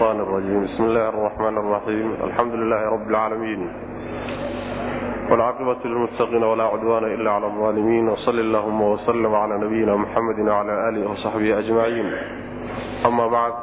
[0.00, 3.69] الشيطان الرجيم بسم الله الرحمن الرحيم الحمد لله رب العالمين
[5.31, 11.11] والعاقبة للمتقين ولا عدوان إلا على الظالمين وصل اللهم وسلم على نبينا محمد وعلى آله
[11.11, 12.13] وصحبه أجمعين
[13.05, 13.53] أما بعد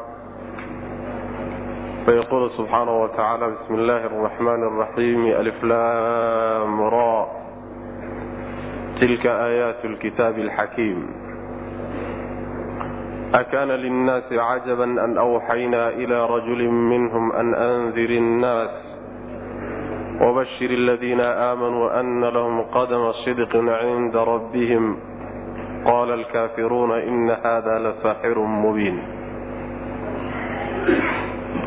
[2.07, 7.29] فيقول سبحانه وتعالى بسم الله الرحمن الرحيم ألف لام راء
[9.01, 11.07] تلك آيات الكتاب الحكيم
[13.34, 18.70] أكان للناس عجبا أن أوحينا إلى رجل منهم أن أنذر الناس
[20.22, 24.98] وبشر الذين آمنوا أن لهم قدم صدق عند ربهم
[25.86, 28.98] قال الكافرون إن هذا لساحر مبين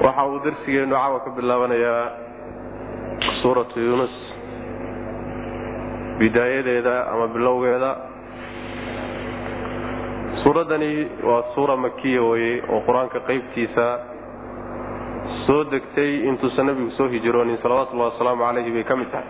[0.04, 2.04] waxa uu darsigeenu caawa ka bilaabanayaa
[3.42, 4.14] suuratu yuunus
[6.18, 7.90] bidaayadeeda ama bilowgeeda
[10.43, 13.85] suuraddani waa suura makiya weye oo qur'aanka qaybtiisa
[15.45, 19.27] soo degtay intuusan nabigu soo hijroonin salawatullahi wasalaamu calayhi bay ka mid tahay.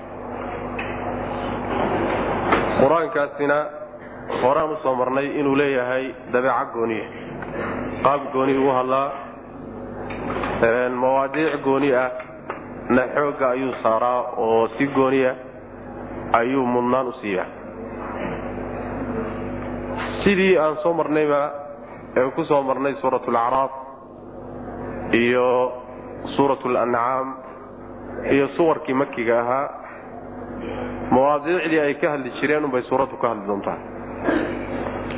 [2.81, 3.57] Qur'aankaasina
[4.41, 7.05] horaan u soo marnay inuu leeyahay dabeeca gooniya
[8.03, 9.07] qaab gooni ugu hadlaa
[11.03, 12.09] mawaadiic gooni ah
[12.89, 15.35] na xoogga ayuu saaraa oo si gooniya
[16.39, 17.47] ayuu mudnaan u siiyaa
[20.23, 21.41] sidii aan soo marnayba
[22.17, 23.71] ee ku soo marnay suurat alacraaf
[25.21, 25.47] iyo
[26.35, 27.27] suurat alancaam
[28.31, 29.67] iyo suwarkii makiga ahaa
[31.11, 33.77] mawaadiicdii ay ka hadli jireen unbay suuraddu ka hadli doontaa.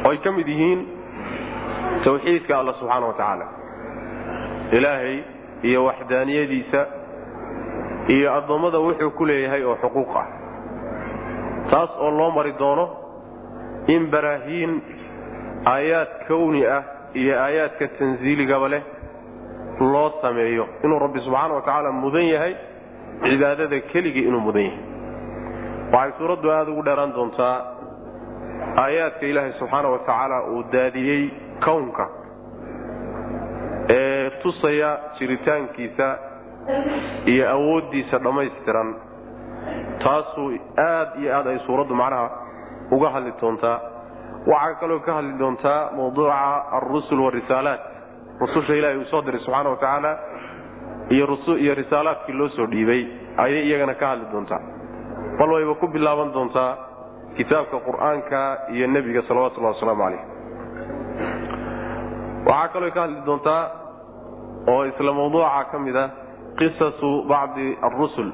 [0.06, 0.82] Oo ay ka mid yihiin
[2.04, 3.46] tawxiidka alla subxaana wa tacaala.
[4.72, 5.18] Ilaahay
[5.64, 6.82] iyo waxdaaniyadiisa
[8.16, 10.28] iyo addoommada wuxuu ku leeyahay oo xuquuq ah.
[11.72, 12.86] Taas oo loo mari doono
[13.88, 14.72] in baraahiin
[15.66, 16.84] aayaad kowni ah
[17.14, 18.82] iyo aayaadka tansiiligaba leh
[19.80, 20.68] loo sameeyo.
[20.84, 22.56] Inuu rabbi subxaana wa tacaala mudan yahay
[23.24, 24.80] cibaadada keligii inuu mudan yahay.
[25.94, 27.56] Waxay suuraddu aada ugu dheeraan doontaa
[28.84, 31.24] aayaadka ilaahay subxaana wa tacaala uu daadiyey
[31.66, 32.06] kownka
[33.90, 36.08] ee tusaya jiritaankiisa
[37.26, 38.90] iyo awooddiisa dhammaystiran.
[40.04, 42.30] Taasuu aad iyo aad ay suuraddu macnaha
[42.92, 43.78] uga hadli doontaa
[44.52, 46.38] waxaa kaloo ka hadli doontaa mawduuca
[46.78, 47.82] alrusul warisaalaat
[48.42, 50.12] rususha ilaahay uu soo diray subxaana wa tacaala
[51.64, 53.02] iyo risaalaadkii loo soo dhiibay
[53.44, 54.62] ayay iyagana ka hadli doontaa.
[55.40, 56.72] Bal wayba ku bilaaban doontaa
[57.38, 58.40] kitaabka qur'aanka
[58.76, 60.24] iyo nebiga salawatullahi wasalaamu calayh.
[62.48, 63.64] Waxaa kaloo ka hadli doontaa
[64.72, 66.10] oo isla mawduuca ka mid ah
[66.60, 68.30] qisasu bacdi arusul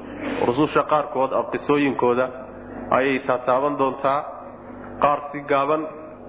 [0.46, 2.26] rususha qaarkood qisooyinkooda
[2.96, 4.18] ayay taataaban doontaa
[5.02, 5.82] qaar si gaaban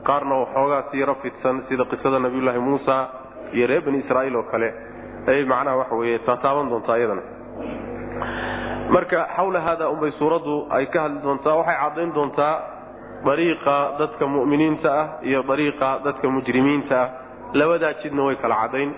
[0.07, 2.95] qaarna waxoogaa si yaro fidsan sida qisada nabiyullaahi muusa
[3.53, 4.69] iyo reer bani israa'iil oo kale.
[5.27, 7.21] Ayay macnaha waxa weeye taataaban doontaa iyadana.
[8.93, 12.55] Marka xawla haada unbay suuraddu ay ka hadli doontaa waxay caddayn doontaa
[13.25, 17.09] dariiqa dadka mu'miniinta ah iyo dariiqa dadka mujrimiinta ah.
[17.53, 18.89] Labadaa jidna way kala caddayn.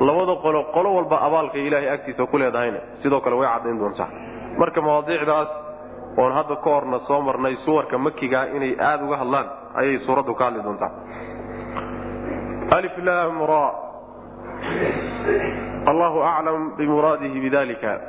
[0.00, 4.08] Labada qolo qolo walba abaalka ilaahay agtiisa ku leedahayna sidoo kale way caddayn doontaa.
[4.60, 5.48] Marka mawaadiicdaas
[6.16, 9.46] oon hadda ka horna soo marnay suwarka makiga inay aada uga hadlaan
[9.80, 10.92] ayay suuraddu ka hadli doontaa.
[12.76, 13.64] Aliflam ra.
[15.90, 18.00] Allahu aclam bimuraadihi bidalika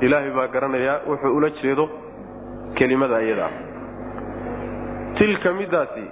[0.00, 1.84] ilaahay baa garanaya wuxuu ula jeedo
[2.74, 3.54] kelimada iyada ah
[5.18, 6.04] tilka midaasi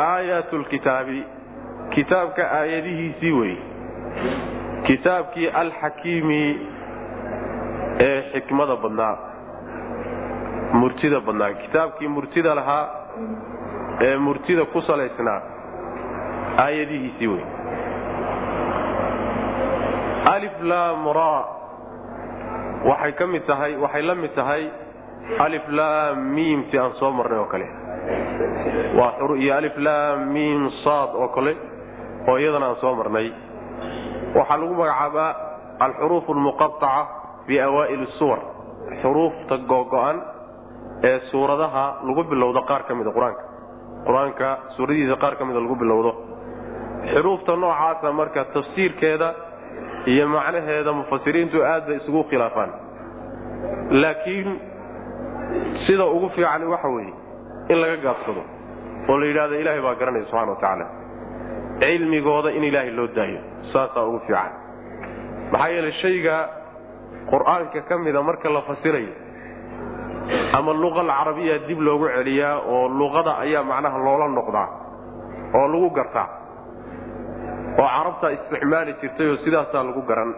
[0.00, 1.24] aayaat lkitaabi
[1.94, 3.56] kitaabka aayadihiisii wey.
[4.86, 6.40] Kitaabkii alxakiimi
[8.06, 9.16] ee xikmada badnaa
[10.72, 11.52] murtida badnaa.
[11.62, 12.84] Kitaabkii murtida lahaa
[14.06, 15.40] ee murtida ku salaysnaa
[16.64, 17.44] aayadihiisii wey
[20.34, 21.32] aliflamra
[22.88, 24.62] waxay ka mid tahay waxay la mid tahay
[25.46, 27.66] aliflaamiimti aan soo marnay oo kale.
[29.42, 31.52] Iyo aliflaamiim saad oo kale
[32.28, 33.28] oo iyadana aan soo marnay.
[34.38, 35.30] Waxaa lagu magacaabaa
[35.86, 36.92] alxuruuf almuqaaca
[37.46, 38.40] fi awaa'il suwar
[39.02, 40.16] xuruufta googo-an
[41.04, 43.42] ee suuradaha lagu bilowdo qaar ka mida qur'aanka.
[44.06, 46.12] Qur'aanka suuradihiisa qaar ka mida lagu bilowdo.
[47.12, 49.28] Xuruufta noocaasa marka tafsiirkeeda
[50.12, 52.70] iyo macnaheeda mufasiriintu aad bay isugu khilaafaan.
[54.02, 54.48] Laakiin
[55.86, 57.12] sida ugu fiican waxa weeye
[57.68, 58.42] in laga gaabsado
[59.08, 60.86] oo la yidhahdo ilaahay baa garanaya subxana wa tacaala
[61.80, 63.40] cilmigooda in ilaahay loo daayo.
[63.72, 64.50] Saasaa ugu fiican.
[65.52, 66.36] Maxaa yeelay shayga
[67.30, 69.12] qur'aanka ka mida marka la fasirayo
[70.58, 74.68] ama luqa alcarabiya dib loogu celiyaa oo luqada ayaa macnaha loola noqdaa
[75.58, 76.28] oo lagu gartaa
[77.80, 80.30] oo carabtaa isticmaali jirtay oo sidaasaa lagu garan.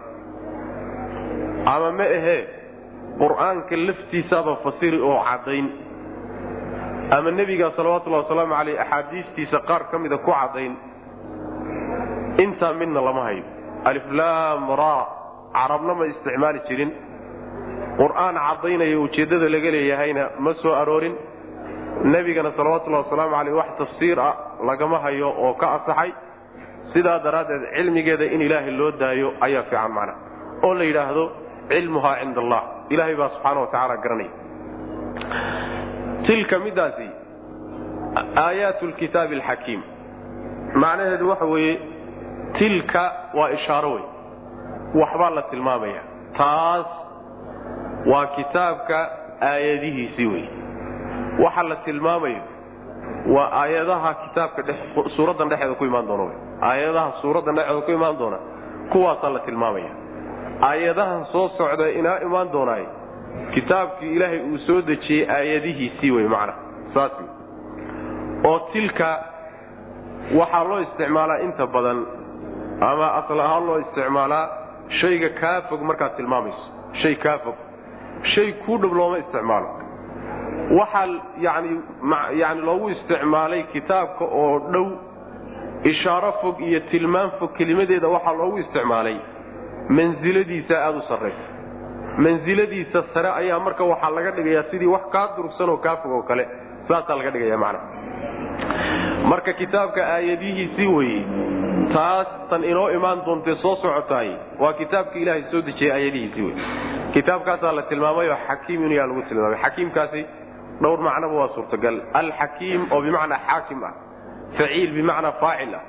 [1.73, 2.41] Ama ma ahee
[3.21, 5.67] qur'aanka laftiisaaba fasiri oo caddayn.
[7.15, 10.73] Ama nebiga salawatullahi wasalaamu caleyh axaadiistiisa qaar ka mida ku caddayn.
[12.43, 13.43] Intaa midna lama hayo
[13.89, 14.95] aliflaam ra.
[15.53, 16.91] Carabna ma isticmaali jirin
[18.01, 21.15] qur'aan caddaynaya ujeeddada laga leeyahayna ma soo aroorin.
[22.13, 24.33] Nebigana salawatullahi wasalaamu caleyh wax tafsiir ah
[24.69, 26.11] lagama hayo oo ka asaxay
[26.93, 30.13] sidaa daraaddeed cilmigeeda in ilaahay loo daayo ayaa fiican macna
[30.63, 31.23] oo la yidhaahdo
[31.71, 32.61] cilmuhaa cinda allah
[32.93, 34.31] ilaahay baa subxaana wa tacaala garanaya.
[36.27, 37.07] Tilka midaasi
[38.45, 39.81] aayaat lkitaabi alxakiim
[40.83, 41.75] macnaheedu waxa weeye
[42.59, 43.03] tilka
[43.39, 44.03] waa ishaaro wey
[45.01, 46.01] waxbaa la tilmaamaya
[46.37, 46.87] taas
[48.05, 49.09] waa kitaabka
[49.41, 50.45] aayadihiisii wey
[51.43, 52.41] waxa la tilmaamayo
[53.35, 54.63] waa aayadaha kitaabka
[55.15, 58.37] suuraddan dhexeeda ku imaan doona aayadaha suuraddan dhexeeda ku imaan doona
[58.91, 59.89] kuwaasaa la tilmaamaya.
[60.61, 62.85] Aayadahan soo socda inaa imaan doonaay
[63.53, 66.53] kitaabkii ilaahay uu soo dejiyey aayadihiisii wey macna
[66.93, 67.11] saas
[68.49, 69.09] oo tilka
[70.39, 71.99] waxaa loo isticmaalaa inta badan
[72.89, 74.45] ama asal ahaan loo isticmaalaa
[75.01, 76.63] shayga kaa fog markaad tilmaamayso.
[77.01, 77.55] Shay kaa fog
[78.23, 79.69] shay kuu dhow looma isticmaalo.
[80.79, 81.07] Waxaa
[81.45, 81.69] yani
[82.41, 84.87] yani loogu isticmaalay kitaabka oo dhow
[85.83, 89.17] ishaaro fog iyo tilmaan fog kelimadeeda waxaa loogu isticmaalay.
[89.89, 91.45] Mansiladiisa aada u sarraysa
[92.17, 96.21] mansiladiisa sare ayaa marka waxaa laga dhigayaa sidii wax kaa durugsan oo kaa fog oo
[96.23, 96.45] kale.
[96.87, 97.79] Saasaa laga dhigaya macna.
[99.29, 101.21] Marka kitaabka aayadihiisii weye
[101.93, 104.29] taas tan inoo imaan doontee soo socotaay
[104.59, 106.55] waa kitaabka ilaahay soo dejiyey aayadihiisii wey
[107.13, 109.59] kitaabkaasaa la tilmaamayoo xakiimin yaa lagu tilmaamay.
[109.63, 110.21] Xakiimkaasi
[110.81, 111.95] dhowr macnoba waa suurtagal.
[112.13, 113.93] Alxakiim oo bimacnaa xaakim ah.
[114.57, 115.83] Faciil bimacnaa faacil ah.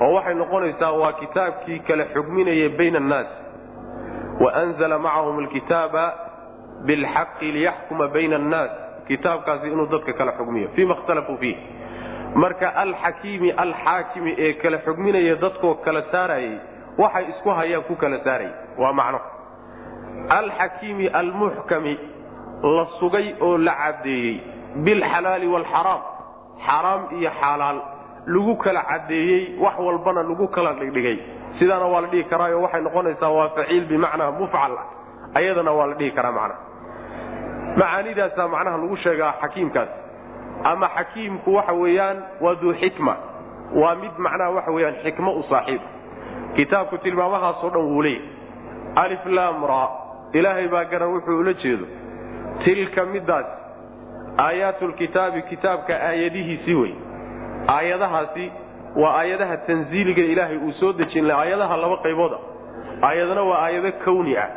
[0.00, 3.26] Oo waxay noqonaysaa waa kitaabkii kala xugminaya bayna annaas.
[4.40, 6.04] Waanzala macahum alkitaaba
[6.86, 8.70] bilxaqi liyaxkuma bayna annaas.
[9.08, 10.68] Kitaabkaasi inuu dadka kala xugmiyo.
[10.74, 11.56] Fiima ikhtalafuu fiih
[12.34, 16.58] marka alxakiimi alxaakimi ee kala xugminaya dadkoo kala saarayay
[16.98, 19.20] waxay isku hayaan ku kala saaraya waa macno.
[20.28, 21.98] Alxakiimi almuxkami
[22.62, 24.40] la sugay oo la caddeeyey
[24.84, 26.00] bilxalaali waalxaraam
[26.66, 27.78] xaraam iyo xalaal
[28.26, 31.18] lagu kala caddeeyey wax walbana lagu kala dhigdhigay.
[31.58, 34.86] Sidaana waa la dhihi karaayo waxay noqonaysaa waa faciil bimacnaa mufcal ah.
[35.34, 36.60] Ayadana waa la dhihi karaa macnaha
[37.76, 39.88] macaanidaasaa macnaha lagu sheegaa xakiimkaas
[40.64, 43.16] ama xakiimku waxa weeyaan waa duu xikma.
[43.74, 45.80] Waa mid macnaha waxa weeyaan xikmo u saaxiib.
[46.56, 48.28] Kitaabku tilmaamahaasoo dhan wuu leeyahy
[48.96, 49.88] aliflamra
[50.32, 51.86] ilaahay baa garan wuxuu ula jeedo.
[52.64, 53.46] Tilka midaas
[54.38, 56.92] aayaatulkitaabi kitaabka aayadihiisii wey.
[57.68, 58.52] Aayadahaasi
[58.96, 62.36] waa aayadaha tanziiliga ilaahay uu soo dejin aayadaha laba qaybooda
[63.02, 64.48] aayadana waa aayado kawni ah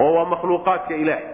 [0.00, 1.24] oo waa makhluuqaadka ilaahay.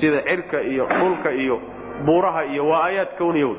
[0.00, 1.60] Sida cirka iyo dhulka iyo
[2.06, 3.56] buuraha iyo waa aayaad kawniya wey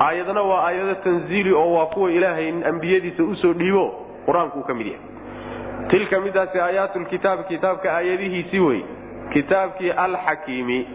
[0.00, 3.84] aayadana waa aayado tanziili oo waa kuwa ilaahay ambiyadiisa u soo dhiibo
[4.26, 5.00] qur'aanku uu ka mid yahay.
[5.90, 8.80] Tilka midaasi aayaatulkitaab kitaabka aayadihiisii wey.
[9.32, 10.88] Kitaabkii alxakiimi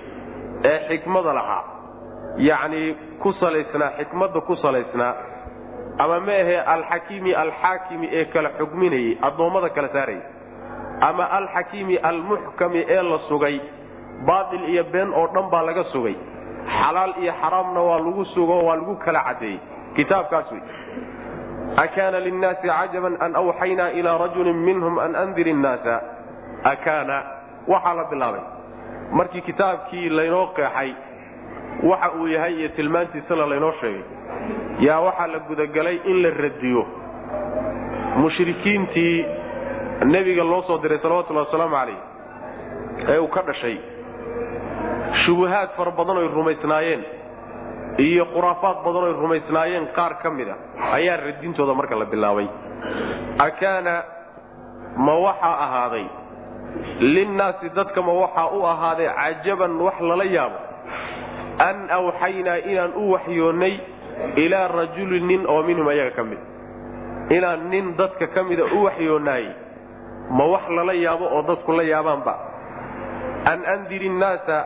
[0.64, 1.64] ee xikmada lahaa.
[2.38, 5.14] Yacnii ku salaysnaa xikmadda ku salaysnaa
[5.98, 10.22] ama ma ahee alxakiimi alxaakimi ee kala xugminayay addoommada kala saarayay.
[11.02, 13.60] Ama alxakiimi almuxkami ee la sugay
[14.28, 16.16] baatil iyo been oo dhan baa laga sugay
[16.78, 19.60] xalaal iyo xaraamna waa lagu sugo waa lagu kala caddeeyey
[19.96, 20.62] kitaabkaas wey
[21.84, 25.96] akaana linnaasi cajaban an awxaynaa ilaa rajulin minhum an andir innaasa
[26.74, 27.18] akaana
[27.68, 28.42] waxaa la bilaabay.
[29.18, 30.92] Markii kitaabkii laynoo qeexay
[31.90, 34.04] waxa uu yahay iyo tilmaantiisana laynoo sheegay
[34.88, 36.82] yaa waxaa la gudagelay in la radiyo.
[38.22, 39.26] Mushrikiintii
[40.06, 41.98] nebiga loo soo diray salawatullahi wasalaamu calayh
[43.10, 43.78] ee uu ka dhashay
[45.26, 47.04] shubuhaad fara badan oy rumaysnaayeen
[48.08, 50.56] iyo khuraafaad badan oy rumaysnaayeen qaar ka mid a
[50.98, 52.48] ayaa radintooda marka la bilaabay.
[53.48, 53.96] Akaana
[54.98, 56.06] ma waxaa ahaaday?
[57.00, 60.58] Linnaasi dadka ma waxaa u ahaaday cajaban wax lala yaabo?
[61.60, 63.74] An awxaynaa inaan u waxyoonnay
[64.36, 66.40] ilaa rajulin nin oo minhum ayaga ka mid.
[67.30, 69.46] Inaan nin dadka ka mida u waxyoonaay
[70.38, 72.34] ma wax lala yaabo oo dadku la yaabaanba?
[73.52, 74.58] An andir innaasa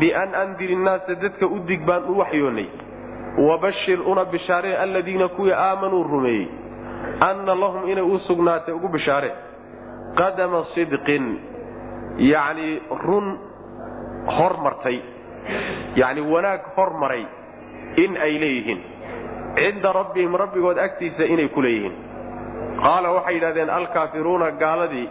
[0.00, 2.68] bian andir innaasa dadka u dig baan u waxyoonnay
[3.48, 6.48] wabashir una bishaaree alladiina kuwii aamanuu rumeeyey
[7.28, 9.32] anna lahum inay u sugnaatay ugu bishaaree
[10.20, 11.24] qadama sidqin
[12.32, 12.74] yacnii
[13.06, 13.26] run
[14.38, 14.98] hormartay
[16.00, 17.24] yacni wanaag hormaray
[18.04, 18.80] in ay leeyihiin
[19.58, 21.94] cinda rabbihim rabbigood agtiisa inay ku leeyihiin
[22.84, 25.08] qaala waxay yidhahdeen alkaafiruuna gaaladii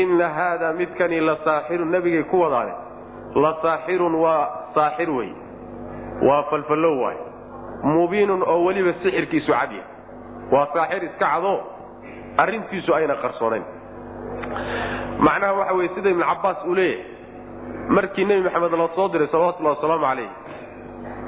[0.00, 2.72] inna haadaa midkani la saaxirun nebigay ku wadaane
[3.42, 5.30] la saaxirun waa saaxir wey
[6.22, 7.16] waa falfallow waay.
[7.84, 9.82] Mubiinun oo weliba sixirkiisu cadya
[10.52, 11.54] waa saaxir iska cado.
[12.42, 13.64] Arrintiisu ayna qarsoonayn.
[15.18, 17.04] Macnaha waxa weye sida ibnu cabbaas uu leeyahay.
[17.88, 20.30] Markii nebi maxamed la soo diray salawatullahi wasalaamu calayh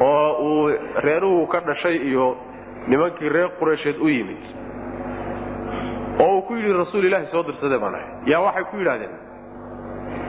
[0.01, 0.71] oo uu
[1.05, 2.37] reeruhu ka dhashay iyo
[2.89, 4.43] nimankii reer qureysheed u yimid
[6.21, 8.09] oo uu ku yidhi rasuul ilaahi soo dirsadee baan ahay.
[8.27, 9.15] Yaa waxay ku yidhahdeen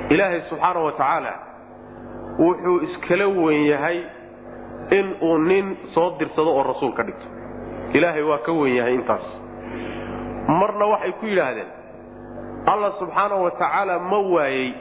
[0.10, 1.34] ilaahay subxaana wa tacaala
[2.40, 4.00] wuxuu iskala wen yahay
[4.92, 7.26] in uu nin soo dirsado oo rasuul ka dhigto.
[7.94, 9.26] Ilaahay waa ka wen yahay intaas.
[10.48, 11.68] Marna waxay ku yidhaahdeen
[12.68, 14.74] allah subxaana wa tacaala ma waayey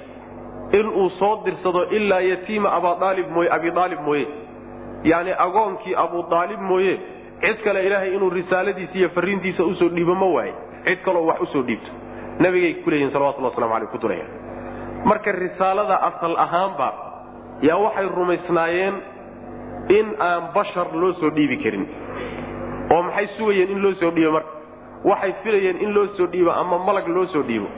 [0.73, 4.27] inuu soo dirsado ilaa yatiima abaalib mooye abiaalib mooye.
[5.05, 6.99] Yacni agoonkii abudaalib mooye
[7.41, 10.55] cid kale ilaahay inuu risaaladiisa iyo fariintiisa u soo dhiibo ma waaye.
[10.85, 11.91] Cid kaleo wax u soo dhiibto.
[12.39, 14.25] Nabigay ku leeyihiin salawatullah waslamu aleyh kutulaya
[15.05, 16.89] marka risaalada asal ahaanba
[17.63, 18.95] yaa waxay rumaysnaayeen
[19.99, 21.87] in aan bashar loo soo dhiibi karin.
[22.93, 24.51] oo maxay sugayeen in loo soo dhiibo marka?
[25.05, 27.69] waxay filayeen in loo soo dhiibo ama malag loo soo dhiibo?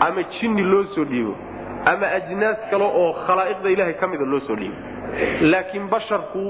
[0.00, 1.34] ama jinni loo soo dhiibo?
[1.84, 4.76] ama ajnaas kale oo khalaa'iqda ilaahay ka mida loo soo dhiibo?
[5.40, 6.44] laakiin basharku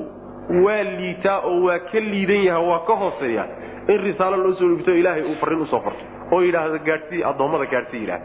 [0.65, 3.45] waa liitaa oo waa ka liidan yaha waa ka hooseeya
[3.89, 7.67] in risaalo loo soo dhiibto ilaahay uu farrin u soo farto oo yidhaahdo gaadhsii addoommada
[7.75, 8.25] gaadhsii yidhahda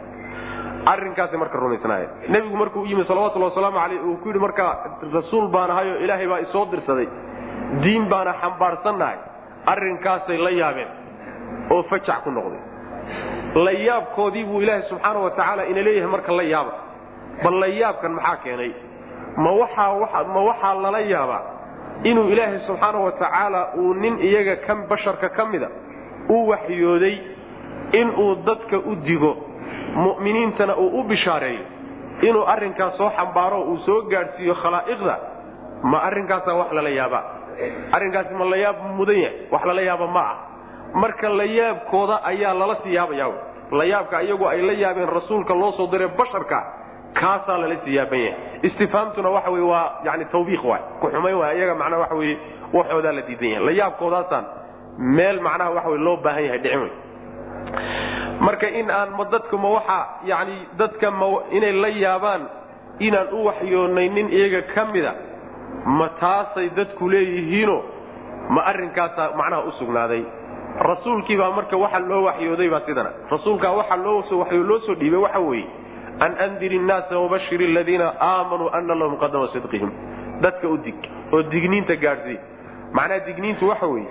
[0.86, 2.10] arrinkaasay marka rumaysnaayeen.
[2.28, 4.72] Nebigu markuu u yimi salawatullhi wasalaamu caleyh uu ku yidhi markaa
[5.12, 7.06] rasuul baan ahayoo ilaahay baa isoo dirsaday
[7.82, 9.16] diin baana xambaarsannahay
[9.72, 10.88] arrinkaasay la yaabeen
[11.70, 12.60] oo fajac ku noqday
[13.64, 16.72] la yaabkoodii buu ilaahay subxaana wa tacaala ina leeyahay marka la yaaba
[17.44, 18.72] bal la yaabkan maxaa keenay?
[19.36, 21.42] Ma waxaa ma waxaa lala yaabaa
[22.10, 25.68] inuu ilaahay subxaana wa tacaala uu nin iyaga ka basharka ka mida
[26.28, 27.16] u waxyooday
[28.00, 29.32] inuu dadka u digo
[29.94, 31.64] mu'miniintana uu u bishaareeyo
[32.22, 35.16] inuu arrinkaas soo xambaaro uu soo gaadhsiiyo khalaa'iqda
[35.82, 37.22] ma arrinkaasaa wax lala yaabaa
[37.92, 40.36] arrinkaasi ma la yaab mudan yahay wax lala yaaba ma ah.
[40.94, 43.26] Marka la yaabkooda ayaa lala sii yaabaya
[43.78, 46.58] la yaabka iyagu ay la yaabeen rasuulka loo soo diray basharka
[47.20, 48.38] kaasaa lala sii yaaban yahay.
[48.62, 50.82] Istifhaamtuna waxa wey waa yani tawbiiq waay.
[51.00, 52.36] Ku xumayn waay iyaga macnaha waxa weye
[52.72, 53.64] waxoodaa la diidan yahay.
[53.66, 54.44] La yaabkoodaasaan
[54.98, 56.92] meel macnaha waxa wey loo baahan yahay dhicin wey
[58.46, 59.98] marka in aan ma dadku ma waxa
[60.30, 61.26] yani dadka ma
[61.58, 62.42] inay la yaabaan
[62.98, 65.12] inaan u waxyoonaynin iyaga ka mida
[65.98, 67.78] ma taasay dadku leeyihiino
[68.54, 70.22] ma arrinkaasaa macnaha u sugnaaday.
[70.88, 73.10] Rasuulkii baa marka waxa loo waxyooday baa sidana.
[73.30, 74.22] Rasuulkaa waxa loo
[74.68, 75.66] loo soo dhiibay waxa weeye
[76.20, 79.90] an andir innaasa wabashir aladiina aamanuu ana lahum qadama sidqihim.
[80.40, 80.94] Dadka u dig
[81.32, 82.38] oo digniinta gaadhsii
[82.92, 84.08] macnaha digniintu waxa weeye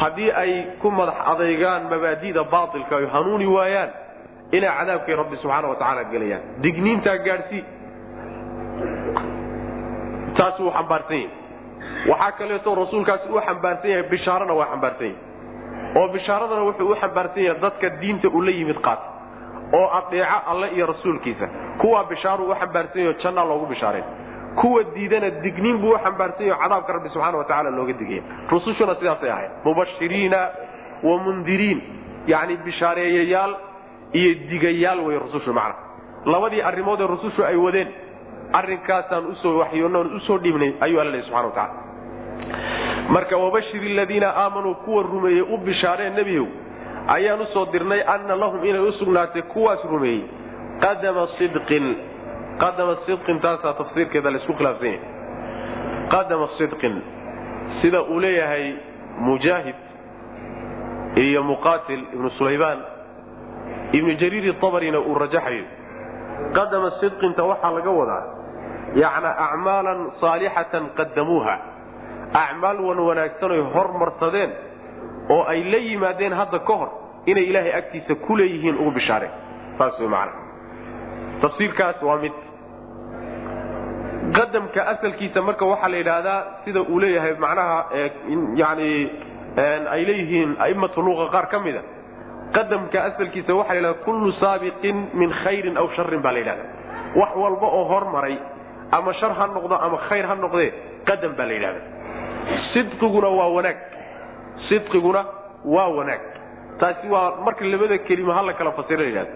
[0.00, 0.52] haddii ay
[0.82, 3.90] ku madax adaygaan mabaadida baailka ay hanuuni waayaan
[4.52, 6.42] inay cadaabkay rabbi subxaana wa tacaala gelayaan.
[6.62, 7.64] Digniintaa gaadhsii
[10.36, 11.30] taas wuu xambaarsan yahay.
[12.10, 15.16] Waxaa kaleeto rasuulkaasi uu xambaarsan yahay bishaarana waa xambaarsan yahay.
[15.98, 19.06] Oo bishaaradana wuxuu u xambaarsan yahay dadka diinta ula yimid qaata
[19.78, 21.46] oo adeeca alle iyo rasuulkiisa.
[21.80, 24.04] Kuwaa bishaaruu u xambaarsan yaho jannaa loogu bishaareen
[24.60, 28.94] kuwa diidana digniin buu u xambaarsan yaho cadaabka rabbi subxana wa tacala looga digaya rusushuna
[28.94, 29.50] sidaasay ahayd.
[29.64, 30.40] Mubashiriina
[31.02, 31.80] wa mundiriin
[32.26, 33.52] yacni bishaareeyayaal
[34.12, 35.74] iyo digayaal wey rusushu macna.
[36.32, 37.88] Labadii arrimood ee rusushu ay wadeen
[38.52, 41.84] arrinkaasaan u soo waxyoonoon u soo dhiibnay ayuu alla lehy subxana wa tacala
[43.14, 46.46] marka wabashir aladiina aamanuu kuwa rumeeyey u bishaareen nebiyow
[47.08, 50.22] ayaan u soo dirnay anna lahum inay u sugnaatay kuwaas rumeeyey
[50.80, 51.96] qadama sidqin
[52.62, 55.00] qadama sidqin taasaa tafsiirkeeda laysku khilaafsan yahay
[56.14, 56.94] qadama sidqin
[57.82, 58.66] sida uu leeyahay
[59.28, 59.78] mujaahid
[61.24, 62.78] iyo muqaatil ibnu sulaymaan
[63.92, 65.64] ibnu jariir abarina uu rajaxayo
[66.56, 68.24] qadama sidqinta waxaa laga wadaa
[69.02, 71.54] yacna acmaalan saalixatan qadamuuha
[72.44, 74.50] acmaal wan wanaagsanoy hormarsadeen
[75.34, 76.90] oo ay la yimaadeen hadda ka hor
[77.26, 79.32] inay ilaahay agtiisa ku leeyihiin ugu bishaareen
[79.78, 80.32] saas way macana
[81.42, 82.32] tafsiirkaas waa mid
[84.34, 87.86] qadamka asalkiisa marka waxaa la yidhaahdaa sida uu leeyahay macnaha
[88.62, 89.10] yani
[89.94, 91.80] ay leeyihiin a'immatu luqa qaar ka mida
[92.56, 96.64] qadamka asalkiisa waxaa la yidhahda kullu saabiqin min khayrin aw sharin baa la yidhahda
[97.20, 98.36] wax walba oo hormaray
[98.92, 100.70] ama shar ha noqdo ama khayr ha noqdee
[101.08, 101.80] qadam baa la yidhahda
[102.72, 103.76] sidqiguna waa wanaag.
[104.68, 105.22] Sidqiguna
[105.74, 106.20] waa wanaag.
[106.80, 109.32] Taasi waa marka labada kelima ha la kala fasira la yidhahda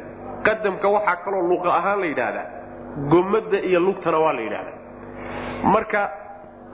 [0.46, 2.46] qadamka waxaa kaloo luqa ahaan la yidhaahdaa.
[3.12, 4.76] Gommadda iyo lugtana waa la yidhahdaa
[5.62, 6.10] marka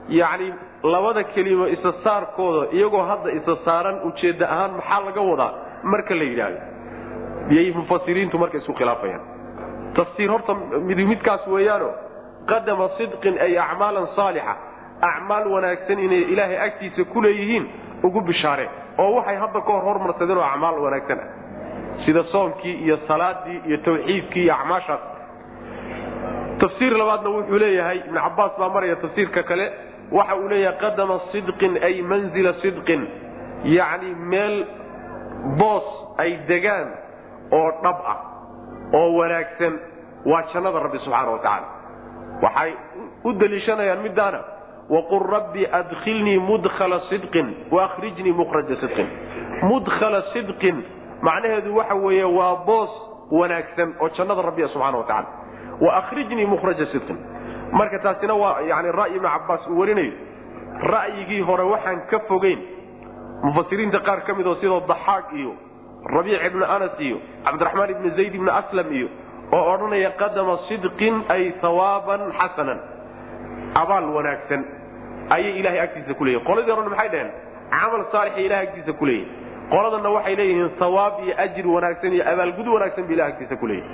[0.09, 0.53] yacni
[0.83, 5.53] labada kelimo isa saarkooda iyagoo hadda isa saaran ujeedda ahaan maxaa laga wadaa?
[5.83, 6.59] Marka la yidhaahdo.
[7.55, 9.21] Yay mufasiriintu marka isku khilaafayaan.
[9.95, 10.53] Tafsiir horta
[10.89, 11.89] mid midkaas weeyaano
[12.51, 14.55] qadama sidqin ay acmaalan saalixa.
[15.01, 17.65] Acmaal wanaagsan inay ilaahay agtiisa ku leeyihiin
[18.03, 21.27] ugu bishaareen oo waxay hadda ka hor hormarsadeen oo acmaal wanaagsan ah.
[22.05, 24.99] Sida soonkii iyo salaadii iyo tawxiidkii iyo acmaashaas
[26.59, 29.65] tafsiir labaadna wuxuu leeyahay ibn cabaas baa maraya tafsiirka kale
[30.11, 33.07] waxa uu leeyahay qadama sidqin ay manzila sidqin.
[33.63, 34.65] Yacni meel
[35.59, 35.87] boos
[36.17, 36.87] ay degaan
[37.51, 38.19] oo dhab ah
[38.93, 39.73] oo wanaagsan
[40.25, 41.67] waa jannada rabbi subxaana wa tacaala.
[42.43, 42.71] Waxay
[43.23, 44.39] u deliishanayaan midaana
[44.89, 49.07] waqul rabbi adkhilnii mudkhala sidqin waahrijnii mukhraja sidqin.
[49.69, 50.83] Mudkhala sidqin
[51.21, 52.89] macnaheedu waxa weeye waa boos
[53.31, 55.27] wanaagsan oo jannada rabbiya subxana wa tacala
[55.81, 57.17] waahrijnii mukhraja sidqin.
[57.71, 60.11] Marka taasina waa yani ra'yi ibnu cabaas uu warinayo.
[60.93, 62.59] Ra'yigii hore waxaan ka fogeyn
[63.43, 65.51] mufasiriinta qaar ka mid oo sidoo daxaaq iyo
[66.15, 69.07] rabiic ibnu anas iyo cabdiraxmaan ibnu zayd ibnu aslam iyo
[69.53, 72.79] oo odhanaya qadama sidqin ay hawaaban xasanan
[73.81, 74.61] abaal wanaagsan
[75.35, 77.31] ayay ilahay agtiisa ku leeyihiin qoladii horena maxay dhaheen?
[77.71, 79.29] Camal saalixay ilahay agtiisa ku leeyihiin
[79.71, 83.91] qoladanna waxay leeyihiin hawaab iyo ajri wanaagsan iyo abaalgud wanaagsan ba ilahay agtiisa ku leeyihiin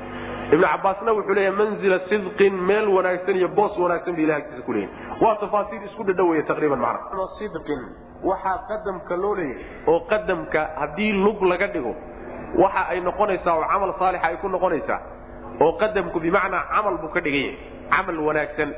[0.52, 4.74] ibnu cabaasna wuxuu leeyahay manzila sidqin meel wanaagsan iyo boos wanaagsan ba ilahay agtiisa ku
[4.74, 7.82] leeyihiin waa tafaasiir isku dhadhawaya taqriiban macna sidqin
[8.30, 11.94] waxaa qadamka loo leeyahay oo qadamka haddii lug laga dhigo
[12.64, 15.00] waxa ay noqonaysaa oo camal saalixa ay ku noqonaysaa
[15.66, 17.58] oo qadamku bimacnaa camal buu ka dhigan yahay
[17.94, 18.70] camal wanaagsan.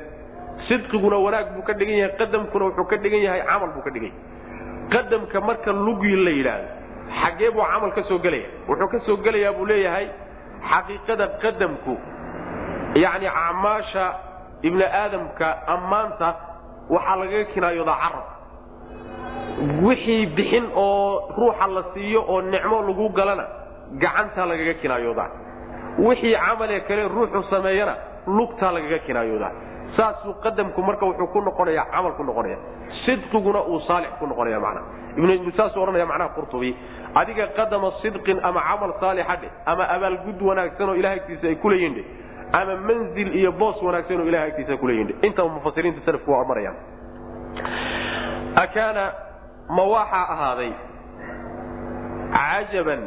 [0.68, 4.12] Sidqiguna wanaag buu ka dhigan yahay qadamkuna wuxuu ka dhigan yahay camal buu ka dhigan
[4.12, 4.90] yahay.
[4.94, 6.68] Qadamka marka lugi la yidhaahdo
[7.20, 10.06] xaggee buu camal ka soo gelaya wuxuu ka soo gelayaa buu leeyahay
[10.70, 11.94] xaqiiqada qadamku
[13.04, 14.04] yacni acmaasha
[14.62, 16.28] ibni aadamka ammaanta
[16.94, 18.26] waxaa lagaga kinaayoodaa carab.
[19.82, 23.44] Wixii bixin oo ruuxa la siiyo oo nicmo lagu galana
[24.02, 25.28] gacantaa lagaga kinaayoodaa
[25.98, 27.94] wixii camalee kale ruuxu sameeyana
[28.26, 29.52] lugtaa lagaga kinaayoodaa
[29.96, 32.56] saasuu qadamku marka wuxuu ku noqonaya camal noqonaya
[33.04, 34.80] sidqiguna uu saalix ku noqonaya mana
[35.56, 36.70] saasuu odhanaya macnaha qurtubi
[37.20, 41.94] adiga qadama sidqin ama camal saalixa dheh ama abaalgud wanaagsan oo ilahay agtiisa ay kuleeyihin
[41.98, 42.04] dheh
[42.60, 46.76] ama manzil iyo boos wanaagsan oo ilahay agtiisa kuleeyihin dheh intaba mufasiriinta salafku waa marayaan.
[48.64, 49.04] Akaana
[49.76, 50.72] ma waxaa ahaaday
[52.36, 53.02] cajaban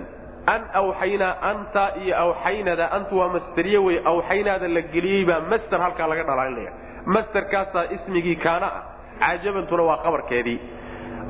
[0.53, 6.07] an awxaynaa anta iyo awxaynada antu waa masteriye wey awxaynaada la geliyey baa master halkaa
[6.11, 6.71] laga dhalaalinaya.
[7.15, 8.83] Masterkaasaa ismigii kaana ah
[9.23, 10.57] cajabantuna waa qabarkeedii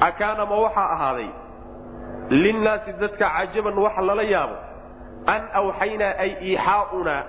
[0.07, 1.29] akaana ma waxaa ahaaday
[2.29, 4.55] linnaasi dadka cajaban waxa lala yaabo
[5.33, 7.21] an awxaynaa ay iixaaunaa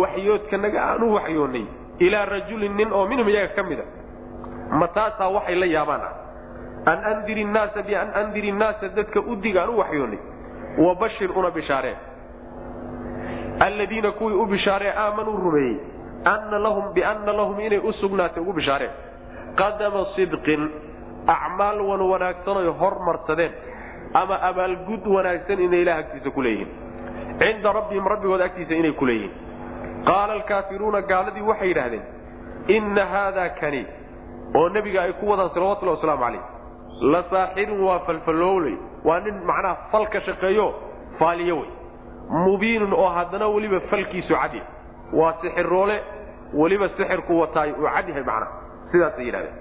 [0.00, 1.64] waxyoodkanaga aan u waxyoonnay
[1.98, 3.84] ilaa rajulin nin oo minhum iyaga ka mida.
[4.78, 6.12] Ma taasaa waxay la yaabaan ah.
[6.90, 10.18] An andiri nnaasa bian andiri nnaasa dadka udig aan u waxyoonnay
[10.78, 11.96] wabashir una bishaaree
[13.60, 15.76] alladiina kuwii u bishaaree aamanuu rumeeyey
[16.24, 18.90] anna lahum bianna lahum inay u sugnaatay ugu bishaareen.
[19.56, 20.70] Qadama sidqin
[21.26, 23.52] acmaal wan wanaagsanoy hormarsadeen
[24.14, 26.70] ama abaalgud wanaagsan inay ilaah agtiisa ku leeyihiin.
[27.38, 29.32] Cinda rabbihim rabbigooda agtiisa inay ku leeyihiin.
[30.04, 32.02] Qaala alkaafiruuna gaaladii waxay yidhaahdeen
[32.76, 33.86] inna haadaa kani
[34.54, 36.42] oo nebiga ay ku wadaan salawatullahi wasalaamu calayh
[37.12, 40.66] la saaxirun waa falfalooley waa nin macnaha fal ka shaqeeyo
[41.18, 41.70] faaliyo wey.
[42.30, 44.62] Mubiinun oo haddana weliba falkiisu cadya
[45.12, 46.02] waa sixiroole
[46.54, 48.52] weliba sixirku wataay uu cad yahay macnaha.
[48.92, 49.56] Sidaasay yidhahdeen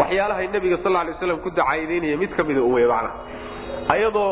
[0.00, 3.14] waxyaalahay nebiga sal lla alay waslam ku dacaayadeynaya mid ka mida uwey macnaha
[3.94, 4.30] ayadoo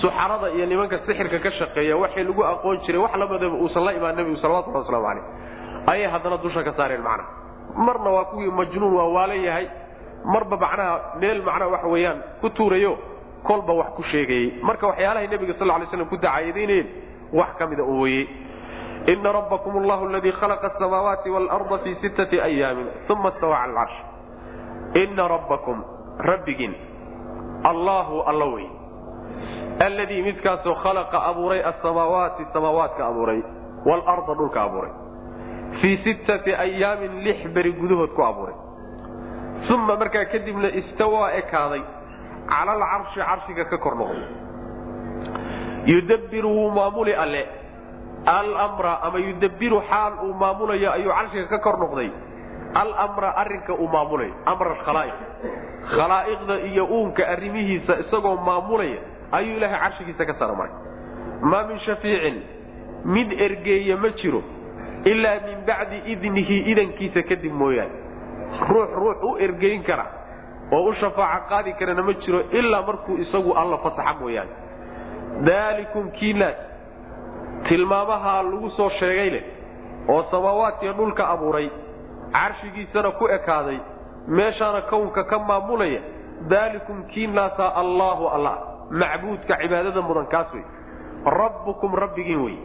[0.00, 4.16] suxarada iyo nimanka sixirka ka shaqeeya waxay lagu aqoon jiray wax lamadaba uusan la imaan
[4.20, 5.24] nebigu salawatullahi waslamu calayh
[5.92, 7.28] ayay haddana dusha ka saareen macnaha
[7.86, 9.66] marna waa kuwii majnuun waa waalan yahay.
[10.34, 12.92] Marba macnaha meel macnaha waxa weeyaan ku tuurayo
[13.48, 16.86] kolba wax ku sheegayey marka waxyaalahay nebiga sal lay slam ku dacaayadaynayeen
[17.40, 18.24] wax ka mida u weye
[19.12, 23.96] ina rabbakum allahu aladii khalaqa asamaawaati waalarda fii sittati ayaamin uma stawa cala alcarsh
[24.94, 25.84] ina rabbakum
[26.30, 26.74] rabbigiin
[27.64, 28.66] allahu alla wey
[29.86, 33.40] alladii midkaasoo khalaqa abuuray asamaawaati samaawaadka abuuray
[33.86, 34.90] waalarda dhulka abuuray
[35.80, 38.54] fii sittati ayaamin lix beri gudahood ku abuuray
[39.74, 41.82] uma markaa kadibna istawaa ekaaday
[42.48, 44.24] cala alcarshi carshiga ka kor noqday
[45.86, 47.42] yudabbiru wuu maamuli alle
[48.26, 52.10] almra ama yudabbiru xaal uu maamulayo ayuu carshiga ka kor noqday
[52.74, 55.18] almra arrinka uu maamulayo amra khalaa'iq
[55.96, 58.98] khalaa'iqda iyo uunka arrimihiisa isagoo maamulaya
[59.32, 60.72] ayuu ilaahay carshigiisa ka saramaray
[61.50, 62.36] maa min shafiicin
[63.04, 64.42] mid ergeeya ma jiro
[65.04, 67.96] ilaa min bacdi idnihi idankiisa kadib mooyaane.
[68.68, 70.06] Ruux ruux u ergeyn kara
[70.72, 74.50] oo u shafaaco qaadi karana ma jiro ilaa markuu isagu alla fasaxa mooyaane.
[75.46, 76.56] Daalikum kiinaas
[77.68, 79.44] tilmaamahaa lagu soo sheegay leh
[80.08, 81.68] oo samaawaadkiiyo dhulka abuuray
[82.32, 83.78] carshigiisana ku ekaaday
[84.28, 86.00] meeshaana kownka ka maamulaya
[86.48, 88.54] daalikum kiinaasaa allaahu allah
[88.90, 90.64] macbuudka cibaadada mudan kaas wey
[91.40, 92.56] rabbukum rabbigiin wey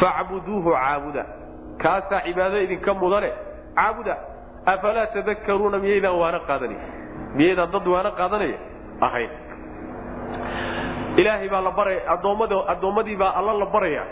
[0.00, 1.24] facbuduuhu caabuda.
[1.82, 3.30] Kaasaa cibaado idinka mudane?
[3.76, 4.16] Caabuda.
[4.66, 6.76] Afalaa tadakkaruuna miyaydaan waana qaadanay
[7.36, 8.58] miyaydaan dad waana qaadanaya?
[9.00, 9.30] Ahayn.
[11.20, 14.02] Ilaahay baa la baraya addoommad addoommadii baa alla la baraya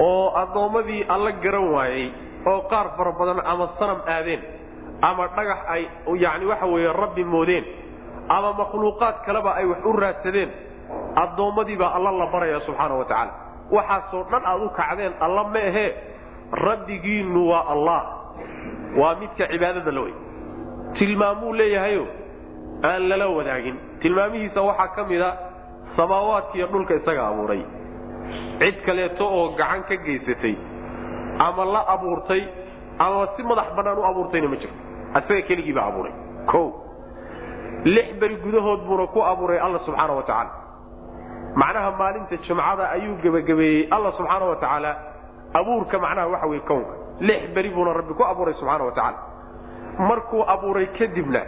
[0.00, 2.06] oo addoommadii alla garan waayey
[2.46, 4.40] oo qaar fara badan ama sanam aadeen
[5.08, 5.82] ama dhagax ay
[6.24, 7.64] yacni waxa weeye rabbi moodeen
[8.28, 10.50] ama makhluuqaad kaleba ay wax u raadsadeen
[11.22, 13.32] addoommadii baa alla la baraya subxaana wa tacaala.
[13.76, 15.90] Waxaasoo dhan aad u kacdeen alla ma ahee
[16.52, 18.00] rabbigiinnu waa allah.
[19.00, 20.14] Waa midka cibaadada la wey
[20.98, 22.06] tilmaamuu leeyahayo
[22.90, 23.76] aan lala wadaagin.
[24.02, 25.30] Tilmaamihiisa waxaa ka mid a
[25.96, 27.62] samaawaadkiiyo dhulka isaga abuuray.
[28.60, 30.54] Cid kaleeto oo gacan ka geysatay
[31.38, 32.42] ama la abuurtay
[32.98, 34.76] ama si madax bannaan u abuurtayna ma jirto.
[35.18, 36.12] Isaga keligii baa abuuray.
[36.54, 36.62] O
[37.84, 40.50] lix beri gudahood buuna ku abuuray alla subxaana wa tacaala.
[41.56, 44.92] Macnaha maalinta jimcada ayuu gebagabeeyey alla subxaana wa tacaala.
[45.54, 46.94] Abuurka macnaha waxa weye kownka.
[47.20, 49.18] Lix beri buuna rabbi ku abuuray subxaana wa tacaala.
[49.98, 51.42] Markuu abuuray kadibna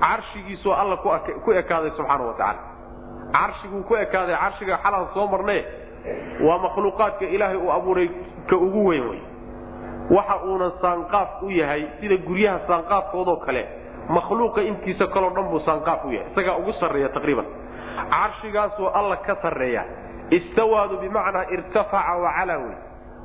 [0.00, 2.60] carshigiisuu alla ku ekaaday subxaana wa tacaala.
[3.32, 5.64] Carshiguu ku ekaaday carshiga xalaan soo marnee
[6.46, 8.08] waa makhluuqaadka ilaahay uu abuuray
[8.50, 9.20] ka ugu weyn wey
[10.10, 13.62] waxa uuna saanqaaf u yahay sida guryaha saanqaafkoodoo kale
[14.08, 16.28] makhluuqa intiisa kaloo dhan buu saanqaaf u yahay.
[16.32, 17.46] Isagaa ugu sarreeya taqriiban.
[18.10, 19.84] Carshigaasuu alla ka sarreeya
[20.30, 22.76] istawaadu bimacnaa irtafaca wacalaa wey.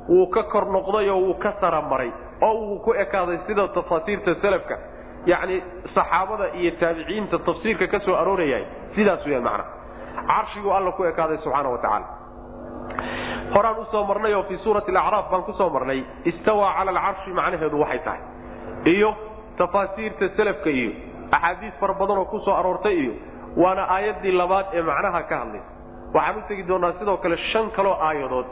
[0.08, 2.10] Wuu ka kor noqdayoo wuu ka saramaray
[2.42, 4.78] oo wuu ku ekaaday sida tafaasiirta salafka
[5.26, 5.62] yacni
[5.94, 8.64] saxaabada iyo taabiciinta tafsiirka ka soo aroorayahay.
[8.94, 9.64] Sidaas weya macna.
[10.26, 12.06] Carshiguu alla ku ekaaday subxaana wa tacaala
[13.54, 16.00] horaan u soo marnay oo fii suurati alacraaf baan ku soo marnay
[16.30, 18.20] istawaa cala alcarshi macnaheedu waxay tahay.
[18.94, 19.10] Iyo
[19.58, 20.90] tafaasiirta salafka iyo
[21.36, 23.12] axaadiis fara badan oo ku soo aroortay iyo
[23.62, 25.68] waana aayaddii labaad ee macnaha ka hadlaysa
[26.14, 28.46] waxaan u tegi doonaa sidoo kale shan kaloo aayadood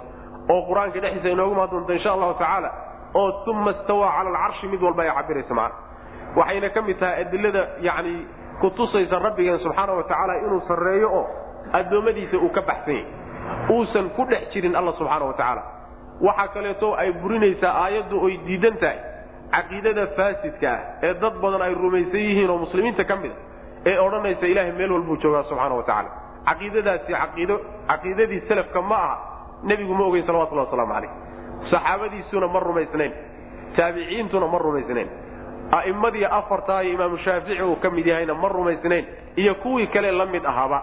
[0.53, 2.71] oo qur'aanka dhexdiisa inoogu maa doonta insha allahu tacaala
[3.21, 5.77] oo uma istawaa cala alcarshi mid walba ay cabiraysa macna.
[6.39, 8.15] Waxayna ka mid tahay adilada yacni
[8.61, 11.25] kutusaysa rabbigeen subxaana wa tacaala inuu sarreeyo oo
[11.79, 13.07] addoommadiisa uu ka baxsan yahay
[13.71, 15.63] uusan ku dhex jirin alla subxaana wa tacaala
[16.21, 18.99] waxaa kaleeto ay burinaysaa aayaddu oy diidan tahay.
[19.53, 23.99] Caqiidada faasidka ah ee dad badan ay rumaysan yihiin oo muslimiinta ka mid a ee
[24.07, 26.11] odhanaysa ilaahay meel walbuu joogaa subxaana wa tacaala
[26.49, 27.57] caqiidadaasi caqiido
[27.91, 29.17] caqiidadii salafka ma aha
[29.71, 31.11] nebigu ma ogeyn salawatullahi wasalaamu calayh
[31.73, 33.13] saxaabadiisuna ma rumaysnayn.
[33.77, 35.09] Taabiciintuna ma rumaysnayn.
[35.79, 39.05] A'immadii afartaa iyo imaamu shaafici uu ka mid yahayna ma rumaysnayn.
[39.37, 40.83] Iyo kuwii kale la mid ahaaba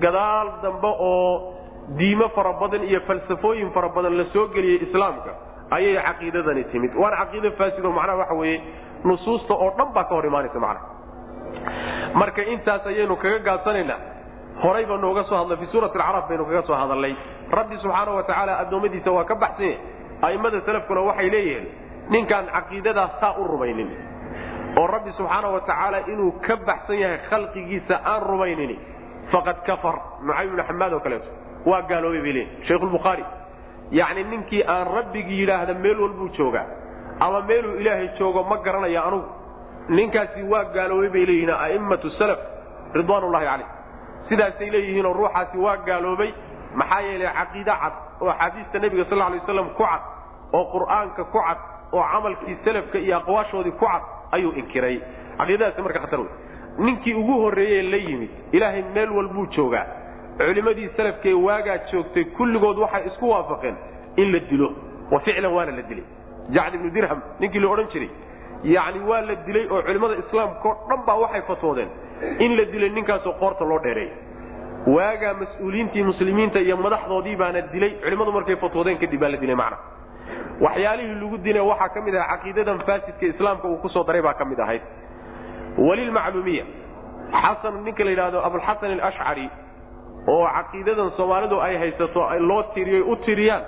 [0.00, 1.54] gadaal dambe oo
[1.94, 5.30] diimo fara badan iyo falsafooyin fara badan la soo geliyey islaamka
[5.70, 6.92] ayay caqiidadani timid.
[6.94, 8.60] Waana caqiido faasido macnaha waxa weeye
[9.04, 10.86] nusuusta oo dhan baa ka hor imaanaysa macnaha.
[12.14, 13.98] Marka intaas ayaynu kaga gaabsanaynaa
[14.62, 17.14] horay nooga soo hadlay fii suurati alcaraf baynu kaga soo hadalnay
[17.50, 19.78] rabbi subxaana wa tacaala addoommadiisa waa ka baxsan yahay
[20.22, 21.66] a'immada salafkuna waxay leeyihiin
[22.10, 23.90] ninkaan caqiidadaas saa u rumaynin.
[24.78, 28.78] Oo rabbi subxaana wa tacaala inuu ka baxsan yahay khalqigiisa aan rumaynin
[29.32, 29.96] faqad kafar.
[30.22, 31.28] Nucaym ibnu xamaad oo kaleeto
[31.66, 33.24] waa gaaloobay bay leeyihiin sheikhulbukhaari
[33.90, 36.66] yacni ninkii aan rabbigii yidhaahda meel walbuu joogaa
[37.20, 39.28] ama meeluu ilaahay joogo ma garanaya anugu.
[39.88, 42.38] Ninkaasi waa gaaloobay bay leeyihiin a'immatu salaf
[42.94, 43.68] ridwaanullahi calayh
[44.28, 46.30] sidaasay leeyihiinoo ruuxaasi waa gaaloobay
[46.74, 50.02] maxaa yeelay caqiide cad oo axaadiista nebiga sal alay waslam ku cad
[50.52, 51.58] oo qur'aanka ku cad
[51.92, 54.02] oo camalkii salafka iyo aqwaashoodii ku cad
[54.32, 54.96] ayuu inkiray.
[55.38, 56.30] Caqiidadaasi marka khatar wey
[56.78, 59.86] ninkii ugu horreeyee la yimid ilaahay meel walbuu joogaa
[60.38, 63.76] culimmadii salafkee waagaa joogtay kulligood waxay isku waafaqeen
[64.16, 64.68] in la dilo.
[65.10, 66.04] Wa ficlan waana la dilay.
[66.50, 68.10] Jacd ibnu dirham ninkii la odhan jiray
[68.64, 71.88] yacni waa la dilay oo culimmada islaamkao dhan baa waxay fatwoodeen
[72.38, 74.10] in la dilay ninkaasoo qoorta loo dheereey
[74.86, 79.78] waagaa mas'uuliyiintii muslimiinta iyo madaxdoodii baana dilay culimmadu markay fatwoodeen kadib baa la dilay macna.
[80.60, 84.34] Waxyaalihii lagu dilay waxaa ka mid aha caqiidadan faasidka islaamka uu ku soo daray baa
[84.34, 84.82] ka mid ahayd.
[85.78, 86.64] Walilmacluumiya
[87.42, 89.50] xasan ninka la yidhaahdo abulxasan alashcari
[90.26, 93.62] oo caqiidadan soomaalidu ay haysato loo tiriyoy u tiriyaan.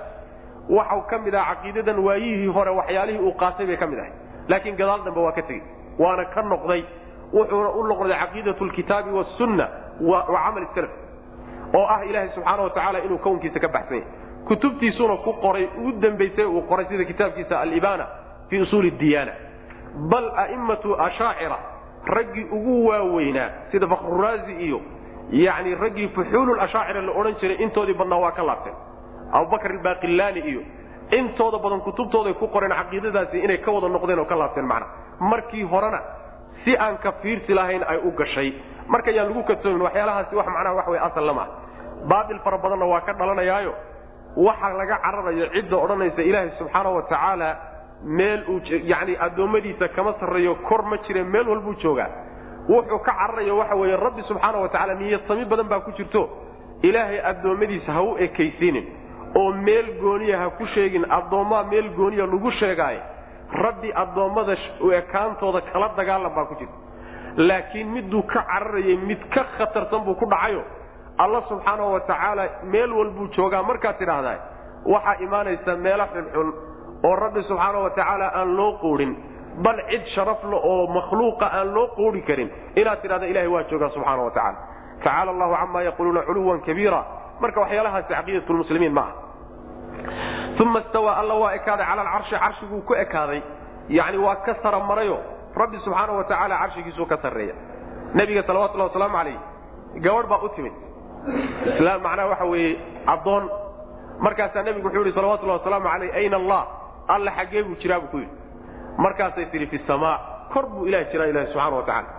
[0.69, 4.11] Waxau ka mid aha caqiidadan waayihii hore waxyaalihii uu qaatay bay ka mid ahay.
[4.47, 5.63] Laakiin gadaal dambe waa ka tegey.
[5.99, 6.83] Waana ka noqday
[7.33, 9.67] wuxuuna u noqday caqiidatu lkitaabi wasunna
[10.01, 10.89] wa camal salaf
[11.73, 14.11] oo ah ilaahay subxaana wa tacaala inuu kownkiisa ka baxsan yahay
[14.47, 18.05] kutubtiisuna ku qoray ugu dambaysay uu qoray sida kitaabkiisa alibana
[18.49, 19.31] fii usuuli diyaana.
[20.09, 21.57] Bal a'immatu ashaacira
[22.05, 24.81] raggii ugu waaweynaa sida fakruraazi iyo
[25.31, 28.75] yacni raggii fuxuulul ashaacira la odhan jiray intoodii badnaa waa ka laabteen.
[29.31, 30.61] Abubakar albaaqilaani iyo
[31.11, 34.87] intooda badan kutubtooday ku qoreen caqiidadaasi inay ka wada noqdeen oo ka laabteen macna.
[35.19, 35.99] Markii horena
[36.63, 38.53] si aan ka fiirsi lahayn ay u gashay.
[38.87, 41.45] Marka yaan lagu kadsoomin waxyaalahaasi wax macnaha wax wey asal lama
[42.09, 43.73] baatil fara badanna waa ka dhalanayaayo.
[44.37, 47.49] Waxa laga cararayo cidda odhanaysa ilaahay subxaana wa tacaala
[48.03, 48.59] meel uu
[48.91, 52.07] yani addoommadiisa kama sarreeyo kor ma jire meel walbuu joogaa
[52.69, 56.29] wuxuu ka cararayo waxa weeye rabbi subxaana wa tacala niyadsami badan baa ku jirto.
[56.81, 58.85] Ilaahay addoommadiisa ha u ekaysiinin
[59.35, 63.01] oo meel gooniya ha ku sheegin addoommaa meel gooniya lagu sheegaayo
[63.63, 64.55] rabbi addoommada
[64.99, 66.77] ekaantooda kala dagaalan baa ku jirta
[67.49, 70.63] laakiin miduu ka cararayay mid ka khatarsan buu ku dhacayo.
[71.17, 74.37] Alla subxaanahu wa tacaala meel walbuu joogaa markaad tidhaahdaa
[74.85, 76.49] waxaa imaanaysa meelo xunxun
[77.07, 79.11] oo rabbi subxaana wa tacaala aan loo quudhin
[79.63, 82.49] bal cid sharafle oo makhluuqa aan loo quudhi karin.
[82.75, 84.57] Inaad tidhahda ilahay waa joogaa subxaana wa tacala
[85.03, 87.01] tacaala allahu camaa yaquuluuna culuwan kabiira.
[87.41, 89.13] Marka waxyaalahaasi caqiidatulmuslimiin ma ah
[90.59, 93.41] uma stawaa alla waa ekaaday cala alcarshi carshiguu ku ekaaday.
[93.89, 95.17] Yani waa ka sara marayo
[95.55, 97.55] rabbi subxaana wa tacaala carshigiisuu ka sarreeya.
[98.13, 99.37] Nebiga salawatullahi wasalaamu calayh
[100.05, 100.73] gabadh baa u timid.
[101.75, 103.49] Islaam macnaha waxa weeye addoon.
[104.19, 106.61] Markaasaa nebigu wuxuu yihi salawatullahi wasalaamu calayh ayna allah?
[107.07, 108.38] Alla xaggee buu jiraa buu ku yidhi
[109.03, 110.15] markaasay tihi fi samaa
[110.53, 112.09] kor buu ilaah jiraa ilahi subxana wa tacaala.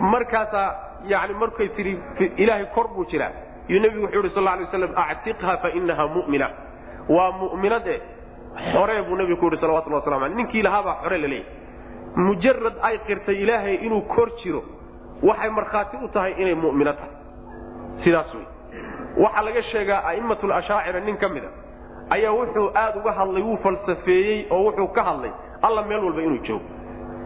[0.00, 0.68] Markaasaa
[1.12, 1.92] yani markay tihi
[2.36, 3.30] ilaahay kor buu jiraa.
[3.68, 6.48] Yuu nebigu wuxuu yihi sal lla alay waslam actiqha fa inaha mu'mina.
[7.08, 7.96] Waa mu'minad e
[8.72, 11.46] xoree buu nebigu ku yidhi salawatullahi waslamu aleyh ninkii lahaabaa xore la leeyahy
[12.26, 14.62] mujarad ay qirtay ilaahay inuu kor jiro
[15.22, 17.12] waxay markhaati u tahay inay mu'mino tahay.
[18.04, 18.46] Sidaas wey
[19.24, 21.48] waxaa laga sheegaa a'immatul ashaacira nin ka mida
[22.10, 26.42] ayaa wuxuu aad uga hadlay wuu falsafeeyey oo wuxuu ka hadlay alla meel walba inuu
[26.46, 26.64] joogo.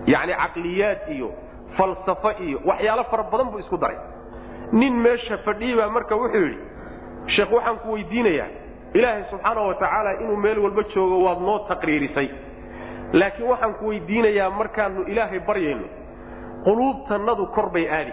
[0.06, 1.28] Yacni caqliyaad iyo
[1.76, 3.96] falsafo iyo waxyaalo fara badan buu isku daray.
[4.72, 6.58] Nin meesha fadhiyey baa marka wuxuu yidhi
[7.36, 8.48] sheekh waxaan ku weydiinayaa.
[8.94, 12.28] Ilaahay subxaana wa tacaala inuu meel walba joogo waad noo taqriirisay.
[13.12, 15.86] Laakiin waxaan ku weydiinayaa markaanu ilaahay baryayno
[16.64, 18.12] quluubtannadu kor bay aadi.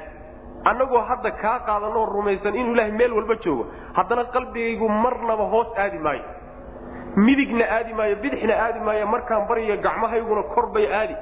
[0.66, 3.66] Annagoo hadda kaa qaadanoo rumaysan inuu ilaahay meel walba joogo
[3.98, 6.24] haddana qalbigaygu marnaba hoos aadi maayo
[7.16, 11.16] midigna aadi maayo bidixna aadi maayo markaan baryayo gacmahayguna kor bay aadi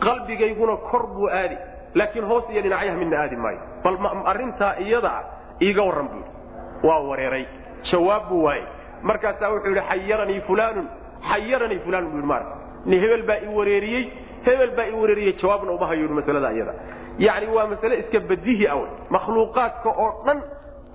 [0.00, 1.56] qalbigayguna kor buu aadi.
[1.94, 3.58] Laakiin hoos iyo dhinacyaha midna aadi maayo.
[3.84, 5.24] Bal arrintaa iyada ah
[5.60, 6.86] iiga warran buu yidhi.
[6.86, 7.46] Waa wareeray.
[7.90, 8.64] Jawaab buu waayey.
[9.02, 10.86] Markaasaa wuxuu yidhi xayaranii fulaanun
[11.30, 12.54] xayaranii fulaanun buu yidhi maarka
[12.86, 14.04] ni hebel baa i wareeriyey
[14.46, 16.74] hebel baa i wareeriyey jawaabna uma hayo yidhi masalada iyada.
[17.18, 18.80] Yacni waa masale iska badihi aw
[19.10, 20.42] makhluuqaadka oo dhan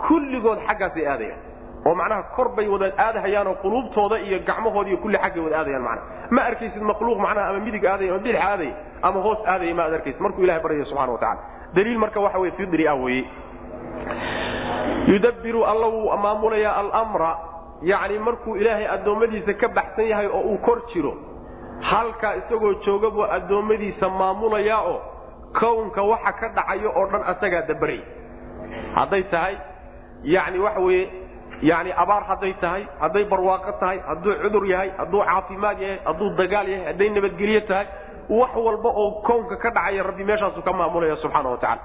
[0.08, 1.40] kulligood xaggaasay aadayaan
[1.88, 6.08] oo macnaha kor bay wada aadahayaanoo quluubtooda iyo gacmahooda iyo kulli xaggay wada aadayaan macnaha.
[6.36, 8.74] Ma arkaysid makhluuq macnaha ama midig aadaya ama bidix aadaya
[9.08, 10.20] ama hoos aadaya ma arkaysid.
[10.26, 11.42] Markuu ilahay baryayo subxana wa tacala
[11.76, 13.26] daliil marka waxa weye fidri ah weeye.
[15.08, 17.38] Yudabbiru alla wuu maamulayaa almra
[17.82, 21.14] yacni markuu ilaahay addoommadiisa ka baxsan yahay oo uu kor jiro
[21.82, 25.00] halkaa isagoo jooga buu addoommadiisa maamulayaa oo
[25.60, 28.02] kownka waxa ka dhacayo oo dhan asagaa dabaraya
[28.96, 29.56] hadday tahay?
[30.24, 31.06] Yani waxa weeye
[31.70, 36.68] yani abaar hadday tahay hadday barwaaqo tahay hadduu cudur yahay hadduu caafimaad yahay hadduu dagaal
[36.74, 37.86] yahay hadday nabadgelyo tahay
[38.40, 41.82] wax walba oo kownka ka dhacaya rabbi meeshaasu ka maamulaya subxaana wa tacala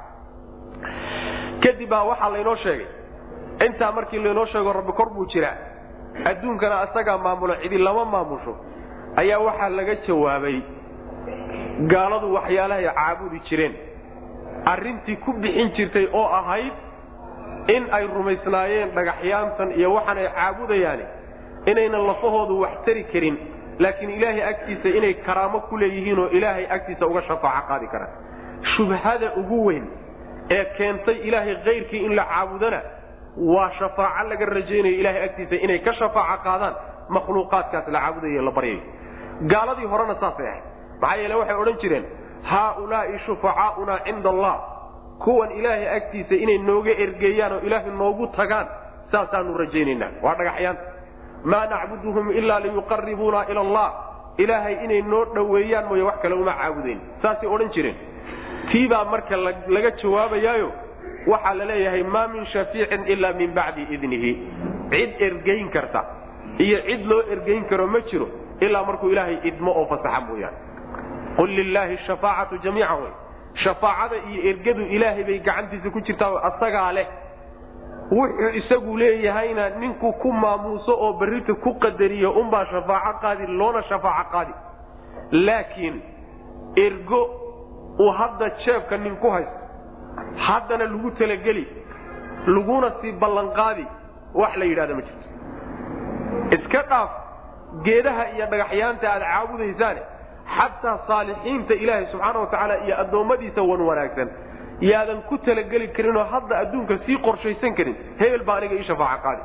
[1.64, 2.86] kadib baa waxaa laynoo sheegay
[3.66, 5.56] intaa markii laynoo sheego rabbi kor buu jiraa
[6.30, 8.54] adduunkana asagaa maamulo cidi lama maamusho
[9.22, 10.58] ayaa waxaa laga jawaabay
[11.92, 13.74] gaaladu waxyaalahay caabudi jireen.
[14.72, 16.72] Arrintii ku bixin jirtay oo ahayd
[17.74, 21.04] in ay rumaysnaayeen dhagaxyaantan iyo waxaan ay caabudayaani
[21.70, 23.36] inaynan lafahoodu wax tari karin
[23.84, 28.12] laakiin ilaahay agtiisa inay karaamo ku leeyihiinoo ilaahay agtiisa uga shafaaco qaadi karaan
[28.76, 29.84] shubhada ugu weyn
[30.56, 32.80] ee keentay ilaahay kayrkii in la caabudana
[33.54, 36.74] waa shafaaco laga rajaynayo ilaahay agtiisa inay ka shafaaco qaadaan
[37.16, 38.80] makhluuqaadkaas la caabudayo la baryayo
[39.52, 40.64] gaaladii horena saasay ahayd.
[41.02, 42.04] Maxaa yeele waxay odhan jireen
[42.50, 44.54] haaulaai shufacaauna cinda allah
[45.24, 48.66] kuwan ilaahay agtiisa inay nooga ergeeyaan oo ilaahay noogu tagaan
[49.12, 50.10] saasaanu rajaynaynaa.
[50.22, 50.82] Waa dhagaxyaanta
[51.44, 53.88] maa nacbuduhum ilaa liyuqaribuuna ila allah.
[54.38, 57.00] Ilaahay inay noo dhoweeyaan mooye wax kale uma caabudayn.
[57.22, 57.96] Saasay odhan jireen.
[58.72, 59.36] Tiibaa marka
[59.76, 60.70] laga jawaabayaayo
[61.26, 64.32] waxaa la leeyahay maa min shafiicin ilaa min bacdi idnihi.
[64.90, 66.00] Cid ergayn karta
[66.58, 68.28] iyo cid loo ergayn karo ma jiro
[68.60, 70.56] ilaa markuu ilaahay idmo oo fasaxa mooyaane
[71.36, 73.12] qul lilaahi shafaacatu jamiica wey
[73.64, 77.06] shafaacada iyo ergadu ilaahay bay gacantiisa ku jirtaa asagaa leh.
[78.10, 84.30] Wuxuu isagu leeyahayna ninku ku maamuuso oo berrita ku qadariyo unbaa shafaaco qaadi loona shafaaco
[84.32, 84.52] qaadi.
[85.46, 85.96] Laakiin
[86.76, 87.20] ergo
[88.00, 89.58] uu hadda jeebka nin ku haysto
[90.46, 91.64] haddana lagu talageli
[92.46, 93.86] laguna sii ballanqaadi
[94.34, 95.26] wax la yidhahda ma jirto.
[96.56, 97.10] Iska dhaaf
[97.84, 100.02] geedaha iyo dhagaxyaanta aad caabudaysaane
[100.56, 104.28] xataa saalixiinta ilaahay subxaana watacaala iyo addoommadiisa wan wanaagsan.
[104.80, 109.42] Yaadan ku talageli karinoo hadda adduunka sii qorshaysan karin hebel baa aniga ii shafaaco qaadi.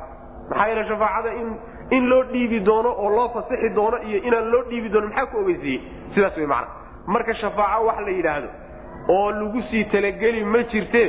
[0.50, 1.48] Maxaa yeele shafaacada in
[1.96, 5.36] in loo dhiibi doono oo loo fasixi doono iyo inaan loo dhiibi doono maxaa ku
[5.42, 5.80] ogeysiiyey?
[6.14, 6.68] Sidaas wey macana
[7.14, 8.48] marka shafaaco wax la yidhaahdo
[9.16, 11.08] oo lagu sii talageli ma jirtee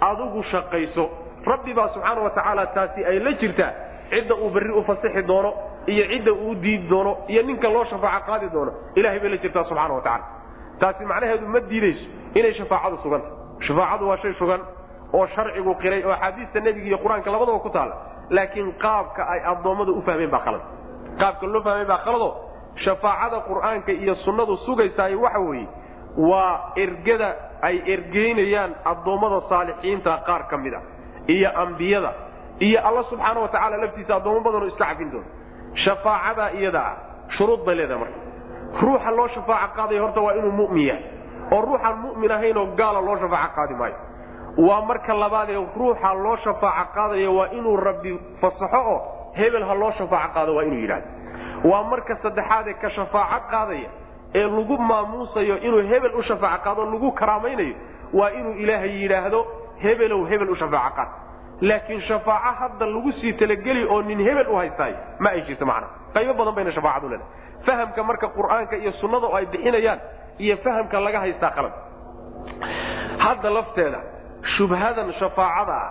[0.00, 1.04] adigu shaqayso.
[1.46, 3.72] Rabbi baa subxaana wa tacaala taasi ay la jirtaa
[4.10, 5.50] cidda uu berri u fasixi doono
[5.86, 9.64] iyo cidda uu diidi doono iyo ninka loo shafaaco qaadi doono ilahay bay la jirtaa
[9.64, 10.24] subxana wa tacala
[10.80, 12.04] taasi macnaheedu ma diidayso
[12.38, 13.28] inay shafaacadu suganta
[13.66, 14.60] shafaacadu waa shay sugan
[15.14, 17.94] oo sharcigu qiray oo axaadiista nebiga iyo qur'aanka labadaba ku taala
[18.36, 20.60] laakiin qaabka ay addoommadu u fahmeen baa khalad.
[21.20, 22.28] Qaabka loo fahmeen baa khalado
[22.84, 25.66] shafaacada qur'aanka iyo sunnadu sugaysaay waxa weeye
[26.30, 26.52] waa
[26.84, 27.28] ergada
[27.68, 30.80] ay ergeynayaan addoommada saalixiinta qaar ka mid a
[31.34, 32.10] iyo ambiyada
[32.66, 35.26] iyo alla subxaana wa tacaala laftiisa addoommo badanoo iska cafin doona
[35.84, 36.96] shafaacadaa iyada ah
[37.36, 38.18] shuruud bay leedahay marka.
[38.82, 41.04] Ruuxa loo shafaaco qaadaya horta waa inuu mu'min yahay
[41.52, 43.96] oo ruuxaan mu'min ahaynoo gaala loo shafaaco qaadi maayo.
[44.66, 48.98] Waa marka labaadee ruuxa loo shafaaco qaadaya waa inuu rabbi fasaxo oo
[49.38, 51.08] hebel ha loo shafaaco qaado waa inuu yidhahdo
[51.70, 53.88] waa marka saddexaadee ka shafaaco qaadaya
[54.38, 57.74] ee lagu maamuusayo inuu hebel u shafaaco qaado lagu karaamaynayo
[58.18, 59.40] waa inuu ilaahay yidhaahdo
[59.82, 61.08] hebelow hebel u shafaaco qaad
[61.60, 65.88] laakiin shafaaco hadda lagu sii talageli oo nin hebel u haystaay ma ay jirto macna.
[66.14, 67.30] Qaybo badan bayna shafaacadu leedahay.
[67.66, 70.00] Fahamka marka qur'aanka iyo sunnada oo ay bixinayaan
[70.38, 71.72] iyo fahamka laga haystaa qalad
[73.18, 74.00] hadda lafteeda
[74.56, 75.90] shubhadan shafaacada ah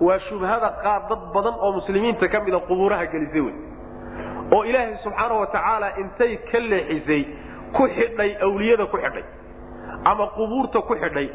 [0.00, 3.54] waa shubhada qaar dad badan oo muslimiinta ka mida qubuuraha gelisay wey.
[4.54, 7.22] Oo ilaahay subxaana wa tacaala intay ka leexisay
[7.76, 9.24] ku xidhay awliyada ku xidhay.
[10.04, 11.28] Ama qubuurta ku xidhay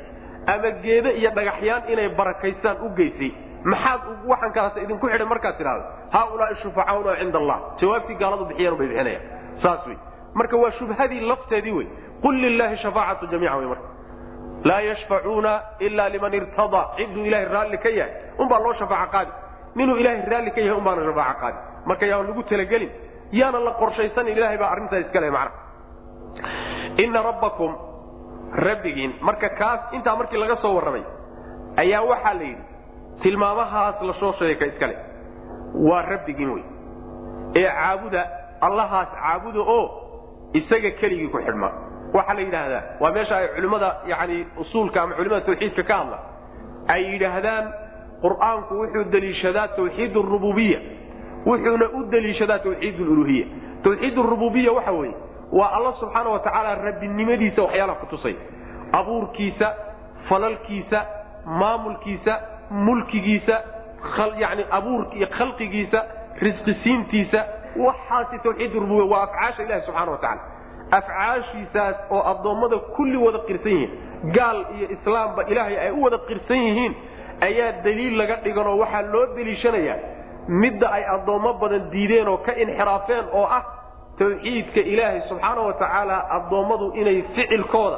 [0.54, 3.32] ama geede iyo dhagaxyaan inay barakaystaan u geysay
[3.63, 5.84] maxaad waxaan kalaas idinku xidhay markaad tidhahdo
[6.15, 7.58] haaulaai shufacauna cinda allah.
[7.82, 9.24] Jawaabtii gaaladu bixiyeen bay bixinayaan
[9.63, 9.98] saas wey
[10.39, 11.88] marka waa shubhadii lafteedii wey
[12.24, 13.88] qul lilaahi shafaacatu jamiica wey marka.
[14.69, 16.86] Laa yashfacuuna ila liman irtadaa.
[16.98, 19.32] Cidduu ilahay raalli ka yahay unbaa loo shafaaco qaadi.
[19.76, 21.58] Ninuu ilaahay raalli ka yahay unbaana shafaaco qaadi.
[21.89, 22.91] Marka yaan lagu talagelin
[23.39, 25.52] yaana la qorshaysanin ilahay baa arrintaa iskale macna.
[27.04, 27.72] Ina rabbakum
[28.65, 31.04] rabbigiin marka kaas intaa markii laga soo warramay
[31.78, 32.63] ayaa waxaa la yidhi
[33.21, 34.13] tilmaamahaas la
[34.55, 34.95] ka iskale.
[35.73, 36.63] Waa rabbigiin wey
[37.55, 38.27] ee caabuda
[38.62, 39.86] allahaas caabuda oo
[40.53, 41.71] isaga keligii ku xidhma.
[42.13, 46.19] Waxaa la yidhaahdaa waa meesha ay culimmada yani usuulka ama culimada tawxiidka ka hadla.
[46.88, 47.73] Ay yidhaahdaan
[48.21, 50.79] qur'aanku wuxuu deliishadaa tawxiid rububiya
[51.45, 53.45] wuxuuna u deliishadaa tawxiid luluhiya
[53.84, 55.15] tawxiid rububiya waxa weeye
[55.51, 58.36] waa alla subxaana wa rabbinimadiisa waxyaalaha kutusay
[58.91, 59.73] abuurkiisa
[60.29, 61.05] falalkiisa
[61.45, 62.39] maamulkiisa
[62.71, 63.55] mulkigiisa
[64.38, 65.99] yani abuur iyo khalqigiisa
[66.41, 67.39] risqisiintiisa
[67.86, 70.41] waxaasi tawxiid rububiya waa afcaasha ilahi subxana wa tacala
[70.91, 73.91] afcaashiisaas oo addoommada kulli wada qirsan yihiin
[74.38, 76.93] gaal iyo islaamba ilaahay ay u wada qirsan yihiin
[77.47, 79.97] ayaa daliil laga dhiganoo waxaa loo deliishanayaa
[80.62, 83.63] midda ay addoommo badan diideen oo ka inxiraafeen oo ah
[84.19, 87.97] tawxiidka ilaahay subxaana wa tacaala addoommadu inay ficilkooda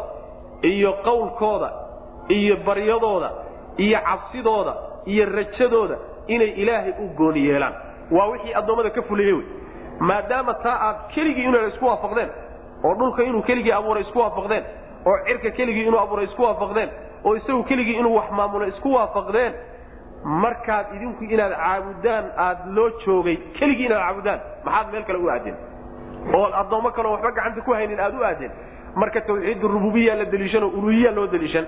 [0.71, 1.69] iyo qowlkooda
[2.29, 3.29] iyo baryadooda
[3.77, 4.73] iyo cabsidooda
[5.05, 5.95] iyo rajadooda
[6.27, 7.73] inay ilaahay u gooni yeelaan.
[8.12, 9.45] Waa wixii addoommada ka fuliyey wey.
[9.99, 12.29] Maadaama taa aad keligii inay isku waafaqdeen
[12.84, 14.63] oo dhulka inuu keligii abuuray isku waafaqdeen
[15.05, 16.89] oo cirka keligii inuu abuuray isku waafaqdeen
[17.25, 19.53] oo isagu keligii inuu wax maamulo isku waafaqdeen
[20.25, 25.55] markaad idinku inaad caabudaan aad loo joogay keligii inaad caabudaan maxaad meel kale u aadeen.
[26.36, 28.51] Oo addoommo kaleoo waxba gacanta ku haynin aad u aadeen.
[28.95, 31.65] Marka tawxiid rububiya la deliishan oo uluhiya loo deliishan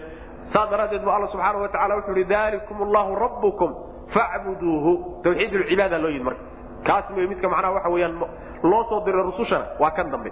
[0.53, 3.69] saas daraaddeed ba alla subxaana wa tacala wuxuu ihi dalikum allahu rabbukum
[4.13, 6.41] facbuduuhu tawxiid lcibaada loo yidhi marka.
[6.87, 8.15] Kaas wey midka macnaha waxa weeyaan
[8.63, 10.31] loo soo diray rusushana waa kan dambe.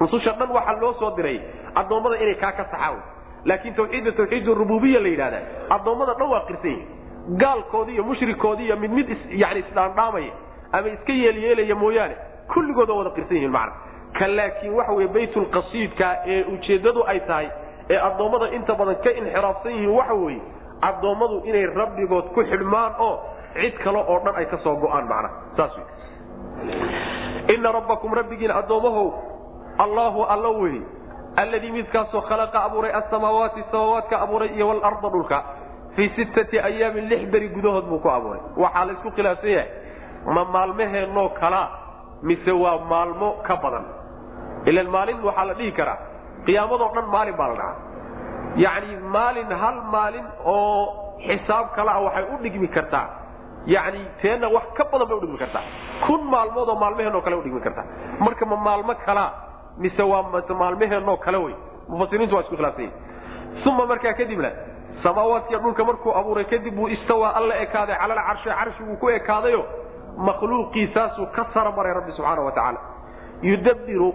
[0.00, 1.40] Rususha dhan waxaa loo soo diray
[1.74, 3.00] addoommada inay kaa ka saxaan
[3.44, 5.40] laakiin tawxiidda tawxiid rububiya la yidhahda
[5.76, 10.32] addoommada dhan waa qirsan yihiin gaalkoodi iyo mushrikoodi iyo mid mid yani isdhaandhaamaya
[10.72, 12.16] ama iska yeelyeelaya mooyaane
[12.54, 13.72] kulligood waa wada qirsan yihiin macna.
[14.18, 17.48] Ka laakiin waxa weye baytulqasiidka ee ujeeddadu ay tahay
[17.90, 20.42] ee addoommada inta badan ka inxiraafsan yihiin waxa weeye
[20.88, 23.14] addoommadu inay rabbigood ku xidhmaan oo
[23.60, 25.86] cid kale oo dhan ay ka soo go'aan macnaha saas wey
[27.54, 29.08] ina rabbakum rabbigiin addoommahow
[29.78, 30.80] allahu alla wey
[31.36, 35.42] alladii midkaasoo khalaqa abuuray asamaawaati samaawaadka abuuray iyo walarda dhulka
[35.96, 38.40] fii sittati ayaamin lix beri gudahood buu ku abuuray.
[38.56, 39.68] Waxaa la khilaafsan yahay
[40.34, 41.68] ma maalmaheennoo kalaa
[42.22, 43.84] mise waa maalmo ka badan.
[44.66, 45.98] Ilan maalin waxaa la dhihi karaa
[46.46, 47.76] qiyaamadoo dhan maalin baa la dhahaa.
[48.64, 53.06] Yacni maalin hal maalin oo xisaab kalea waxay u dhigmi kartaa.
[53.74, 55.62] Yani teenna wax ka badan bay udhigmi kartaa.
[56.06, 57.84] Kun maalmood oo maalmaheenoo kale udhigmi kartaa.
[58.24, 59.30] Marka ma maalmo kalaa
[59.82, 60.22] mise waa
[60.62, 61.54] maalmaheenoo kale wey.
[61.88, 62.92] Mufasiriintu waa isku khilaafsanya
[63.66, 64.50] uma markaa kadibna
[65.02, 69.62] samaawaadkiiyo dhulka markuu abuuray kadib buu istawaa alla ekaaday cala alcarshi carshiguu ku ekaadayo
[70.26, 72.78] makhluuqiisaasuu ka sara maray rabbi subxaana wa tacaala
[73.42, 74.14] yudabbiru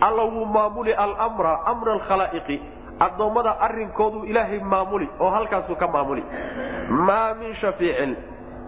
[0.00, 2.60] alla wuu maamuli almra amra alkhalaa'iqi
[3.00, 6.22] addoommada arrinkoodu ilaahay maamuli oo halkaasuu ka maamuli.
[6.88, 8.16] Maa min shafiicin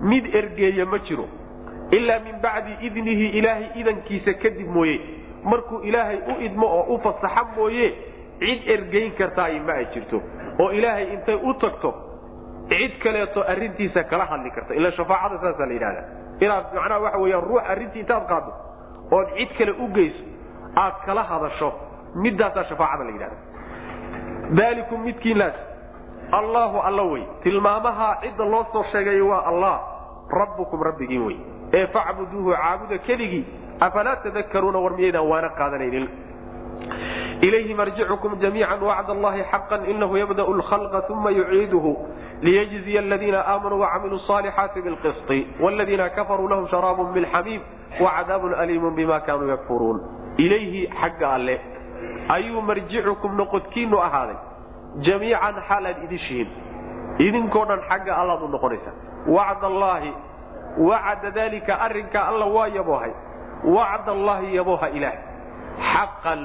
[0.01, 1.27] mid ergeeya ma jiro.
[1.91, 5.01] Ilaa min bacdi idnihi ilaahay idankiisa kadib mooye.
[5.45, 7.93] Markuu ilaahay u idmo oo u fasaxa mooye
[8.39, 10.23] cid ergeyn kartaay ma ay jirto.
[10.61, 11.95] Oo ilaahay intay u tagto
[12.69, 14.75] cid kaleeto arrintiisa kala hadli karta.
[14.75, 16.03] Ila shafaacada saasaa la yidhahda
[16.41, 18.53] inaad macnaha waxa weyaan ruux arrintii intaad qaado
[19.17, 20.23] ood cid kale u geyso
[20.83, 21.69] aad kala hadasho
[22.25, 23.37] midaasaa shafaacada la yidhahda.
[24.59, 25.55] Daalikum midkiinaas
[26.39, 27.25] allaahu alla wey.
[27.43, 29.75] Tilmaamaha cidda loo soo sheegay waa allah.
[30.41, 31.37] Rabbukum rabbigiin wey.
[31.73, 33.45] Ee facbuduuhu caabuda keligii.
[33.81, 36.07] Afalaa tadakaruuna war miyaydaan waana qaadanaynin?
[37.41, 41.93] Ilayhi marjicukum jamiica wacd allahi xaqan inahu yabda'u lkhalqa uma yuciiduhu
[42.45, 47.63] liyjziya ladiina aamanuu wacamiluu صaalixaati biqi wladiina kafaruu lahum sharaabu min xamiim
[48.01, 50.01] wacadaabun aliimu bima kaanuu yakfuruun
[50.45, 51.61] ilayhi xagga alle
[52.37, 54.37] ayuu marjicukum noqodkiinnu ahaaday
[55.07, 56.49] jamiican xaal idishihin
[57.19, 58.91] idinkoo dhan xagga allaad u noqonaysa
[59.37, 60.13] wacd allaahi
[60.89, 63.13] wacada daalika arrinkaa alla waa yaboohay
[63.77, 65.17] wacd allaahi yabooha ilaah
[65.93, 66.41] xaqan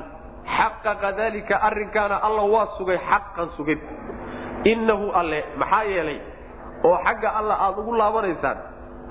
[0.58, 3.80] xaqaqa daalika arrinkaana alla waa sugay xaqan sugid
[4.64, 6.20] innahu alle maxaa yeelay
[6.84, 8.58] oo xagga alla aad ugu laabanaysaan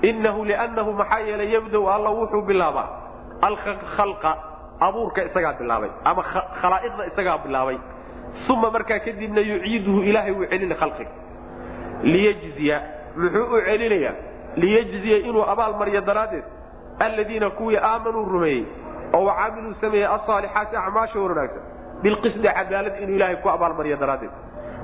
[0.01, 2.87] innahu liannahu maxaa yeelay yabdau alla wuxuu bilaabaa.
[3.41, 4.31] Alkhalqa
[4.79, 6.23] abuurka isagaa bilaabay ama
[6.61, 7.77] khalaa'iqda isagaa bilaabay.
[8.49, 11.11] Uma markaa kadibna yuciiduhu ilaahay wuu celina khalqiga.
[12.03, 12.77] Liyejziya
[13.17, 14.13] muxuu u celinayaa?
[14.55, 16.43] Liyejziya inuu abaalmaryo daraaddeed.
[16.99, 18.65] Alladiina kuwii aamanuu rumeeyey
[19.13, 21.63] oo caamiluu sameeyey asaalixaati acmaasha wanaagsan.
[22.03, 24.31] Bilqisdi cadaalad inuu ilaahay ku abaalmaryo daraaddeed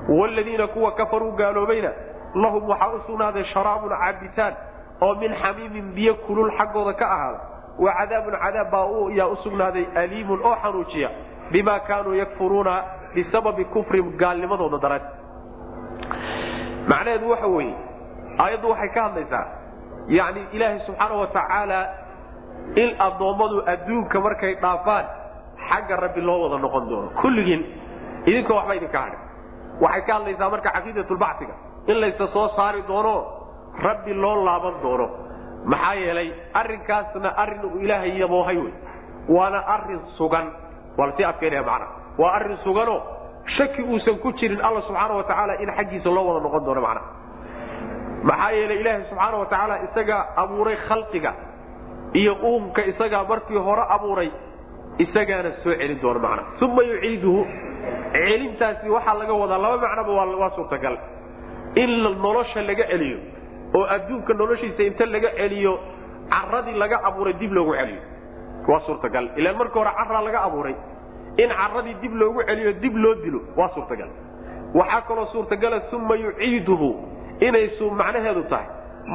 [0.08, 1.90] wladiina kuwa kafaruu gaaloobayna
[2.34, 4.54] lahum waxaa u sugnaaday sharaabun cabitaan
[5.00, 7.40] oo min xamiimin biyo kulul xaggooda ka ahaada
[7.78, 8.86] wa cadaabun cadaab baa
[9.18, 11.10] yaa u sugnaaday aliimun oo xanuujiya
[11.50, 12.82] bima kaanuu yakfuruuna
[13.14, 15.14] bisababi kufrin gaalnimadooda daraaddeed
[16.88, 17.74] macnaheedu waxa weeye
[18.38, 19.46] aayaddu waxay ka hadlaysaa
[20.08, 21.80] yani ilaahay subxaana wa tacaala
[22.82, 25.04] in addoommadu adduunka markay dhaafaan
[25.68, 27.62] xagga rabbi loo wada noqon doono kulligiin
[28.26, 29.18] idinkoo waxba idinka hadhin
[29.84, 31.54] waxay ka hadlaysaa marka caqiidatulbaxiga
[31.90, 33.14] in laysa soo saari doono
[33.86, 35.06] rabbi loo laaban doono.
[35.72, 36.28] Maxaa yeelay
[36.60, 38.72] arrinkaasna arrin uu ilaahay yaboohay wey.
[39.28, 40.46] Waana arrin sugan.
[40.98, 41.86] Waa la sii adkaynaya macna.
[42.18, 42.98] Waa arrin suganoo
[43.56, 47.00] shaki uusan ku jirin alla subxaana wa tacaala in xaggiisa loo wada noqon doono macna.
[48.28, 51.32] Maxaa yeelay ilaahay subxaana wa tacaala isagaa abuuray khalqiga
[52.20, 54.30] iyo uumka isagaa markii hore abuuray
[54.98, 56.42] isagaana soo celin doono macna.
[56.66, 57.40] Uma yuciiduhu
[58.12, 60.96] celintaasi waxaa laga wadaa laba macnoba waa suurtagal.
[61.76, 61.90] In
[62.22, 63.18] nolosha laga celiyo
[63.76, 65.72] oo adduunka noloshiisa inta laga celiyo
[66.30, 68.00] caradii laga abuuray dib loogu celiyo.
[68.68, 69.24] Waa suurtagal.
[69.36, 70.74] Ilaan marka hore caraa laga abuuray
[71.42, 74.08] in caradii dib loogu celiyo dib loo dilo waa suurtagal.
[74.74, 76.88] Waxaa kaloo suurtagala uma yuciiduhu
[77.40, 78.66] inaysu macnaheedu tahay.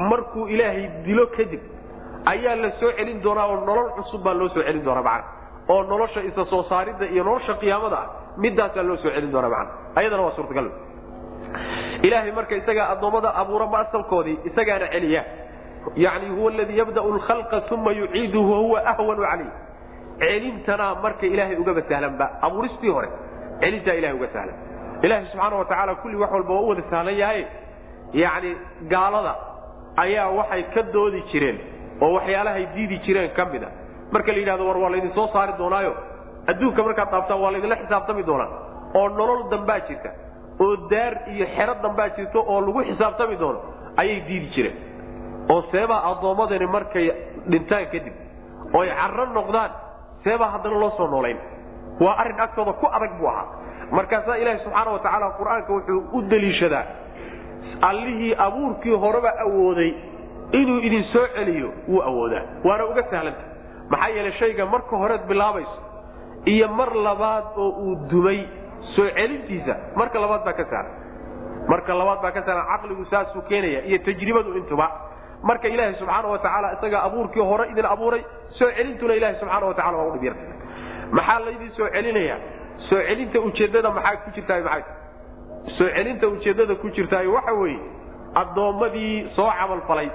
[0.09, 1.59] Markuu ilaahay dilo kadib
[2.25, 5.83] ayaa la soo celin doonaa oo nolol cusub baa loo soo celin doonaa macna oo
[5.83, 8.07] nolosha isa soo saaridda iyo nolosha qiyaamada ah
[8.43, 10.67] midaasaa loo soo celin doonaa macna ayadana waa suurtagal.
[12.07, 15.23] Ilaahay marka isagaa addoommada abuura ma asalkoodii isagaana celiya.
[15.95, 19.47] Yani huwa aladii yabda'u lkhalqa uma yuciiduhu wahuwa ahwanu calayh
[20.19, 23.09] celintanaa marka ilaahay ugaba sahlanba abuuristii hore
[23.61, 24.55] celintaa ilahay uga sahlan.
[25.05, 27.45] Ilaahay subxaana wa tacaala kulli wax walba waa u wada sahlan yahay.
[28.23, 28.51] Yani
[28.93, 29.33] gaalada
[30.03, 31.57] ayaa waxay ka doodi jireen
[32.01, 33.69] oo waxyaalahay diidi jireen ka mid a
[34.11, 35.93] marka la yidhahdo war waa laydin soo saari doonaayo.
[36.51, 38.49] Adduunka markaad dhaaftaan waa laydinla xisaabtami doonaa.
[38.99, 40.09] Oo nolol dambaa jirta
[40.63, 43.59] oo daar iyo xero dambaa jirto oo lagu xisaabtami doono
[44.01, 44.75] ayay diidi jireen.
[45.51, 47.05] Oo seebaa addoommadani markay
[47.51, 48.13] dhintaan kadib
[48.75, 49.71] oo ay carro noqdaan
[50.23, 51.37] seebaa haddana loo soo noolayn.
[52.03, 53.45] Waa arrin agtooda ku adag buu ahaa.
[53.91, 56.83] Markaasaa ilaahi subxaana wa tacaala qur'aanka wuxuu u deliishadaa.
[57.81, 59.91] Allihii abuurkii horeba awooday
[60.51, 62.41] inuu idin soo celiyo wuu awoodaa.
[62.63, 63.43] Waana uga sahlanta
[63.91, 65.77] maxaa yeelay shayga marka horeed bilaabayso
[66.53, 68.39] iyo mar labaad oo uu dumay
[68.95, 70.93] soo celintiisa marka labaad baa ka sahlan
[71.71, 74.87] marka labaad baa ka sahlan caqligu saasuu keenaya iyo tajribadu intuba.
[75.49, 78.21] Marka ilaahay subxaana wa tacaala isagaa abuurkii hore idin abuuray
[78.57, 80.45] soo celintuna ilahi subxaana wa tacala waa udhib yarta
[81.17, 82.35] maxaa laydin soo celinaya?
[82.89, 84.83] Soo celinta ujeeddada maxaa ku jirtaay maxay?
[85.77, 87.79] Soo celinta ujeeddada ku jirtaay waxa weeye
[88.41, 90.09] addoommadii soo camalfalay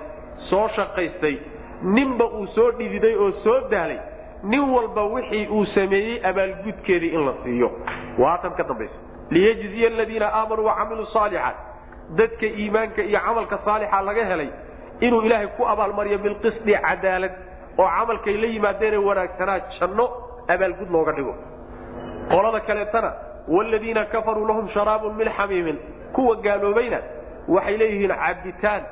[0.50, 1.34] soo shaqaystay
[1.82, 3.98] ninba uu soo dhididay oo soo daalay
[4.42, 7.70] nin walba wixii uu sameeyey abaalgudkeedii in la siiyo.
[8.18, 8.94] Waa ka dambaysa.
[9.30, 11.56] Liyejziya aladiina aamanuu wacamiluu saalixaat
[12.16, 14.48] dadka iimaanka iyo camalka saalixa laga helay
[15.00, 17.32] inuu ilaahay ku abaalmariyo bilqisdi cadaalad
[17.78, 20.06] oo camalkay la yimaadeenee wanaagsanaa janno
[20.48, 21.34] abaalgud looga dhigo.
[22.30, 23.12] Qolada kaleetana
[23.48, 25.78] wladiina kafaruu lahum sharaabun min xamiimin.
[26.12, 26.98] Kuwa gaaloobayna
[27.48, 28.82] waxay leeyihiin cabitaan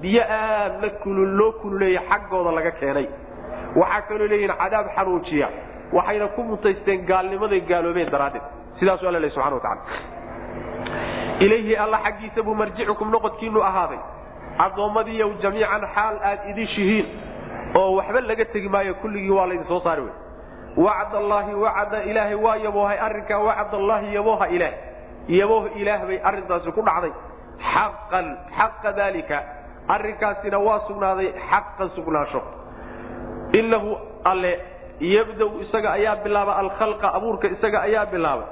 [0.00, 0.90] biyo aad la
[1.38, 3.08] loo kululeeya xaggooda laga keenay.
[3.76, 5.48] Waxaa kaloo leeyihiin cadaab xanuujiya.
[5.92, 8.42] Waxayna ku mutaysteen gaalnimaday gaaloobeen daraaddeed.
[8.78, 9.82] Sidaasuu alla leh subxana wa tacala
[11.40, 13.98] ilayhi alla xaggiisa buu marjicukum noqodkiinu ahaaday.
[14.58, 17.06] Addoommadiiyow jamiican xaal aad idishihiin
[17.74, 20.14] oo waxba laga tegi maayo kulligii waa laydin soo saari wey
[20.76, 24.72] wacd allaahi wacda ilaahay waa yaboohay arrinkaa wacd allaahi yabooha ilaah
[25.28, 27.12] yabooh ilaah bay arrintaasi ku dhacday.
[27.72, 28.26] Xaqan
[28.58, 29.42] xaqa daalika
[29.88, 32.42] arrinkaasina waa sugnaaday xaqan sugnaansho.
[33.52, 34.52] Inahu alle
[35.00, 38.44] yabdau isaga ayaa bilaaba alkhalqa abuurka isaga ayaa bilaaba.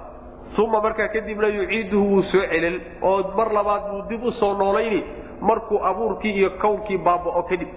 [0.59, 5.05] Uma markaa kadibna yuciiduhu wuu soo celin oo mar labaad buu dib u soo noolayni
[5.41, 7.69] markuu abuurkii iyo kownkii baaba'o kadib.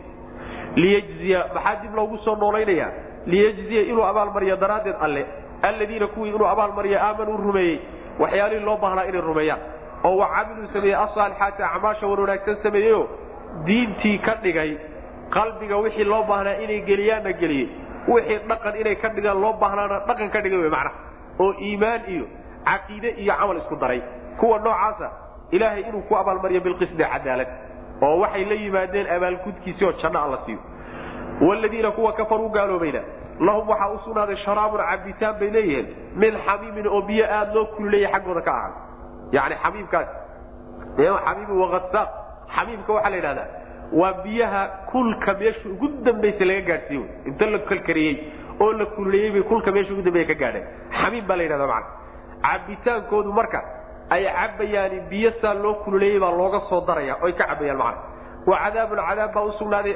[0.75, 2.89] Liyejziya maxaa dib loogu soo noolaynayaa
[3.25, 5.25] liyejziya inuu abaalmariyo daraaddeed alle
[5.61, 7.79] alladiina kuwii inuu abaalmariyo aamanuu rumeeyey.
[8.19, 9.59] Waxyaalihii loo baahnaa inay rumeeyaan.
[10.03, 13.09] Oo wa camiluu sameeyey asaalixaati acmaasha wan wanaagsan sameeyeyo
[13.65, 14.77] diintii ka dhigay
[15.29, 17.69] qalbiga wixii loo baahnaa inay geliyaanna geliyey
[18.07, 20.95] wixii dhaqan inay ka dhigaan loo baahnaana dhaqan ka dhigay wy macnaha?
[21.39, 22.25] oo iimaan iyo
[22.65, 24.01] caqiide iyo camal isku daray.
[24.39, 25.07] Kuwa noocaasa
[25.51, 27.47] ilaahay inuu ku abaalmariyo bilqisdi cadaalad
[28.01, 30.59] oo waxay la yimaadeen abaalgudkiisii oo janno alla siiyo.
[31.41, 33.01] Wladiina kuwa kafaruu gaaloobayna
[33.39, 38.09] lahum waxaa u sugnaaday sharaabun cabitaan bay leeyihiin min xamiimin oo biyo aad loo kululeeya
[38.13, 38.73] xaggooda ka ahaan.
[39.31, 40.07] Yani xamiimkaas
[40.97, 42.09] xamiimin wahasaaq
[42.55, 43.47] xamiimka waxaa la yidhahdaa
[44.01, 48.15] waa biyaha kulka meesha ugu dambaysa laga gaadhsiiye inta la kalkariyey
[48.59, 50.65] oo la kululeeyey bay kulka meesha ugu dambeya ka gaadheen
[51.01, 51.87] xamiim baa la yidhahda macana
[52.45, 53.59] cabitaankoodu marka
[54.09, 58.01] ay cabayaani biyo saa loo kululeeyey baa looga soo daraya oy ka cabayaan macana
[58.47, 59.53] wa cadaabun cadaab baa u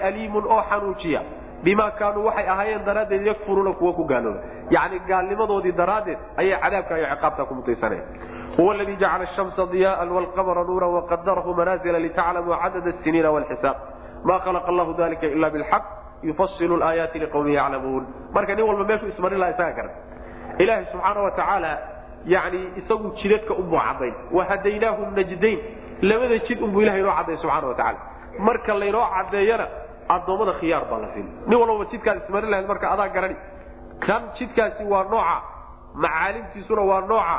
[0.10, 1.22] aliimun oo xanuujiya
[1.66, 4.40] bimaa kaanuu waxay ahaayeen daraaddeed yakfuruuna kuwa ku gaalooba.
[4.76, 8.04] Yacni gaalnimadoodii daraaddeed ayay cadaabka iyo ciqaabta ku mutaysanaya
[8.58, 13.78] huwa aladii jacala ashamsa diyaaan waalqamara nuuran waqadarahu manaazila litaclamuu cadada asiniina waalxisaab
[14.28, 15.84] ma khalaqa allahu dalika ila bilxaq
[16.28, 18.04] yufasilu laayaati liqawmin yaclamuun.
[18.36, 19.94] Marka nin walba meeshuu ismarin laha isaga garan
[20.64, 21.72] ilaahay subxaana wa tacaala
[22.34, 25.60] yani isagu jidadka unbuu cadayn wahadaynaahu najdayn.
[26.02, 28.00] Labada jid unbuu ilahay inoo cadday subxana wa tacala
[28.48, 29.66] marka laynoo cadeeyana
[30.10, 31.28] addoommada khiyaar baa la siin.
[31.48, 33.36] Nin walbaba jidkaad ismarin lahayd marka adaa garani.
[34.06, 35.38] Kan jidkaasi waa nooca.
[35.96, 37.38] Macaalimtiisuna waa nooca.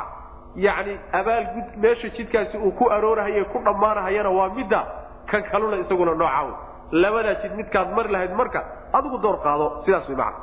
[0.55, 4.81] Yani abaalgud meesha jidkaasi uu ku aroorahaye ku dhammaanahayana waa midda
[5.31, 6.57] kan kaluna isaguna nooca
[6.91, 8.63] labadaa jid midkaad mari lahayd marka
[8.93, 10.37] adigu door qaado sidaas wy macana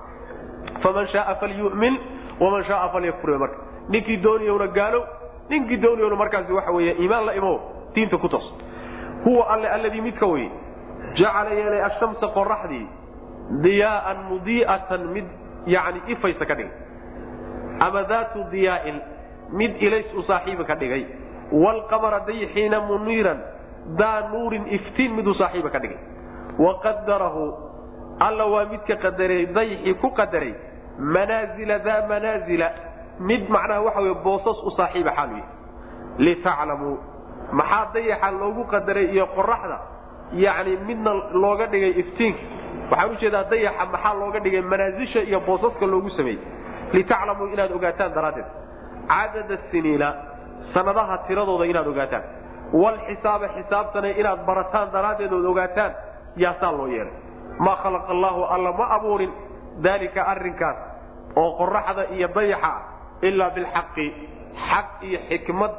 [0.83, 1.95] faman shaaa falyu'min
[2.41, 3.57] waman shaaa falyakfur marka.
[3.89, 5.03] Ninkii dooniyowna gaalow
[5.51, 7.53] ninkii dooniyowna markaasi waxa weeye iimaan la imo
[7.95, 8.47] diinta ku toos
[9.25, 10.51] huwa alle alladii midka weye
[11.21, 12.87] jacala yeelay ashamsa qoraxdii
[13.65, 15.27] diyaaan mudii'atan mid
[15.75, 16.73] yani ifaysa ka dhigay
[17.87, 18.97] ama daatu diyaa'in
[19.61, 21.03] mid ilays u saaxiiba ka dhigay
[21.63, 23.39] waalqamara dayxiina muniiran
[24.01, 25.99] daa nuurin iftiin miduu saaxiiba ka dhigay
[26.67, 27.45] waqadarahu
[28.27, 30.53] alla waa midka qadaray dayxii ku qadaray
[31.17, 32.69] manaazila daa manaazila
[33.31, 35.49] mid macnaha waxa wey boosas u saaxiiba xaalu yahay
[36.27, 36.97] litaclamuu
[37.61, 39.79] maxaa dayaxa loogu qadaray iyo qoraxda
[40.35, 41.11] yani midna
[41.43, 42.41] looga dhigay iftiinka
[42.91, 46.41] waxaan u jeedaa dayaxa maxaa looga dhigay manaasisha iyo boosaska loogu sameeyey.
[46.93, 48.47] Litaclamuu inaad ogaataan daraaddeed.
[49.09, 50.09] Cadada siniina
[50.75, 52.23] sanadaha tiradooda inaad ogaataan.
[52.83, 55.93] Walxisaaba xisaabtana inaad barataan daraaddeed ood ogaataan
[56.43, 57.13] yaasaa loo yeelay
[57.65, 59.33] maa khalaqa allaahu alla ma abuurin.
[59.85, 60.77] Daalika arrinkaas
[61.37, 62.81] oo qoraxda iyo dayaxa ah
[63.29, 64.07] ilaa bilxaqi.
[64.69, 65.73] Xaq iyo xikmad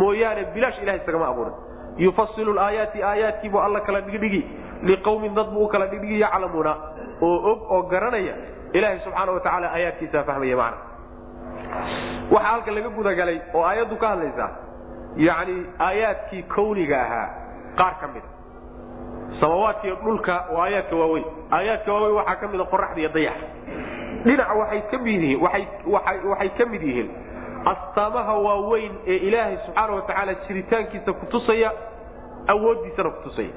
[0.00, 1.54] mooyaane bilaash ilaha isagama abuurin
[2.04, 4.42] yufasilu aayaati aayaadkiibuu alla kala dhigdhigi
[4.90, 6.72] liqawmin dad buu u kala dhigdhigi yaclamuuna
[7.28, 8.34] oo og oo garanaya
[8.76, 10.78] ilaahay subxaana wa tacaala aayaadkiisaa fahmaya macna.
[12.32, 14.50] Waxaa halka laga gudagalay oo aayaddu ka hadlaysaa
[15.26, 15.56] yacni
[15.88, 17.28] aayaadkii kawniga ahaa
[17.78, 18.28] qaar ka mida
[19.40, 21.24] samawaadkiiyo dhulka waa aayaadka waaweyn
[21.58, 23.46] aayaadka waaweyn waxaa ka mida qoraxda iyo dayaxa
[24.24, 25.40] dhinaca waxay ka mid yihiin
[26.30, 27.08] waxay ka mid yihiin
[27.72, 31.70] astaamaha waaweyn ee ilaahay subxaana wa tacaala jiritaankiisa kutusaya
[32.52, 33.52] awooddiisana kutusaya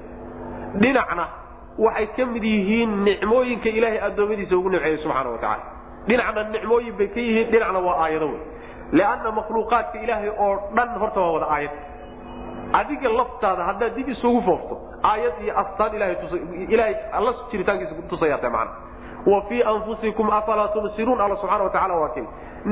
[0.82, 1.26] dhinacna
[1.86, 5.64] waxay ka mid yihiin nicmooyinka ilaahay addoommadiisa ugu nimceeyey subxaana wa tacala
[6.08, 8.42] dhinacna nicmooyin bay ka yihiin dhinacna waa aayado wey.
[8.98, 11.72] Lianna makhluuqaadka ilaahay oo dhan horta waa wada aayad.
[12.80, 14.76] Adiga laftaada haddaad dib isugu foofto
[15.12, 15.92] aayad iyo astaan
[16.74, 18.72] ilahay alla jiritaankiisa kutusaya tahay macana
[19.32, 22.24] wa fii anfusikum afalaa tubsiruun alla subxana watacala waa kay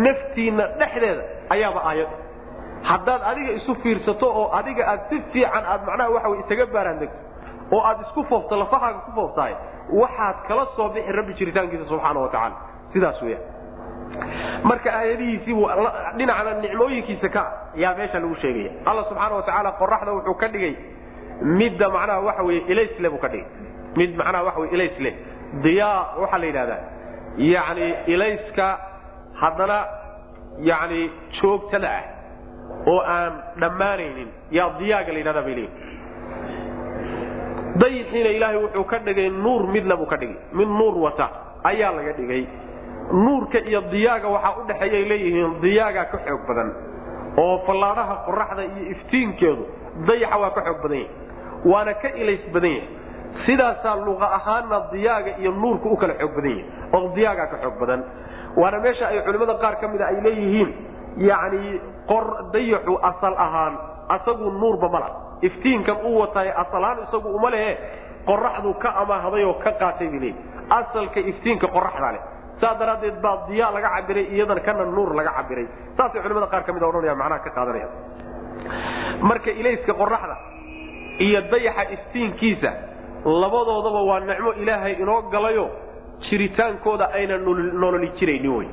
[0.06, 2.08] naftiinna dhexdeeda ayaaba aayad
[2.90, 7.18] haddaad adiga isu fiirsato oo adiga aad si fiican aad macnaha waxa wey isaga baaraandegto
[7.76, 9.54] oo aad isku foofto lafahaaga ku fooftahay
[10.02, 12.56] waxaad kala soo bixi rabbi jiritaankiisa subxaana wa tacaala.
[12.94, 13.38] Sidaas weya
[14.64, 15.68] marka aayadihiisiibuu
[16.18, 17.44] dhinacna nicmooyinkiisa ka
[17.76, 18.72] yaa meesha lagu sheegaya.
[18.86, 20.74] Alla subxaana wa tacaala qoraxda wuxuu ka dhigay
[21.60, 23.48] midda macnaha waxa weye ilaysle buu ka dhigay.
[24.00, 25.12] Mid macnaha waxa wey ilaysle
[25.64, 26.80] diyaa waxaa la yidhahdaa
[27.38, 28.68] yacni ilayska
[29.42, 29.78] haddana
[30.70, 31.02] yacni
[31.42, 32.04] joogtada ah
[32.88, 34.28] oo aan dhammaanaynin.
[34.52, 35.90] Yaa diyaaga la yidhahdaa bay leeyihiin
[37.82, 40.36] dayixiina ilaahay wuxuu ka dhigay nuur midna buu ka dhigay.
[40.54, 41.28] Mid nuur wata
[41.64, 42.44] ayaa laga dhigay.
[43.14, 46.70] Nuurka iyo diyaaga waxaa u dhexeeyay leeyihiin diyaaga ka xoog badan.
[47.38, 49.64] Oo fallaadhaha qoraxda iyo iftiinkeedu
[50.08, 51.10] dayaxa waa ka xoog badan yahay.
[51.72, 52.90] Waana ka ilays badan yahay.
[53.46, 56.66] Sidaasaa luqa ahaanna diyaaga iyo nuurka u kala xoog badan yahay.
[56.96, 58.02] Oo diyaaga ka xoog badan.
[58.60, 60.70] Waana meesha ay culimmada qaar ka mida ay leeyihiin
[61.18, 61.82] yacni
[62.54, 63.74] dayaxu asal ahaan
[64.16, 65.10] asagu nuurba mala
[65.42, 67.72] iftiinkan u wataay asalahaan isagu uma lehe
[68.30, 70.36] qoraxdu ka amaahday oo ka qaatay leeyihi
[70.80, 72.22] asalka iftiinka qoraxda leh.
[72.62, 75.66] Saas daraaddeed baa diyaa laga cabiray iyadan kana nuur laga cabiray
[75.98, 77.88] saasay culimada qaar ka mid a odhanaya macnaha ka qaadanaya.
[79.30, 80.36] Marka ilayska qoraxda
[81.26, 82.72] iyo dayaxa iftiinkiisa
[83.26, 85.66] labadoodaba waa nicmo ilaahay inoo galayo
[86.30, 87.38] jiritaankooda ayna
[87.82, 88.68] nololi jiraynin wey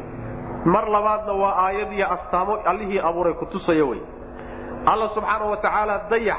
[0.65, 4.01] mar labaadna waa aayad iyo astaamo allihii abuuray kutusaya wey.
[4.87, 6.39] Alla subxaana wa tacaala dayax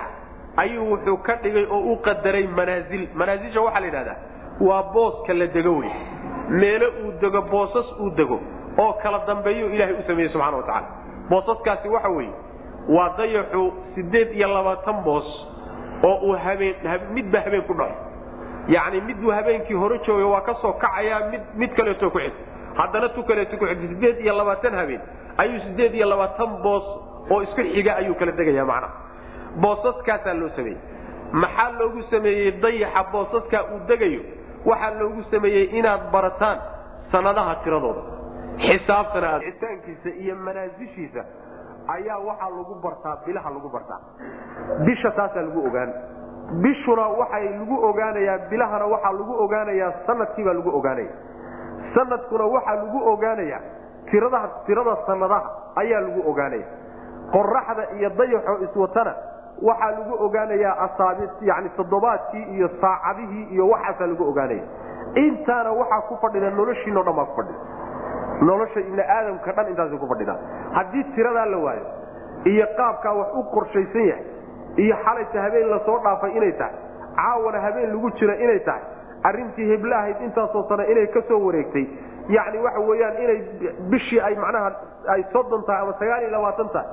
[0.57, 4.15] ayuu wuxuu ka dhigay oo u qadaray manaasil manaasilsha waxaa la yidhahdaa
[4.61, 5.91] waa booska la dego wey.
[6.49, 8.39] Meelo uu dego boosas uu dego
[8.77, 10.87] oo kala dambeeyuu ilaahay u sameeyey subxana wa tacala
[11.29, 12.31] boosaskaasi waxa weeye
[12.89, 15.29] waa dayaxu siddeed iyo labaatan boos
[16.03, 16.75] oo uu habeen
[17.13, 17.95] midba habeen ku dhaco
[18.67, 22.33] yacni miduu habeenkii hore joogay waa ka soo kacayaa mid mid kaleeto ku xig
[22.77, 25.01] haddana tu kaleeto ku xig siddeed iyo labaatan habeen
[25.37, 26.85] ayuu siddeed iyo labaatan boos
[27.31, 28.93] oo isku xiga ayuu kala degaya macnaha.
[29.61, 30.79] Boosaskaasaa loo sameeyey.
[31.31, 34.21] Maxaa loogu sameeyey dayaxa boosaskaa uu degayo?
[34.65, 36.57] Waxaa loogu sameeyey inaad barataan
[37.11, 38.01] sanadaha tiradooda.
[38.65, 41.21] Xisaabtana aad itaankiisa iyo manaasishiisa
[41.95, 43.99] ayaa waxaa lagu bartaa bilaha lagu bartaa.
[44.85, 45.93] Bisha taasaa lagu ogaan.
[46.61, 51.11] Bishuna waxay lagu ogaanayaa bilahana waxaa lagu ogaanayaa sanadkiibaa lagu ogaanaya
[51.93, 52.99] sanadkuna waxaa lagu
[54.11, 56.65] tiradaha tirada sanadaha ayaa lagu ogaanaya.
[57.31, 59.13] Qoraxda iyo dayaxoo iswatana
[59.61, 64.63] waxaa lagu ogaanayaa asaabi yani toddobaadkii iyo saacadihii iyo waxaasaa lagu ogaanaya.
[65.15, 67.59] Intaana waxaa ku fadhida noloshiinao dhan baa ku fadhida.
[68.41, 70.37] Nolosha ibni aadamka dhan intaasay ku fadhidaa
[70.73, 71.85] haddii tiradaa la waayo
[72.45, 74.25] iyo qaabkaa wax u qorshaysan yahay
[74.77, 76.75] iyo xalayta habeen la soo dhaafay inay tahay
[77.15, 78.81] caawana habeen lagu jira inay tahay
[79.23, 81.85] arrintii hebla ahayd intaasoo sane inay ka soo wareegtay.
[82.29, 83.39] Yacni waxa weeyaan inay
[83.91, 84.71] bishii ay macnaha
[85.15, 86.87] ay soddon tahay ama sagaal iyo labaatan tahay.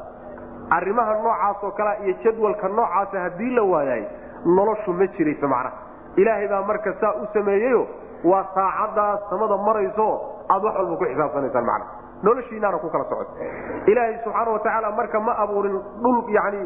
[0.77, 4.03] Arrimaha noocaasoo kalea iyo jadwalka noocaasa haddii la waayay
[4.47, 5.77] noloshu ma jirayso macnaha.
[6.17, 7.87] Ilaahay baa marka saa u sameeyeyo
[8.25, 10.09] waa saacaddaas samada marayso
[10.49, 11.91] aad wax walba ku xisaabsanaysaan macnaha.
[12.23, 13.45] Noloshiinaana ku kala socota
[13.87, 16.63] ilaahay subxaana wa tacaala marka ma abuurin dhul yacni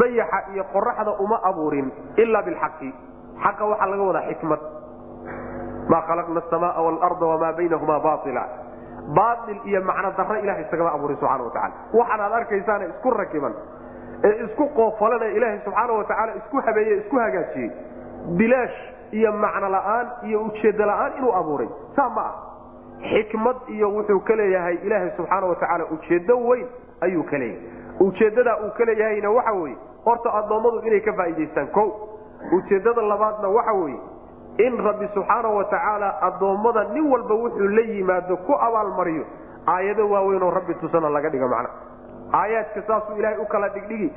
[0.00, 2.90] dayaxa iyo qoraxda uma abuurin ila bilxaqi
[3.44, 4.60] xaqa waxaa laga wadaa xikmad.
[5.90, 8.44] Maa khalaqna asamaaa waalarda wamaa baynahuma baila
[9.16, 13.54] baail iyo macno darro ilahay isagama abuurin subxana wa tacala waxaan aad arkaysaana isku rakiban
[14.24, 17.70] ee isku qoofalana ilaahay subxaana wa tacaala isku habeeye isku hagaajiyey.
[18.38, 18.78] Bilaash
[19.18, 21.68] iyo macno la'aan iyo ujeeddo la'aan inuu abuuray.
[21.96, 22.34] Saa ma ah.
[23.10, 26.66] Xikmad iyo wuxuu ka leeyahay ilaahay subxaana wa tacaala ujeeddo weyn
[27.00, 27.66] ayuu ka leeyahay.
[28.00, 31.84] Ujeeddadaa uu ka leeyahayna waxa weeye horta addoommadu inay ka faa'idaystaan ko
[32.56, 34.00] ujeeddada labaadna waxa weeye
[34.66, 39.24] in rabbi subxaana wa tacaala addoommada nin walba wuxuu la yimaado ku abaalmariyo
[39.66, 41.68] aayado waaweynoo rabbi tusana laga dhigo macna.
[42.32, 44.08] Aayaadka saasuu ilaahay u kala dhigdhigi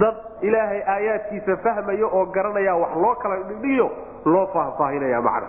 [0.00, 3.90] dad ilaahay aayaadkiisa fahmaya oo garanaya wax loo kala dhigdhigiyo
[4.24, 5.48] loo faahfaahinaya macna.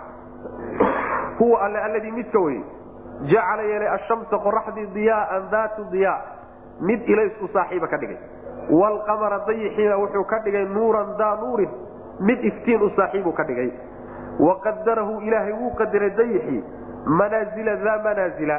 [1.38, 2.62] Huwa alle alladii midka weye
[3.32, 6.20] jacala yeelay ashamsa qoraxdii diyaaan daatu diyaa.
[6.80, 8.16] Mid ilaysku saaxiiba ka dhigay.
[8.70, 11.70] Waalqamara dayixiina wuxuu ka dhigay nuuran daa nuurin
[12.20, 13.70] mid iftiin u saaxiibuu ka dhigay.
[14.40, 16.64] Waqadarahu ilaahay wuu qadiray dayixii
[17.06, 18.58] manaazila daa manaazila.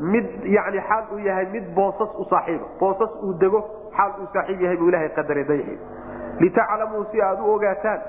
[0.00, 3.60] Mid yani xaal uu yahay mid boosas u saaxiiba boosas uu dego
[3.96, 5.78] xaal uu saaxiib yahay buu ilahay qadaray dayixii
[6.40, 8.00] litaclamuu si aad u ogaataan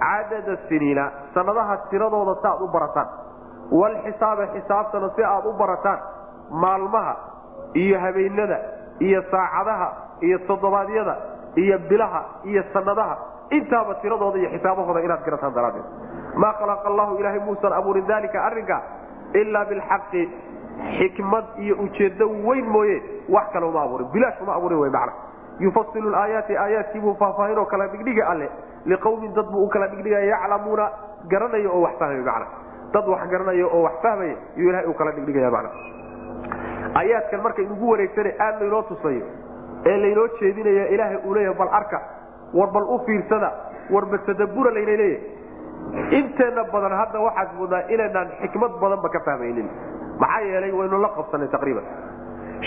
[0.00, 3.08] cadada siniina sanadaha tiradooda si aad u barataan.
[3.80, 5.98] Walxisaaba xisaabtana si aad u barataan
[6.50, 7.14] maalmaha
[7.74, 8.58] iyo habeenada
[9.00, 9.88] iyo saacadaha
[10.20, 11.16] iyo toddobaadyada
[11.56, 13.16] iyo bilaha iyo sanadaha
[13.56, 15.84] intaaba tiradooda iyo xisaabahooda inaad garataan daraaddeed.
[16.42, 18.76] Maa khalaqa allahu ilaahay muusan abuurin dalika arrinka
[19.40, 20.22] ilaa bilxaqi.
[20.98, 22.96] Xikmad iyo ujeedo weyn mooye
[23.34, 24.08] wax kale uma abuurin.
[24.14, 25.12] Bilaash uma abuurin wy macna.
[25.60, 28.48] Yufasilu laayaati aayaadkiibuu faahfaahinoo kala dhigdhiga alle.
[28.86, 30.86] Liqawmin dad buu u kala dhigdhigaya yaclamuuna
[31.30, 32.46] garanaya oo wax fahmay macna.
[32.94, 35.70] Dad wax garanaya oo wax fahmaya yuu ilahay uu kala dhigdhigaya macna.
[36.98, 39.26] Aayaadkan marka inugu wareegsana aad laynoo tusayo
[39.86, 41.98] ee laynoo jeedinaya ilaahay uu leeyahay bal arka
[42.58, 43.50] war bal u fiirsada
[43.94, 45.20] warba tadabura layna leeyahay.
[46.18, 49.68] Inteenna badan hadda waxaad moodaa inaynaan xikmad badanba ka fahmaynin.
[50.22, 51.84] Maxaa yeelay waynu la qabsanay taqriiban.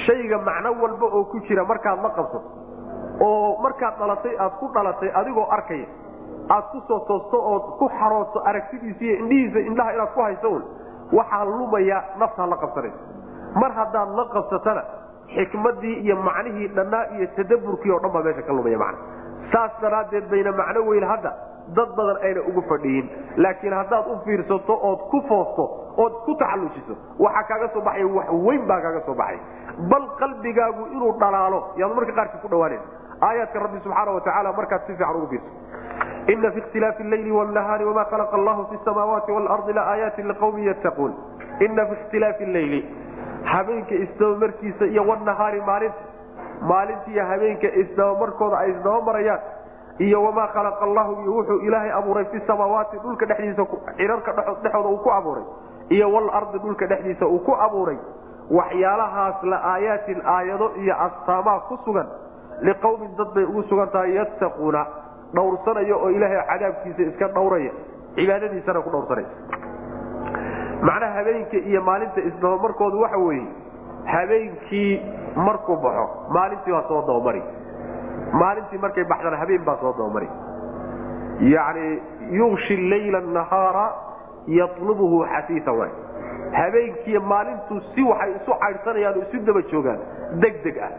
[0.06, 2.50] Shayga macno walba oo ku jira markaad la qabsato
[3.28, 5.88] oo markaad dhalatay aad ku dhalatay adigoo arkaya
[6.56, 10.64] aad ku soo toosto ood ku xarooto aragtidiisa iyo indhihiisa indhaha inaad ku hayso un
[11.18, 13.00] waxaa lumaya naftaa la qabsanaysa
[13.62, 14.84] mar haddaad la qabsatana
[15.36, 19.00] xikmadii iyo macnihii dhannaa iyo tadaburkii oo dhan baa meesha ka lumaya macna
[19.54, 21.32] saas daraaddeed bayna macno weyn hadda
[21.78, 23.06] dad badan ayna ugu fadhiyin.
[23.44, 25.66] Laakiin haddaad u fiirsato ood ku foosto
[26.04, 26.96] ood ku taxallujiso
[27.26, 29.40] waxaa kaaga soo baxaya wax weyn baa kaaga soo baxay.
[29.92, 32.88] Bal qalbigaagu inuu dhalaalo yaad marka qaarkii ku dhawaanaysa
[33.28, 35.52] aayaadka rabbi subxaana wa tacaala markaad si fiican ugu fiirso
[36.34, 41.14] ina fi ikhtilaafi leyli wnahaari wama khalaqa allahu fi samaawaati waalardi laaayaati liqawmin yattaquun
[41.68, 42.80] ina fi ikhtilaafi leyli
[43.52, 46.07] habeenka isdabamarkiisa iyo wnahaari maalinta
[46.62, 49.42] maalinta iyo habeenka isdabamarkooda ay isdabamarayaan
[50.00, 53.66] iyo wamaa khalaqa allahu iyo wuxuu ilaahay abuuray fi samaawaati dhulka dhexdiisa
[53.98, 55.44] cirarka dhexooda uu ku abuuray.
[55.90, 57.98] Iyo walardi dhulka dhexdiisa uu ku abuuray.
[58.52, 62.08] Waxyaalahaas la aayaatin aayado iyo astaamaa ku sugan.
[62.62, 64.86] Liqawmin dad bay ugu sugan tahay yattaquuna
[65.36, 67.72] dhowrsanaya oo ilaahay cadaabkiisa iska dhowraya.
[68.16, 69.30] Cibaadadiisana ku dhowrsanaya
[70.88, 73.48] macnaha habeenka iyo maalinta isdabamarkoodu waxa weeye
[74.14, 74.92] habeenkii
[75.36, 76.06] markuu baxo
[76.38, 77.44] maalintii baa soo dabamari
[78.42, 80.30] maalintii markay baxdana habeen baa soo dabamari
[81.56, 82.02] yani
[82.40, 83.86] yushi layla nahaara
[84.60, 85.92] yalubuhu xasiisa waay
[86.60, 90.00] habeenkiiy maalintu si waxay isu caydhsanayaan oo isu daba joogaan
[90.46, 90.92] deg deg ah.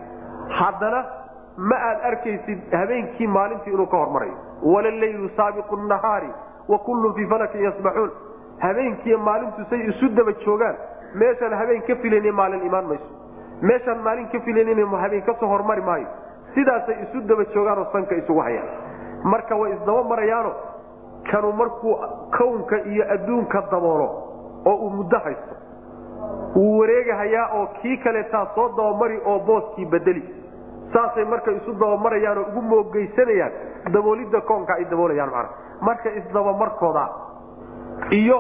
[0.61, 1.01] Haddana
[1.71, 4.37] ma aad arkaysid habeenkii maalintii inuu ka hormarayo
[4.75, 6.31] walaleylu saabiqu nahaari
[6.69, 8.13] wa kullun fii falakin yasbaxuun
[8.67, 10.77] habeenkiiy maalintu say isu daba joogaan
[11.15, 13.09] meeshaan habeen ka filan maalin imaan mayso.
[13.63, 14.69] Meeshaan maalin ka filan
[15.03, 16.07] habeen ka soo hormari maayo.
[16.55, 18.69] Sidaasay isu daba joogaanoo sanka isugu hayaan.
[19.25, 20.53] Marka way isdaba marayaano
[21.31, 21.95] kanu markuu
[22.39, 24.09] kownka iyo adduunka daboolo
[24.65, 25.55] oo uu muddo haysto
[26.57, 30.23] wuu wareegahayaa oo kii kaleetaa soo dabamari oo booskii bedeli
[30.93, 33.53] saasay marka isu dabamarayaanoo ugu moogeysanayaan
[33.93, 35.49] daboolidda koonka ay daboolayaan mana
[35.81, 37.05] marka isdabamarkooda
[38.11, 38.39] iyo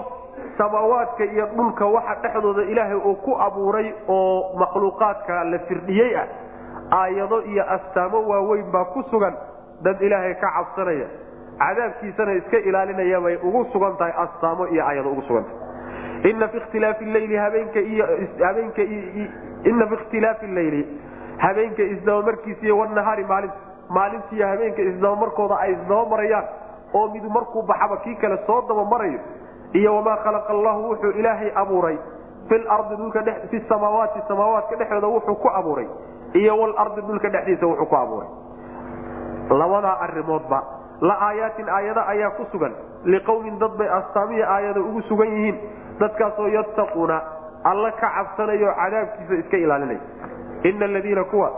[0.59, 6.26] samaawaadka iyo dhulka waxa dhexdooda ilaahay uu ku abuuray oo makhluuqaadka la firdhiyey ah
[7.00, 9.34] aayado iyo astaamo waaweyn baa ku sugan
[9.82, 11.06] dad ilaahay ka cabsanaya.
[11.59, 17.04] Cadaabkiisana iska ilaalinaya bay ugu sugan tahay astaamo iyo aayado ugu sugantahay ina fi khtilaafi
[17.04, 18.04] leyli habeenka iyo
[18.46, 18.82] habeenka
[19.70, 20.82] ina fi ikhtilaafi leyli
[21.38, 23.56] habeenka isdabamarkiisa iyo wanahaari maalinta
[23.96, 26.46] maalinta iyo habeenka isdabamarkooda ay isdabamarayaan
[26.94, 29.20] oo midu markuu baxaba kii kale soo dabamarayo
[29.72, 31.98] iyo wamaa khalaqa allahu wuxuu ilaahay abuuray.
[32.48, 35.86] Filardi dhulka fi samaawaati samaawaadka dhexdooda wuxuu ku abuuray.
[36.34, 38.28] Iyo walardi dhulka dhexdiisa wuxuu ku abuuray.
[39.50, 40.62] Labadaa arimoodba
[41.00, 42.72] la aayaatin aayada ayaa ku sugan.
[43.04, 45.56] Liqowmin dad bay astaamihi aayada ugu sugan yihiin.
[46.00, 47.20] Dadkaasoo yattaquuna
[47.64, 50.00] alla ka cabsanayo cadaabkiisa iska ilaalinaya
[50.64, 51.50] ina aladiina kuwa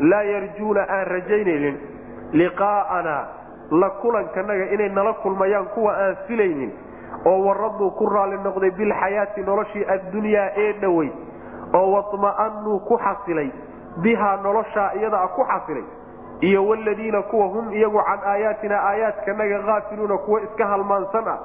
[0.00, 1.76] laa yarjuuna aan rajaynaynin
[2.32, 3.16] liqaa'ana
[3.80, 6.70] la kulankanaga inay nala kulmayaan kuwa aan filaynin
[7.26, 11.10] oo waraduu ku raali noqday bilxayaati noloshii addunyaa ee dhowey
[11.74, 13.50] oo waطma'anuu ku xasilay
[14.02, 15.84] bihaa noloshaa iyadaa ku xasilay
[16.40, 21.38] iyo wladiina kuwa hum iyagu can aayaatina aayaadkanaga aafiluuna kuwa iska halmaansan ah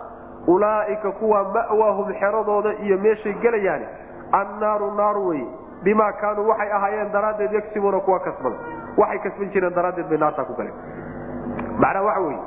[0.48, 3.86] ulaa'ika kuwa ma'waahum xeradooda iyo meeshay gelayaani
[4.32, 5.48] annaaru naar weye
[5.84, 8.56] bimaa kaanuu waxay ahaayeen daraaddeed yagsibuuna kuwa kasbada
[8.98, 10.74] waxay kasban jireen daraaddeed bay naartaa ku galeen.
[11.80, 12.40] Macnaa waxa weye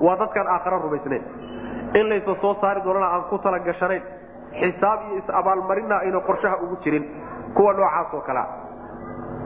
[0.00, 1.22] waa dadkaan aakhara rumaysnayn
[1.94, 4.02] in laysa soo saari doonana aan ku tala gashanayn
[4.60, 7.04] xisaab iyo is-abaalmarina ayna qorshaha ugu jirin
[7.54, 8.46] kuwa noocaas oo kalea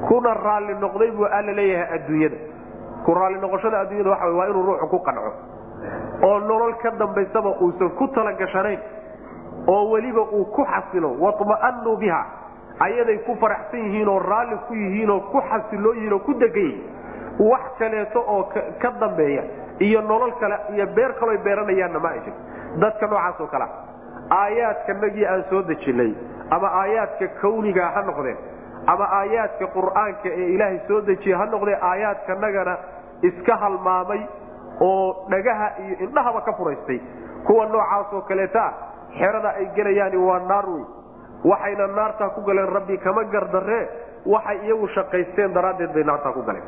[0.08, 2.36] kuna raalli noqday buu alla leeyahay adduunyada.
[3.04, 5.32] Ku raalli noqoshada adduunyada waxa waa inuu ruuxu ku qanco.
[6.22, 8.78] Oo nolol ka dambaysaba uusan ku tala gashanayn
[9.68, 12.22] oo weliba uu ku xasilo waطma'anuu biha.
[12.80, 16.84] Ayaday ku faraxsan yihiin oo raalli ku yihiin oo ku xasiloo yihiin ku degan yihiin
[17.50, 18.42] wax kaleeto oo
[18.80, 19.42] ka dambeeya
[19.86, 22.40] iyo nolol kale iyo beer kaloo beeranayaanna ma ay jirto
[22.82, 23.68] dadka noocaas oo kalea
[24.40, 26.12] aayaadkanagii aan soo dejinay
[26.56, 28.36] ama aayaadka kawniga ha noqdeen
[28.92, 32.74] ama aayaadka qur'aanka ee ilaahay soo dejiye ha noqdee aayaadkanagana
[33.28, 34.20] iska halmaamay
[34.88, 37.00] oo dhagaha iyo indhahaba ka furaystay.
[37.46, 38.64] Kuwa noocaasoo kaleeta
[39.18, 40.84] xerada ay gelayaani waa naar wey
[41.50, 43.84] waxayna naartaa ku galeen rabbi kama gardaree
[44.34, 46.64] waxay iyagu shaqaysteen daraaddeed bay naartaa ku galeen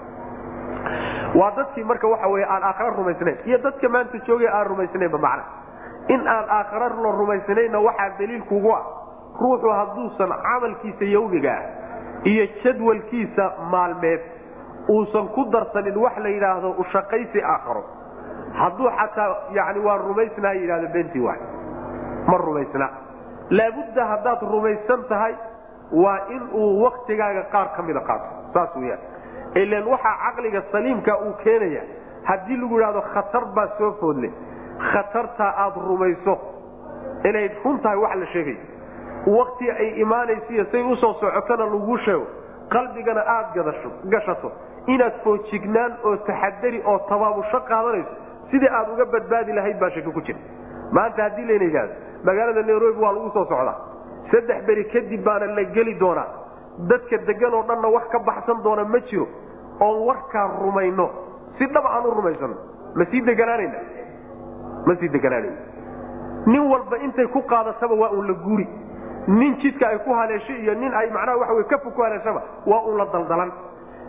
[1.35, 5.45] waa dadkii marka waxa wey aan aakhara rumaysnayn iyo dadka maanta joogay aan rumaysnaynba macna.
[6.09, 8.83] In aan aakhara la rumaysnaynna waxaa daliilkugu ah.
[9.41, 11.65] Ruuxu hadduusan camalkiisa yawmiga ah
[12.25, 14.21] iyo jadwalkiisa maalmeed
[14.89, 17.85] uusan ku darsanin wax la yidhaahdo ushaqaysi aakharo.
[18.53, 21.41] Hadduu xataa yani waa rumaysnaa yidhahdo beentii waay.
[22.29, 22.89] Ma rumaysna
[23.51, 25.35] laabudda haddaad rumaysan tahay
[25.93, 28.27] waa in uu waktigaaga qaar ka mida qaato.
[28.53, 29.01] Saas weyaan
[29.55, 31.83] ilan waxaa caqliga saliimka uu keenaya
[32.25, 34.31] haddii lagu yidhahdo khatar baa soo foodle.
[34.93, 36.39] Khatartaa aad rumayso
[37.29, 38.61] inay run tahay wax la sheegayo
[39.27, 42.27] wakti ay imaanaysiiyo say u soo socotona laguu sheego
[42.71, 43.47] qalbigana aad
[44.05, 44.53] gashato.
[44.87, 48.11] Inaad foojignaan oo taxadari oo tabaabusho qaadanayso
[48.51, 50.39] sidii aad uga badbaadi lahayd baa shaki ku jira.
[50.93, 51.95] Maanta haddii layna yidhahdo
[52.25, 53.77] magaalada nairobi waa lagu soo socdaa.
[54.31, 56.27] Saddex beri kadib baana la geli doonaa
[56.79, 59.27] dadka degan oo dhanna wax ka baxsan doona ma jiro
[59.81, 61.11] oon warkaa rumayno.
[61.59, 62.55] Si dhab aan u rumaysano
[62.95, 63.79] ma sii deganaanayna?
[64.87, 65.57] Ma sii deganaanayna.
[66.47, 68.67] Nin walba intay ku qaadataba waa uun la guuri.
[69.29, 72.81] Nin jidka ay ku haleesho iyo nin ay macnaha waxa wey kafu ku haleeshaba waa
[72.87, 73.53] uun la daldalan.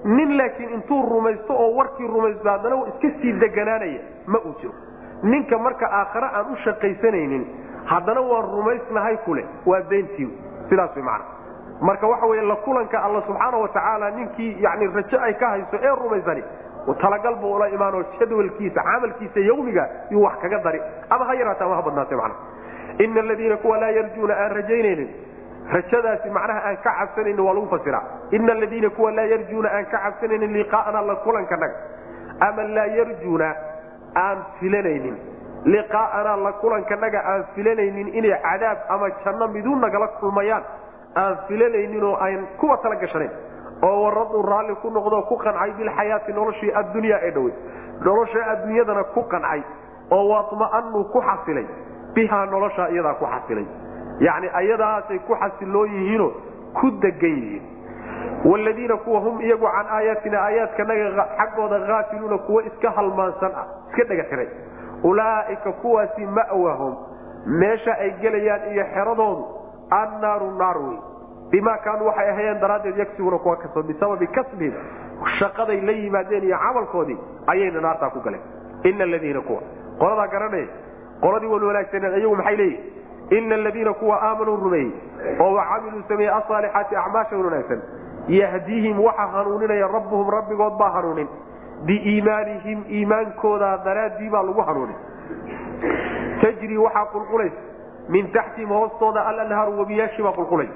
[0.06, 4.74] Nin laakiin intuu rumaysto oo warkii rumaysto haddana iska sii deganaanaya ma uu jiro.
[5.24, 7.46] Ninka marka aakhare aan u shaqaysanaynin
[7.86, 10.30] haddana waan rumaysnahay kule waa beentii
[10.70, 11.24] sidaas way macana
[11.82, 15.96] marka waxa wey la kulanka alla subxaana watacaala ninkii yani rajo ay ka hayso ee
[16.04, 16.44] rumaysani
[17.02, 20.82] talagal buu ula imaanoo jadwalkiisa camalkiisa yawmiga yuu wax kaga dari.
[21.10, 22.34] Ama ha yaraata ama ha badnaate mana
[23.00, 25.10] ina aladiina kuwa laa yarjuuna aan rajaynaynin
[25.74, 29.98] rajadaasi macnaha aan ka cabsanayni waa lagu fasiraa ina aladiina kuwa laa yarjuuna aan ka
[29.98, 31.76] cabsanaynin liqaa'ana la kulankanaga
[32.40, 33.56] ama laa yarjuuna
[34.16, 35.18] aan filanaynin
[35.66, 40.64] liqaa'anaa la kulankanaga aan filanaynin inay cadaab ama janno miduu nagala kulmayaan
[41.16, 43.32] aan filanaynin oo aan kuwa tala gashanayn
[43.88, 47.54] oo waraduu raalli ku noqdo ku qancay bilxayaati noloshii addunyaa ee dhowey
[48.06, 49.62] nolosha adduunyadana ku qancay
[50.12, 51.66] oo waatma'anuu ku xasilay
[52.16, 53.66] bihaa noloshaa iyadaa ku xasilay.
[54.26, 56.32] Yacni ayadaasay ku xasiloon yihiinoo
[56.80, 57.64] ku degan yihiin.
[58.46, 64.48] Wladiina kuwa hum iyagu can aayaatina aayaadkanaga xaggooda haafiluuna kuwa iska halmaansan ah iska dhegatiray
[65.04, 66.94] ulaaika kuwaasi ma'wahum
[67.46, 69.44] meesha ay gelayaan iyo xeradoodu
[70.02, 70.98] annaaru naar wey
[71.52, 74.74] bimaa kaanuu waxay ahayeen daraaddeed yagsibuuna kuwa ka soo bisababi kasbihim
[75.40, 77.18] shaqaday la yimaadeen iyo camalkoodii
[77.48, 78.42] ayayna naartaa ku galeen
[78.92, 79.62] ina aladiina kuwa
[80.00, 80.68] qoladaa garanaya
[81.24, 84.92] qoladii wan wanaagsaneen iyagu maxay leeyihiin ina aladiina kuwa aamanuu rumeeyey
[85.40, 87.82] oo wacamiluu sameeyey asaalixaati acmaasha wanaagsan
[88.40, 91.28] yahdiihim waxa hanuuninaya rabbuhum rabbigood baa hanuunin
[91.86, 94.96] biiimaanihim iimaankooda daraaddii baa lagu hanuunin
[96.42, 97.56] tajrii waxaa qulqulaysa
[98.10, 100.74] min taxtihim hoostooda alanhaaru webiyaashii baa qulqulaysa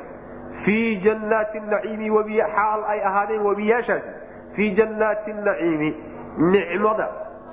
[0.65, 2.09] fii jannaati naciimi
[2.55, 4.09] xaal ay ahaadeen webiyaashaasi
[4.55, 5.89] fii jannaati naciimi
[6.37, 7.07] nicmada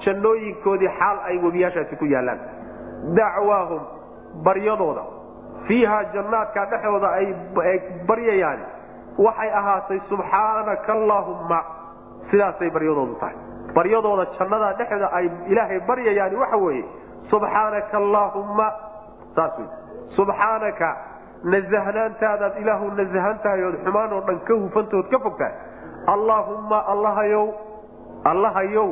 [0.05, 2.41] jannooyinkoodii xaal ay webiyaashaasi ku yaallaan.
[3.17, 3.83] Dacwaahum
[4.45, 5.03] baryadooda.
[5.67, 7.27] Fiiha jannaadka dhexdooda ay
[8.07, 8.61] baryayaan
[9.19, 11.61] waxay ahaatay subxaanaka allaahumma.
[12.31, 13.37] Sidaasay baryadoodu tahay.
[13.75, 16.85] Baryadooda jannada dhexda ay ilaahay baryayaani waxa weeye
[17.31, 18.73] subxaanaka allaahumma
[19.37, 19.69] saas wey
[20.17, 20.91] subxaanaka
[21.55, 25.55] nasahnaantaadaad ilaahu nasahan tahay ood xumaan oo dhan ka hufantood ka fog tahay
[26.15, 27.47] allaahumma allahayow
[28.33, 28.89] allahayow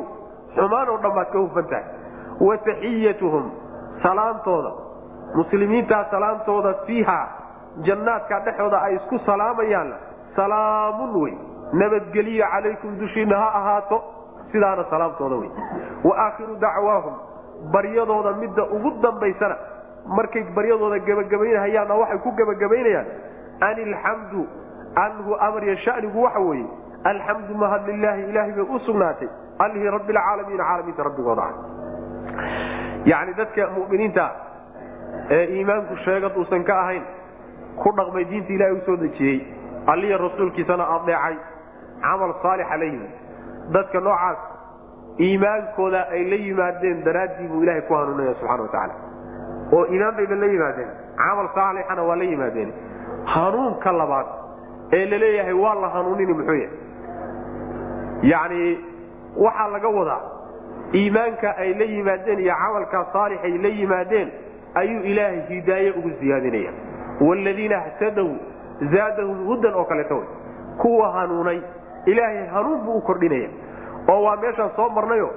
[0.55, 1.85] xumaan oo dhan baad ka hufan tahay
[2.47, 3.45] wa taxiyatuhum
[4.03, 4.71] salaantooda.
[5.35, 7.19] Muslimiintaa salaantooda fiiha
[7.87, 9.95] jannaadka dhexooda ay isku salaamayaanna
[10.35, 11.33] salaamun wey
[11.81, 13.97] nabadgeliyo calaykum dushiinna ha ahaato.
[14.51, 15.49] Sidaana salaamtooda wey
[16.07, 17.13] wa aakhiru dacwaahum
[17.73, 19.55] baryadooda midda ugu dambaysana
[20.07, 23.07] markay baryadooda gebagabaynahayaanna waxay ku gebagabaynayaan
[23.61, 24.47] an ilxamdu
[24.95, 26.67] anhu amriya shanigu waxa weeye
[27.03, 29.29] alxamdu mahad ilaahay bay u sugnaatay
[29.59, 31.53] allihii rabbi alcaalamiina caalamiinta rabbigooda ah.
[33.05, 34.31] Yacni dadka muminiinta
[35.29, 37.03] ee iimaanku sheegad uusan ka ahayn
[37.75, 39.39] ku dhaqmay diinta ilahay u soo dejiyey
[39.87, 41.37] alliya rasuulkiisana adeecay
[42.01, 43.11] camal saalixa la yimid
[43.75, 44.39] dadka noocaas
[45.19, 49.02] iimaankooda ay la yimaadeen daraaddii buu ilahay ku hanuunaya subxana watacaala
[49.71, 50.89] oo iimaan bayna la yimaadeen.
[51.17, 52.71] Camal saalixana waa la yimaadeen.
[53.25, 54.25] Hanuunka labaad
[54.93, 56.69] ee la leeyahay waa la hanuunini muxuu yahay?
[58.31, 58.77] Yacni
[59.37, 60.21] waxaa laga wadaa
[60.93, 64.29] iimaanka ay la yimaadeen iyo camalkaa saalixay la yimaadeen
[64.75, 66.71] ayuu ilaahay hidaaye ugu siyaadinaya.
[67.21, 68.29] Wladiina htadow
[68.93, 70.25] zaadahum hudan oo kaleeto wy
[70.77, 71.59] kuwa hanuunay
[72.05, 73.49] ilaahay hanuun buu u kordhinaya.
[74.09, 75.29] Oo waa meeshaan soo marnayo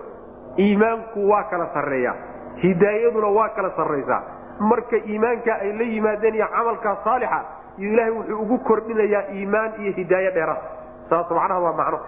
[0.59, 2.15] iimaanku waa kala sarreeya
[2.63, 4.23] hidaayaduna waa kala sarraysaa.
[4.61, 7.41] Marka iimaanka ay la yimaadeen iyo camalkaa saalixa
[7.79, 10.63] ilaahay wuxuu ugu kordhinayaa iimaan iyo hidaaye dheeraad.
[11.11, 11.99] Saas macnaha waa macno.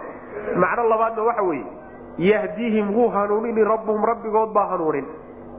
[0.57, 1.66] Macno labaadna waxa weeye
[2.18, 5.07] yahdiihim wuu hanuunini rabbuhum rabbigood baa hanuunin.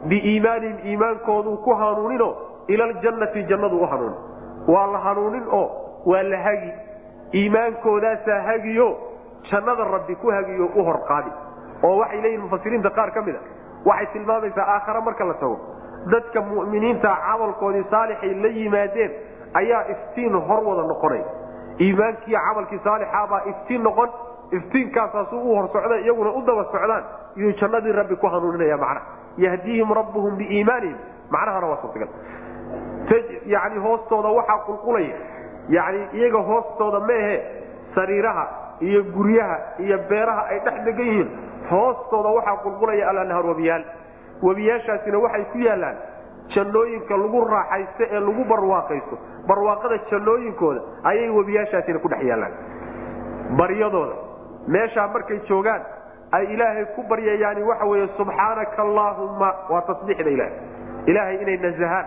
[0.07, 2.29] Biiimaanihim iimaankooduu ku hanuunino
[2.67, 4.17] ila aljannati jannadu u hanuunin
[4.67, 5.67] waa la hanuunin oo
[6.05, 6.71] waa la hagi.
[7.33, 8.97] Iimaankoodaasa hagiyo
[9.51, 11.31] jannada rabbi ku hagiyo u hor qaadi.
[11.83, 13.39] Oo waxay leeyihiin mufasiriinta qaar ka mid a
[13.86, 15.57] waxay tilmaamaysaa aakhare marka la tago.
[16.11, 19.11] Dadka mu'miniinta camalkoodii saalixay la yimaadeen
[19.53, 21.25] ayaa iftiin hor wada noqonaya
[21.84, 24.09] iimaankiiyo camalkii saalixabaa iftiin noqon
[24.57, 27.03] iftiinkaasaasu u hor socda iyaguna u daba socdaan
[27.38, 29.05] iyuu jannadii rabbi ku hanuuninaya macnaha.
[29.38, 30.97] Yahdiihim rabbuhum biiimaanihim
[31.30, 32.09] macnahana waa suurtagal
[33.45, 35.15] yani hoostooda waxaa qulqulaya
[35.69, 37.38] yani iyaga hoostooda maehe
[37.95, 38.47] sariiraha
[38.80, 41.30] iyo guryaha iyo beeraha ay dhex degan yihiin
[41.72, 43.84] hoostooda waxaa qulqulaya alanhaar webiyaal
[44.47, 45.97] webiyaashaasina waxay ku yaalaan
[46.55, 49.15] jannooyinka lagu raaxaysto ee lagu barwaaqaysto.
[49.49, 52.53] Barwaaqada jannooyinkooda ayay webiyaashaasina ku dhex yaallaan
[53.59, 54.15] baryadooda
[54.76, 55.82] meeshaa markay joogaan
[56.38, 60.55] ay ilaahay ku baryayaani waxa weeye subxaanaka allaahumma waa tasbiixda ilaahay.
[61.11, 62.05] Ilaahay inay nasahaan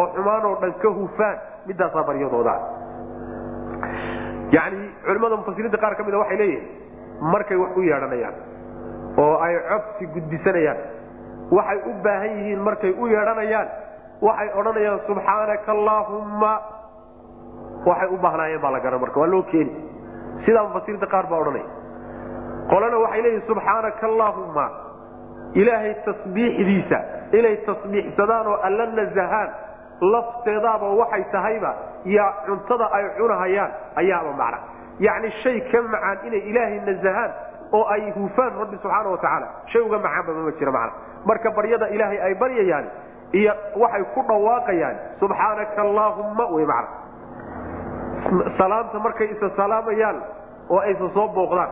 [0.00, 1.36] oo xumaanoo dhan ka hufaan
[1.66, 2.54] midaasaa baryadooda.
[4.56, 6.64] Yani culimmada mufasiriinta qaar ka mida waxay leeyihiin
[7.32, 8.34] markay wax u yeedhanayaan
[9.24, 10.78] oo ay codsi gudbisanayaan
[11.56, 13.68] waxay u baahan yihiin markay u yeedhanayaan.
[14.26, 16.52] Waxay odhanayaan subxaanaka allaahumma
[17.88, 19.72] waxay u baahnaayeen baa la garan marka waa loo keeni
[20.44, 21.68] sidaa mufasiriinta qaar baa odhanaya
[22.70, 24.66] qolana waxay leeyihiin subxaanaka allaahumma
[25.60, 26.98] ilaahay tasbiixdiisa
[27.38, 29.48] inay tasbiixsadaan oo alla nasahaan
[30.12, 31.70] lafteedaaba waxay tahayba
[32.16, 34.58] yaa cuntada ay cunahayaan ayaaba macna.
[35.06, 37.30] Yacni shay ka macaan inay ilaahay nasahaan
[37.72, 40.92] oo ay hufaan rabbi subxaana watacaala shay uga macaanba mama jira macna.
[41.28, 42.86] Marka baryada ilaahay ay baryayaan
[43.40, 43.52] iyo
[43.82, 46.88] waxay ku dhawaaqayaan subxaanaka allaahumma wey macna.
[48.58, 50.18] Salaamta markay isa salaamayaan
[50.70, 51.70] oo aysa soo booqdaan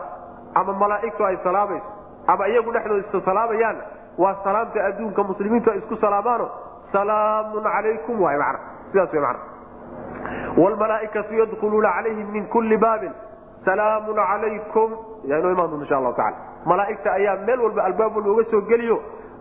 [0.55, 1.87] ama malaa'igtu ay salaamayso
[2.27, 3.77] ama iyagu dhexdooda isa salaamayaan
[4.19, 6.47] waa salaamta adduunka muslimiintu ay isku salaamaano
[6.93, 8.59] salaamun calaykum waay macna.
[8.93, 9.41] Sidaas way macna.
[10.57, 13.13] Wlmalaaikatu yadkhuluuna calayhim min kulli baabin
[13.65, 14.91] salaamun calaykum
[15.31, 16.37] yaa inoo imaan doonta insha allahu tacala
[16.71, 18.97] malaa'igta ayaa meel walba albaab walba uga soo geliyo.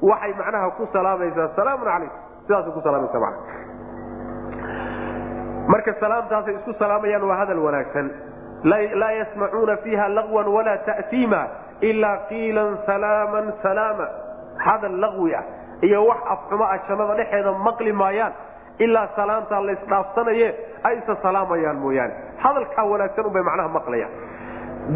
[0.09, 3.39] Waxay macnaha ku salaamaysaa salaamun calaykum sidaasay ku salaamaysaa macna
[5.71, 8.07] marka salaamtaasay isku salaamayaan waa hadal wanaagsan.
[9.01, 11.41] Laa yasmacuuna fiiha lagwan walaa ta'tiima
[11.89, 14.07] ilaa qiilan salaaman salaama.
[14.65, 15.43] Hadal laqwi ah
[15.87, 18.33] iyo wax afxumo ah jannada dhexeeda maqli maayaan
[18.85, 20.47] ilaa salaamtaa laysdhaafsanaye
[20.83, 22.13] ay salaamayaan mooyaane.
[22.43, 24.11] Hadalkaa wanaagsan unbay macnaha maqlayaan.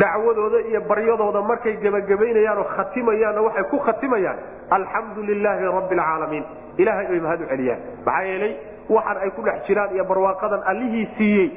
[0.02, 4.38] Dacwadooda iyo baryadooda markay gebagabaynayaan khatimayaanna waxay ku khatimayaan
[4.70, 6.46] alxamdu lilaahi rabbi alcaalamiin
[6.78, 7.80] ilahay ay mahad u celiyaan.
[8.06, 8.54] Maxaa yeelay
[8.90, 11.50] waxaan ay ku dhex jiraan iyo barwaaqadan allihii siiyey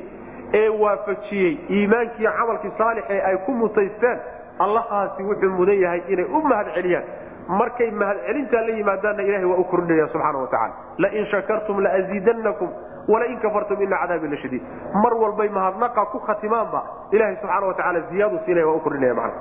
[0.60, 4.18] ee waafajiyey iimaankii camalkii saalix ee ay ku mutaysteen
[4.64, 7.04] allahaasi wuxuu mudan yahay inay u mahad celiyaan
[7.48, 12.68] markay mahadcelintaa la yimaadaanna ilahay waa u kordhinaya subxaana watacaala lain shakartum laaziidannakum
[13.08, 14.62] walain kafartum ina cadaabi la shadiid.
[15.02, 16.82] Mar walbay mahadnaqa ku khatimaanba
[17.12, 19.40] ilahay subxaana watacaala ziyaadu siinaya waa u kordhinaya macna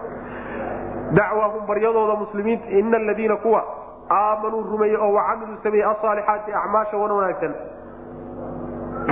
[1.20, 3.64] dacwaahum baryadooda muslimiinta ina aladiina kuwa
[4.12, 7.54] aamanuu rumeeyey oo wacamiluu sameeyey asaalixaati acmaasha wan wanaagsan.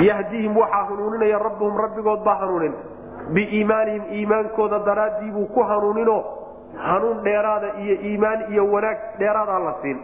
[0.02, 2.74] Yahdihim waxaa hanuuninaya rabbuhum rabbigood baa hanuunin.
[3.34, 6.24] Biiimaanihim iimaankooda daraaddii buu ku hanuunino
[6.78, 9.98] hanuun dheeraada iyo iimaan iyo wanaag dheeraadaa la siin.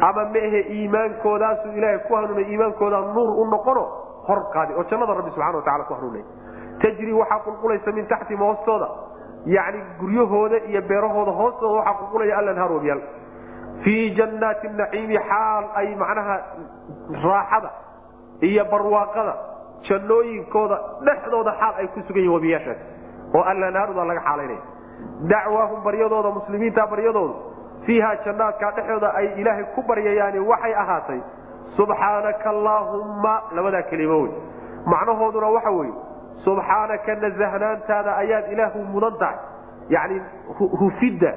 [0.00, 3.84] Ama maehe iimaankoodaasu ilaahay ku hanuunay iimaankooda nuur u noqono
[4.28, 6.24] hor qaadi oo jannada rabbi subxana watacala ku hanuunay.
[6.82, 8.88] Tajri waxaa qulqulaysa min taxtihim hoostooda
[9.46, 13.00] yacni guryahooda iyo beerahooda hoostooda waxaa qulqulaya alanhaar wabyaal
[13.84, 16.36] fii jannaati naciimi xaal ay macnaha
[17.24, 17.70] raaxada
[18.48, 19.34] iyo barwaaqada
[19.88, 20.76] jannooyinkooda
[21.06, 22.78] dhexdooda xaal ay ku sugan yihiin wabiyaashaas
[23.36, 24.62] oo alanhaaruda laga xaalaynaya
[25.28, 27.34] dacwaahum baryadooda muslimiinta baryadooda
[27.86, 31.20] fiiha jannaadka dhexdooda ay ilaahay ku baryayaani waxay ahaatay
[31.76, 34.32] subxaanaka allaahumma labadaa kelimo wey
[34.86, 35.94] macnahooduna waxa weeye
[36.44, 39.36] subxaanaka nasahnaantaada ayaad ilaahu mudan tahay.
[39.88, 40.22] Yacni
[40.80, 41.34] hufidda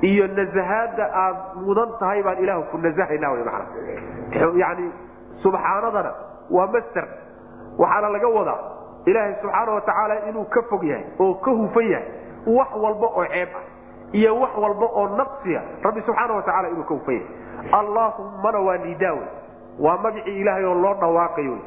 [0.00, 3.66] iyo nasahaadda aad mudan tahay baan ilaahu ku nasahayna wy mana
[4.62, 4.92] yani
[5.42, 6.12] subxaanadana
[6.50, 7.06] waa master.
[7.78, 8.58] Waxaana laga wadaa
[9.06, 12.08] ilaahay subxaana wa tacaala inuu ka fog yahay oo ka hufan yahay
[12.46, 13.64] wax walba oo ceeb ah
[14.12, 17.26] iyo wax walba oo naqsiya rabbi subxaana wa tacala inuu ka hufan yahay
[17.80, 19.26] allaahumana waa nidaawe
[19.80, 21.58] waa magacii ilaahay oo loo dhawaaqay wy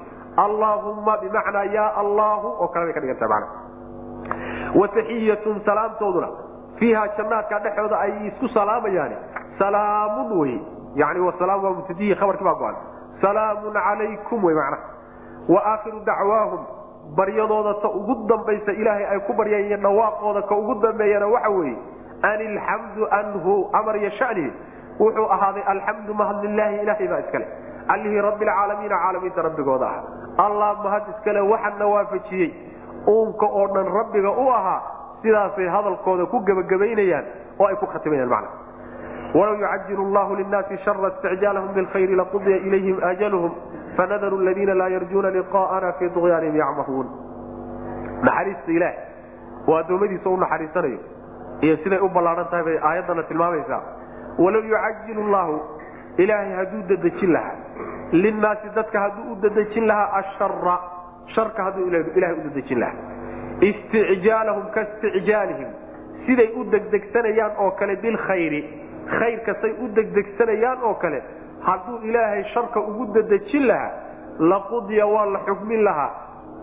[0.46, 3.44] allaahumma bimacnaa yaa allaahu oo kale bay ka dhiganta man
[4.80, 6.28] wa taxiyatun salaamtooduna.
[6.80, 9.12] Fiiha jannaadka dhexooda ay isku salaamayaan.
[9.60, 10.54] Salaamun wey.
[10.96, 12.76] Yani wasalaam waa mubtadihi khabarkii baa go-an.
[13.22, 14.82] Salaamun calaykum wey macnaha
[15.50, 16.62] wa aakhiru dacwaahum
[17.16, 21.78] baryadooda ta ugu dambaysa ilaahay ay ku baryaan iyo dhawaaqooda ka ugu dambeeyana waxa weeye
[22.22, 22.58] an
[23.12, 24.52] anhu amar iyo shanihi
[25.00, 27.48] wuxuu ahaaday alxamdu mahad lilaahi ilaahay baa iskale
[27.88, 30.04] allihii rabbilcaalamiina caalamiinta rabbigooda ah.
[30.46, 32.54] Allah mahad iskale waxana waafajiyey
[33.08, 34.82] uunka oo dhan rabbiga u ahaa
[35.22, 37.26] sidaasay hadalkooda ku gebagabaynayaan
[37.60, 38.61] oo ay ku khatimayaan macna
[39.34, 43.52] walow yucajilu llahu linnaasi shara isticjaalahum bilkhayri laqudiya ilayhim ajaluhum
[43.98, 47.08] fanadaru ladiina laa yarjuuna liqaa'ana fii duqyaanihim yacmahuun
[48.28, 48.94] naxariista ilaah
[49.68, 51.00] oo addoommadiisa u naxariisanayo
[51.66, 53.82] iyo siday u ballaadhan tahay bay aayaddana tilmaamaysaa
[54.44, 55.56] walow yucajilu llahu
[56.24, 57.56] ilaahay hadduu dadejin lahaa
[58.24, 60.78] linnaasi dadka hadduu u dadejin lahaa ashara
[61.36, 65.70] sharka hadduu ilahay u dadejin lahaa isticjaalahum kaisticjaalihim
[66.26, 68.62] siday u degdegsanayaan oo kale bilkhayri
[69.20, 71.20] khayrka say u degdegsanayaan oo kale
[71.68, 73.92] hadduu ilaahay sharka ugu dadejin lahaa
[74.52, 76.12] laqudiya waa la xukmin lahaa.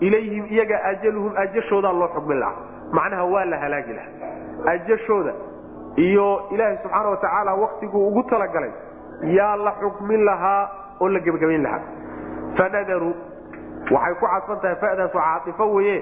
[0.07, 2.57] Ilayhim iyaga ajaluhum ajashoodaa loo xukmin lahaa.
[2.92, 4.72] Macnaha waa la halaagi lahaa.
[4.72, 5.32] Ajashooda
[5.96, 8.70] iyo ilaahay subxaana watacaala waktiguu ugu talagalay
[9.36, 10.62] yaa la xukmin lahaa
[11.01, 11.80] oo la gebagabayn lahaa.
[12.59, 13.11] Fanadaru
[13.90, 15.96] waxay ku cadfan tahay fadaasu caaifo weye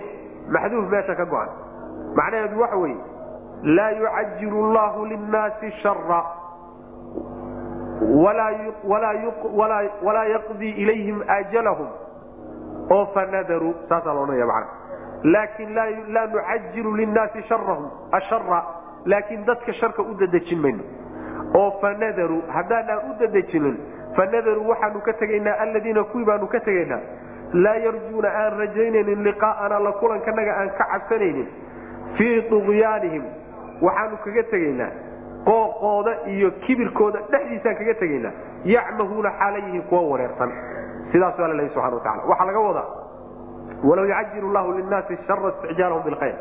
[0.54, 1.48] maxduuf meesha ka go-an.
[2.18, 2.96] Macnaheedu waxa weeye
[3.62, 6.22] laa yucajilu llahu linnaasi shara
[10.02, 11.86] walaa yaqdii ilayhim ajalahum
[12.90, 14.66] oo fanadaru saasaa loodhanaya mana
[15.22, 17.44] laakin laa nucajilu linnaasi
[18.12, 18.62] ashara
[19.04, 20.84] laakiin dadka sharka u dadejin mayno
[21.54, 23.76] oo fanadaru haddaanaan u dadejinin
[24.16, 27.00] fanadaru waxaanu ka tegaynaa alladiina kuwii baanu ka tegaynaa
[27.52, 31.48] laa yarjuuna aan rajaynaynin liqaa'ana la kulankanaga aan ka cabsanaynin
[32.18, 33.22] fii tuqyaanihim
[33.82, 34.90] waxaanu kaga tegaynaa
[35.48, 38.32] qooqooda iyo kibirkooda dhexdiisaan kaga tegaynaa.
[38.64, 40.50] yacmahuuna xaalayihiin kuwa wareersan.
[41.12, 42.88] sidaas waa laleeyahy subxana watacala waxaa laga wadaa
[43.88, 46.36] walow yucajilu llahu linnaasi shara isticjaalahum bilkhayr.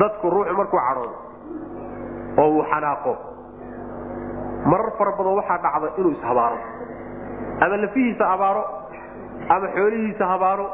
[0.00, 1.16] Dadku ruuxu markuu cadhoodo
[2.42, 3.12] oo uu xanaaqo
[4.70, 6.58] marar fara badan waxaa dhacda inuu ishabaaro
[7.64, 8.62] ama lafihiisa abaaro
[9.54, 10.66] ama xoolihiisa habaaro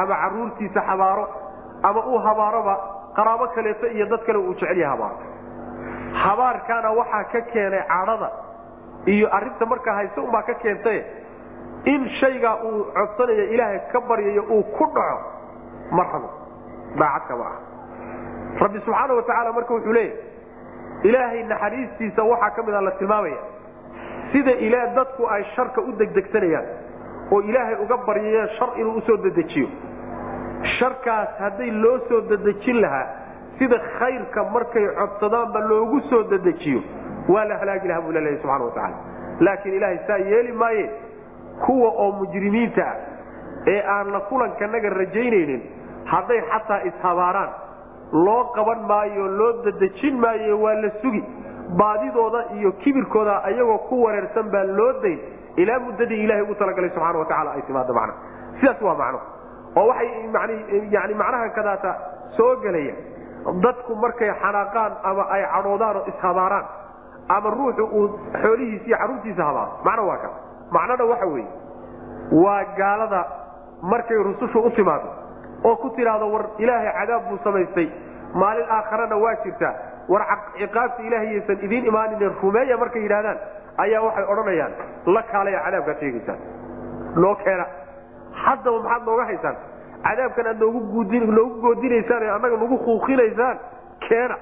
[0.00, 1.24] ama caruurtiisa habaaro
[1.88, 2.74] ama uu habaaroba
[3.16, 5.18] qaraabo kaleeto iyo dad kale uu jecel yahay habaaro
[6.24, 8.30] habaarkaana waxaa ka keenay cadhada
[9.06, 10.98] iyo arinta markaa hayse unbaa ka keentay
[11.92, 15.20] in shaygaa uu codsanayo ilaahay ka baryayo uu ku dhaco
[15.96, 16.28] ma rabo.
[16.98, 17.58] Daacadka ma ah
[18.62, 20.16] rabbi subxaana wa tacaala marka wuxuu leeyahy
[21.08, 23.38] ilaahay naxariistiisa waxaa ka mid a la tilmaamaya
[24.32, 26.66] sida ila dadku ay sharka u degdegsanayaan
[27.32, 29.68] oo ilaahay uga baryayeen shar inuu u soo dedejiyo
[30.78, 33.06] sharkaas hadday loo soo dedejin lahaa
[33.58, 36.80] sida khayrka markay codsadaanba loogu soo dedejiyo
[37.28, 38.96] waa la halaagi lahaa buu laleeyahy subxana wa tacaala.
[39.40, 40.90] Laakiin ilaahay saa yeeli maaye
[41.66, 42.96] kuwa oo mujrimiinta ah
[43.66, 45.62] ee aan la kulankanaga rajaynaynin
[46.12, 47.50] hadday xataa ishabaaraan
[48.12, 51.24] loo qaban maayo loo dedejin maayo waa la sugi.
[51.80, 55.18] Baadidooda iyo kibirkooda ayagoo ku wareersan baa loo dayn
[55.56, 58.14] ilaa muddadii ilahay ugu talagalay subxana wa tacala ay timaado macna.
[58.60, 59.20] Sidaas waa macno
[59.76, 60.08] oo waxay
[60.96, 61.90] yani macnaha kadaata
[62.36, 62.94] soo gelaya.
[63.64, 66.66] Dadku markay xanaaqaan ama ay cadhoodaan oo ishabaaraan
[67.36, 68.06] ama ruuxu uu
[68.42, 70.28] xoolihiisa iyo carruurtiisa habaaro macno waa ka.
[70.74, 71.48] Macnona waxa weeye
[72.44, 73.20] waa gaalada
[73.92, 75.08] markay rusushu u timaado
[75.64, 77.88] oo ku tidhaahdo war ilaahay cadaab buu samaystay
[78.42, 79.74] maalin aakharana waa jirtaa
[80.12, 80.22] war
[80.58, 83.38] ciqaabta ilaahayaysan idiin imaanin rumeeya markay yidhahdaan
[83.84, 84.72] ayaa waxay odhanayaan
[85.16, 86.38] la kaalaya cadaabkaad sheegaysaan
[87.22, 87.64] noo keena
[88.44, 89.56] haddaba maxaad nooga haysaan.
[90.04, 90.80] Cadaabkan aad noogu
[91.62, 93.56] goodinaysaan annaga nagu kuuqinaysaan
[94.08, 94.36] keena.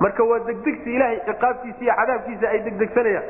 [0.00, 3.26] Marka waa degdegsi ilaahay ciqaabtiisa iyo cadaabkiisa ay degdegsanayaan.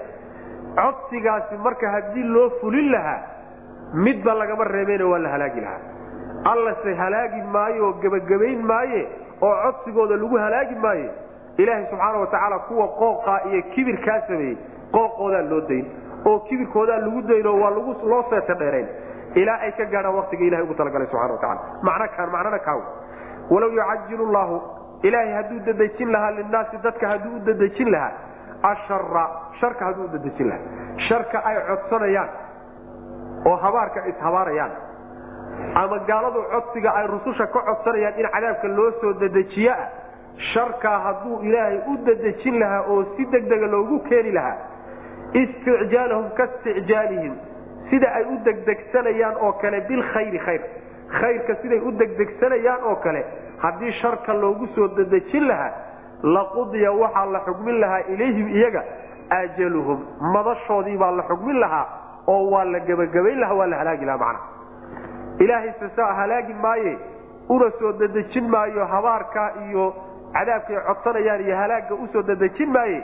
[0.78, 3.20] Codsigaasi marka haddii loo fulin lahaa
[3.94, 5.82] midba lagama reebeyna waa la halaagi lahaa.
[6.52, 9.02] Allase halaagi maayo oo gebagabayn maaye
[9.40, 11.10] oo codsigooda lagu halaagi maaye
[11.58, 14.56] ilaahay subxaana wa tacaala kuwa qooqaa iyo kibirkaa sameeyey
[14.92, 15.86] qooqoodaa loo dayn.
[16.26, 18.88] Oo kibirkoodaa lagu daynoo waa loo seeta dheerayn
[19.42, 22.80] ilaa ay ka gaadhaan waktiga ilahay ugu talagalay subxana wa tacala macno kaan macnona kaaw
[23.54, 24.56] walow yucajilu llahu
[25.08, 28.12] ilaahay hadduu dadejin lahaa linnaasi dadka hadduu u dadejin lahaa
[28.72, 29.24] ashara
[29.60, 32.30] sharka hadduu u dadejin lahaa sharka ay codsanayaan
[33.50, 34.72] oo habaarka ishabaarayaan
[35.82, 39.82] ama gaaladu codsiga ay rususha ka codsanayaan in cadaabka loo soo dedejiyoah
[40.52, 44.56] sharkaa hadduu ilaahay u dadejin lahaa oo si degdega loogu keeni lahaa
[45.42, 47.34] isticjaalahum kaisticjaalihim
[47.94, 50.60] sida ay u degdegsanayaan oo kale bilkhayri khayr.
[51.20, 53.24] Khayrka siday u degdegsanayaan oo kale
[53.62, 55.72] haddii sharka loogu soo dedejin lahaa
[56.22, 58.82] laqudiya waxaa la xugmin lahaa ilayhim iyaga
[59.30, 60.00] ajaluhum
[60.34, 61.86] madashoodii baa la xugmin lahaa
[62.26, 64.40] oo waa la gebagabayn lahaa waa la halaagi lahaa macna
[65.44, 66.96] ilaahay sesa halaagi maaye
[67.48, 69.94] una soo dedejin maayo habaarka iyo
[70.32, 73.02] cadaabkay codsanayaan iyo halaagga u soo dedejin maaye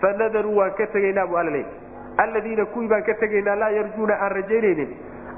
[0.00, 1.66] fanadaruu waan ka tegaynaa bu alla leey
[2.18, 4.90] alladiina kuwii baan ka tegaynaa laa yarjuuna aan rajaynaynin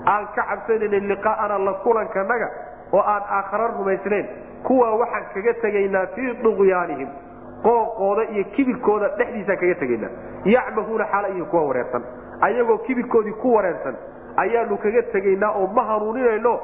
[0.07, 2.49] aan ka cabsanaynin liqaa'ana la kulankanaga
[2.93, 4.27] oo aan aakhara rumaysnayn.
[4.63, 7.09] Kuwa waxaan kaga tegaynaa fii duqyaanihim
[7.65, 10.11] qooqooda iyo kibirkooda dhexdiisaan kaga tegaynaa.
[10.45, 12.03] Yacmahuuna xaala iyo kuwa wareersan.
[12.41, 13.95] Ayagoo kibirkoodii ku wareersan
[14.37, 16.61] ayaanu kaga tegaynaa oo ma hanuuninayno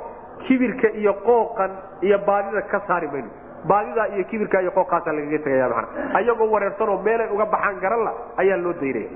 [0.47, 1.70] kibirka iyo qooqan
[2.03, 3.28] iyo baadida ka saari mayno.
[3.69, 5.89] Baadidaa iyo kibirka iyo qooqaasaa lagaga tegaya mana
[6.19, 9.09] ayagoo wareersanoo meelay uga baxaan garanla ayaa loo daynaya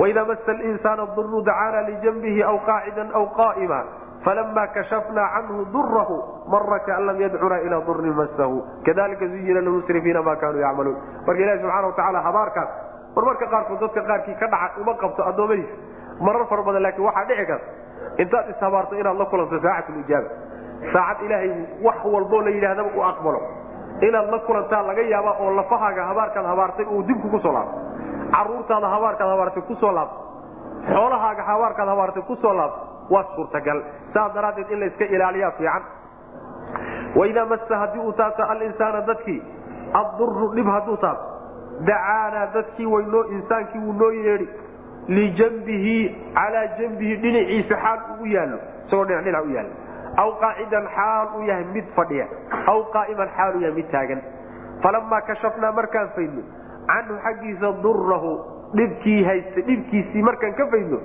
[0.00, 3.80] waidaa masa linsaana duru dacaana lijanbihi aw qaacidan aw qaa'ima
[4.24, 6.16] falama kashafnaa canhu durahu
[6.52, 8.56] mara kaan lam yadcuna ilaa durin masahu
[8.86, 10.96] kadalika zuyina lmusrifiina ma kanuu yacmaluun
[11.26, 12.68] marka ilahi subxana watacaala habaarkaas
[13.16, 15.74] marmarka qaarkood dadka qaarkii ka dhaca uma qabto addoommadiisa
[16.26, 17.66] marar fara badan laakiin waxaa dhici karta
[18.22, 20.28] intaad ishabaarto inaad la kulanto saacatulijaaba
[20.92, 21.50] saacad ilaahay
[21.86, 23.40] wax walboo la yidhahdaba u aqbalo
[24.08, 27.78] inaad la kulantaa laga yaaba oo lafahaaga habaarkaad habaartay uu dibku ku soo laabto
[28.34, 30.20] caruurtaada habaarkaad habaartay ku soo laabto
[30.92, 32.80] xoolahaaga habaarkaad habaartay ku soo laabto
[33.10, 33.78] waa suurtagal.
[34.14, 35.82] Saas daraaddeed in layska ilaaliyaa fiican.
[37.16, 39.40] Waidaa massa haddii uu taabto alinsaana dadkii
[40.00, 41.26] adduru dhib hadduu taabto.
[41.88, 44.48] Dacaanaa dadkii waynoo insaankii wuu noo yeedhi.
[45.08, 45.96] Lijanbihi
[46.34, 48.58] calaa janbihi dhinaciisa xaal uu yaallo.
[48.86, 49.74] Isagoo dhinac dhinac u yaallo.
[50.22, 52.26] Aw qaacidan xaal uu yahay mid fadhiya.
[52.72, 54.20] Aw qaa'iman xaal uu yahay mid taagan.
[54.82, 56.42] Falamaa kashafnaa markaan faydno
[56.90, 58.32] canhu xaggiisa durahu
[58.76, 61.00] dhibkii haysta dhibkiisii markaan ka faydno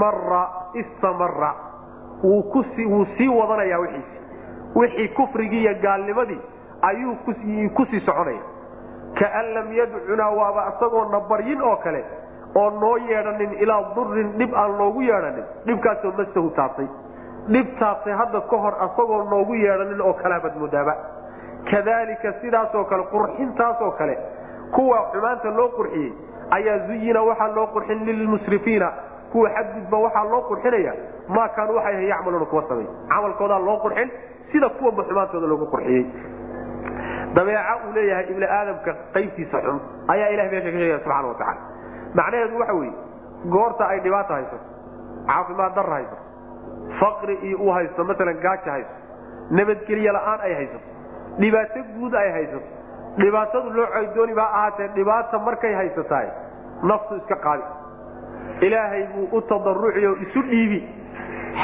[0.00, 0.42] mara
[0.74, 1.54] istamara
[2.22, 4.20] wuu sii wadanaya wiiisi
[4.74, 6.40] wixii kufrigii iyo gaalnimadii
[6.82, 7.16] ayuu
[7.74, 8.42] ku sii soconaya.
[9.18, 12.04] Kaan lam yadcunaa waaba isagoona baryin oo kale
[12.54, 15.44] oo noo yeedhanin ilaa durin dhib aan loogu yeedhanin.
[15.66, 16.88] Dhibkaasoo masahu taabtay
[17.48, 20.94] dhib hadda ka hor asagoo noogu yeedhanin oo kalaabaad moodaaba
[21.70, 24.18] kadalika sidaasoo kale qurxintaasoo kale
[24.74, 26.12] kuwa xumaanta loo qurxiyey
[26.56, 28.88] ayaa zuyina waxaa loo qurxin lilmusrifiina
[29.32, 30.92] kuwa xadgudba waxaa loo qurxinaya
[31.36, 32.86] maa kaanuu waxay ahay yacmaluuna kuwa samay.
[33.12, 34.08] Camalkoodaa loo qurxin
[34.52, 36.04] sida kuwanba xumaantooda loogu qurxiyey.
[37.34, 39.78] Dabeeca uu leeyahay ibni aadamka qaybtiisa xun
[40.12, 41.60] ayaa ilahay meesha ka sheegaya subxana watacaala
[42.18, 42.94] macnaheedu waxa weeye
[43.54, 44.58] goorta ay dhibaata haysato
[45.28, 46.22] caafimaad darra haysato
[47.00, 48.94] faqri iyo uu haysto maalan gaaja haysto
[49.58, 50.86] nabadgelye la'aan ay haysato
[51.40, 52.64] dhibaato guud ay haysato
[53.20, 56.28] dhibaatadu loo caydooni baa ahaatee dhibaata markay haysatahay
[56.82, 57.62] naftu iska qaadi.
[58.66, 60.80] Ilaahay buu u tadaruci oo isu dhiibi.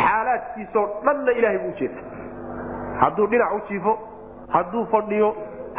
[0.00, 2.00] Xaalaadkiisoo dhanna ilaahay buu ujeeda
[3.02, 3.98] hadduu dhinac u jiifo
[4.56, 5.30] hadduu fadhiyo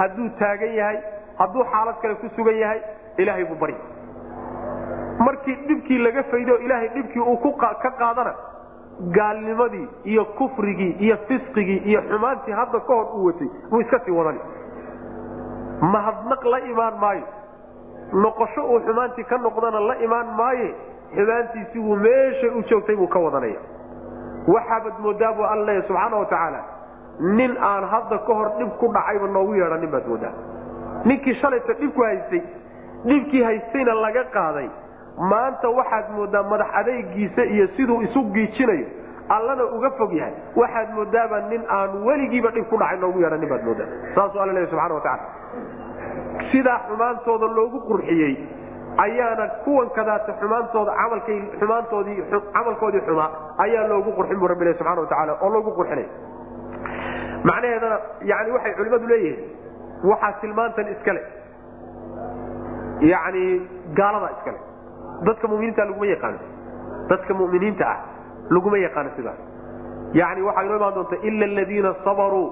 [0.02, 0.98] hadduu taagan yahay
[1.42, 2.82] hadduu xaalad kale ku sugan yahay
[3.18, 3.76] ilaahay buu bari.
[5.26, 8.34] Markii dhibkii laga faydo ilaahay dhibkii uu ka qaadana
[9.18, 14.12] gaalnimadii iyo kufrigii iyo fisqigii iyo xumaantii hadda ka hor uu watay buu iska sii
[14.12, 14.40] wadani
[15.92, 17.26] mahadnaq la imaan maayo.
[18.24, 20.70] Noqosho uu xumaantii ka noqdana la imaan maaye
[21.16, 23.60] xumaantiisii wuu meeshay u joogtay buu ka wadanaya.
[24.48, 26.62] Waxaabad moodaa buu alla leeya subxaana wa tacaala
[27.20, 30.34] nin aan hadda ka hor dhib ku dhacayba noogu yeedhanin baad moodaa.
[31.06, 32.42] Ninkii shalayta dhibku haystay
[33.06, 34.70] dhibkii haystayna laga qaaday.
[35.32, 38.86] Maanta waxaad moodaa madax adaygiisa iyo siduu isu giijinayo
[39.30, 40.34] allana uga fog yahay.
[40.56, 43.88] Waxaad moodaaba nin aan weligiiba dhib ku dhacay noogu yeedhanin baad moodaa.
[44.16, 45.28] Saasuu alla leeya subxana wa tacala
[46.52, 48.34] sidaa xumaantooda loogu qurxiyey
[49.06, 52.18] ayaana kuwan kadaata xumaantooda camalkay xumaantoodii
[52.54, 53.30] camalkoodii xumaa
[53.66, 56.08] ayaa loogu qurxin buu rabbi subxana wa tacaala oo loogu qurxinay.
[57.50, 57.98] Macnaheedana
[58.32, 59.40] yani waxay culimmadu leeyihiin
[60.10, 61.22] waxaa tilmaantan iskale.
[63.12, 63.44] Yani
[63.98, 64.60] gaalada iskale.
[65.28, 66.40] Dadka muminiinta laguma yaqaano.
[67.10, 67.98] Dadka muminiinta ah
[68.50, 69.40] laguma yaqaano sidaas
[70.20, 72.48] yani waxaa inoo imaan doonta ila aladiina sabaruu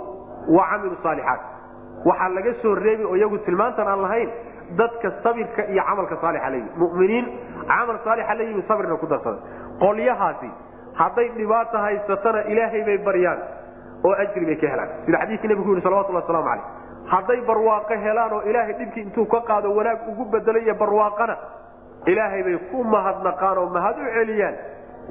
[0.56, 1.42] wa camiluu saalixaat
[2.10, 4.30] waxaa laga soo reebi oo iyagu tilmaantan aan lahayn
[4.80, 6.70] dadka sabirka iyo camalka saalixa la yimi.
[6.78, 7.26] Muminiin
[7.68, 9.38] camal saalixa la yimi sabirna ku darsada
[9.84, 10.50] qolyahaasi
[11.00, 13.40] hadday dhibaata haysatana ilaahay bay baryaan
[14.08, 14.90] oo ajri bay ka helaan.
[15.06, 16.64] Sida xadiidkii nebigu yidhi salawatulli waslamu calayh
[17.14, 21.36] hadday barwaaqo helaan oo ilaahay dhibkii intuu ka qaado wanaag ugu bedelo barwaaqana
[22.12, 24.56] ilaahay bay ku mahadnaqaan oo mahad u celiyaan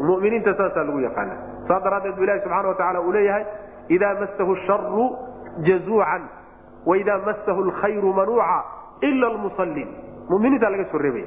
[0.08, 1.34] muminiinta saasaa lagu yaqaana
[1.68, 3.44] saas daraaddeed bu ilahi subxana wa tacala uu leeyahay
[3.96, 5.06] idaa massahu sharu
[5.68, 6.22] jazuucan
[6.86, 8.58] waidaa massahu lkhayru manuuca
[9.08, 9.88] ila almusaliin
[10.30, 11.26] muminiinta laga soo reebaya.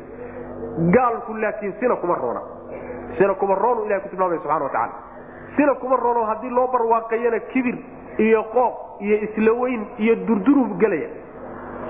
[0.95, 2.41] Gaalku laakiin sina kuma roona.
[3.17, 4.93] Sina kuma roonu ilahay ku tilmaamaya subxana wa tacala
[5.55, 7.75] sina kuma roono haddii loo barwaaqeeyana kibir
[8.17, 8.73] iyo qooq
[9.05, 11.09] iyo isla weyn iyo durdurub gelaya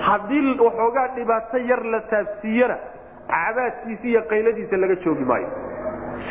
[0.07, 2.77] haddii waxoogaa dhibaato yar la taabsiiyana
[3.31, 5.47] cabaadkiisa iyo qayladiisa laga joogi maayo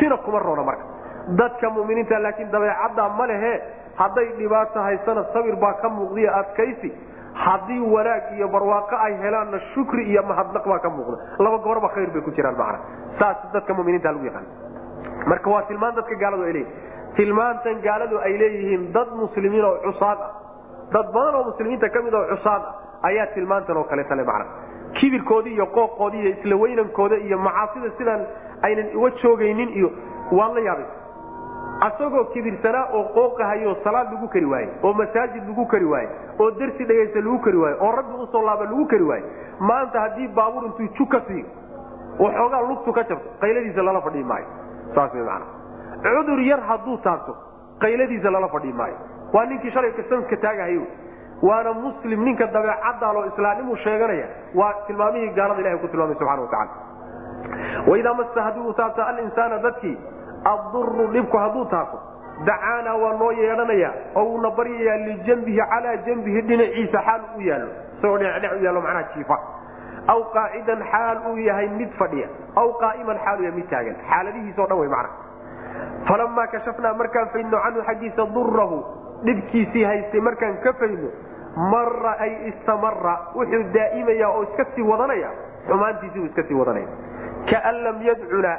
[0.02, 0.84] sina kuma roona marka.
[1.38, 3.54] Dadka muminiinta laakiin dabeecaddaa ma lehe.
[4.00, 6.90] Hadday dhibaato haysana sabir baa ka muuqdiya adkaysi.
[7.44, 11.16] Haddii wanaag iyo barwaaqo ay helaanna shukri iyo mahadnaq baa ka muuqda.
[11.44, 12.78] Laba goorba khayr bay ku jiraan macna.
[13.18, 14.46] Saas dadka muminiinta lagu yaqaan.
[15.30, 20.18] Marka waa tilmaan dadka gaaladu ay leeyihiin tilmaantan gaaladu ay leeyihiin dad muslimiin oo cusaad
[20.26, 20.30] ah.
[20.92, 22.74] Dad badan oo muslimiinta ka mid oo cusaad ah
[23.08, 24.46] ayaa tilmaantan oo kaleeta le macna.
[24.98, 28.22] Kibirkoodii iyo qooqoodii iyo isla weynankooda iyo macaasida sidaan
[28.68, 29.90] aynan uga joogaynin iyo
[30.38, 30.86] waan la yaabay
[31.86, 36.08] asagoo kibirsanaa oo qooqahayo salaad lagu kari waaye oo masaajid lagu kari waaye
[36.40, 39.24] oo dersi dhegaysta lagu kari waaye oo rabbi u soo laaba lagu kari waaye
[39.70, 41.46] maanta haddii baabuur intuu ju ka siiyo
[42.24, 44.46] waxoogaa lugtu ka jabto qayladiisa lala fadhii maayo.
[44.94, 47.32] Saas way macana cudur yar hadduu taabto
[47.84, 48.96] qayladiisa lala fadhii maayo.
[49.32, 50.82] Waa ninkii shalay kasamka taagahayo
[51.42, 56.70] waana muslim ninka dabeecadaaloo islaamnimu sheeganaya waa tilmaamihii gaalada ilahay ku tilmaamay subxana watacala
[57.86, 59.96] waidaa masa haddii uu taabto alinsaana dadkii
[60.52, 61.98] adduru dhibku hadduu taabto
[62.46, 67.68] dacaanaa waa noo yeedhanaya oo uuna baryayaa lijambihi calaa jambihi dhinaciisa xaal u yaallo.
[67.98, 69.36] Isagoo dhinac u yaallo macnaha jiifa.
[70.12, 72.28] Aw qaacidan xaal uu yahay mid fadhiya.
[72.62, 73.96] Aw qaa'iman xaal uu yahay mid taagan.
[74.10, 75.10] Xaaladihiisao dhan wey macna
[76.08, 78.78] falamaa kashafnaa markaan faydno canhu xaggiisa durahu
[79.26, 81.10] dhibkiisii haystay markaan ka faydno
[81.72, 85.30] mara ay istamara wuxuu daa'imaya oo iska sii wadanaya
[85.68, 86.88] xumaantiisii uu iska sii wadanaya
[87.50, 88.52] kaan lam yadcuna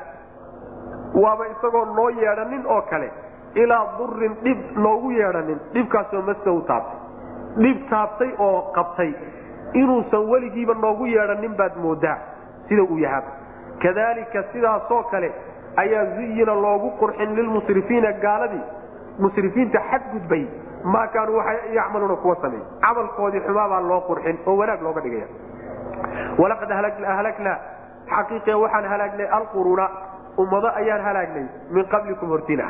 [1.23, 3.11] waaba isagoo noo yeedhanin oo kale
[3.55, 5.59] ilaa durin dhib noogu yeedhanin.
[5.73, 6.99] Dhibkaasoo masahu taabtay.
[7.63, 9.11] Dhib taabtay oo qabtay.
[9.73, 12.17] Inuusan weligiiba noogu yeedhanin baad moodaa
[12.69, 13.21] sida uu yahaa
[13.83, 15.29] kadalika sidaasoo kale
[15.83, 18.63] ayaa zuyina loogu qurxin lilmusrifiina gaaladii.
[19.19, 20.43] Musrifiinta xadgudbay
[20.83, 21.41] maa kaanuu
[21.73, 25.27] yacmaluuna kuwa sameey camalkoodii xumaabaa loo qurxin oo wanaag looga dhigaya
[26.41, 27.57] walaqad ahlaknaa
[28.13, 29.87] xaqiiqe waxaan halaagnay alquruuna.
[30.37, 32.65] Ummado ayaan halaagnay min qablikum hortina.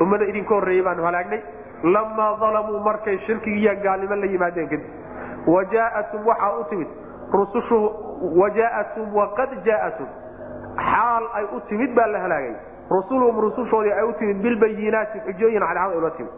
[0.00, 1.40] Ummado idinka horreeyey baanu halaagnay
[1.94, 4.86] lamaa dalamuu markay shirkigiiyo gaalnimo la yimaadeen kadib.
[5.46, 6.88] Wajaatum waxaa u timid.
[7.32, 7.78] Rusushu
[8.40, 10.06] wajaatum waqad jaatum.
[10.76, 12.54] Xaal ay u timid baa la halaagay.
[12.90, 16.32] Rusuluhum rusushoodii ay u timid bilbayinaati xujooyin cadcad ula timid.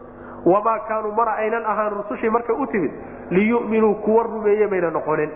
[0.45, 2.93] Wamaa kaanuu mana aynan ahaan rusushii markay u timid
[3.31, 5.31] liyu'minuu kuwa rumeeye mayna noqonin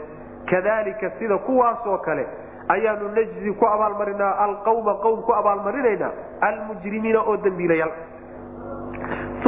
[0.50, 2.26] kadalika sida kuwaasoo kale
[2.68, 6.10] ayaanu najzi ku abaalmarinaa alqawma qowm ku abaalmarinaynaa
[6.48, 7.92] almujrimiina oo dembiilayaal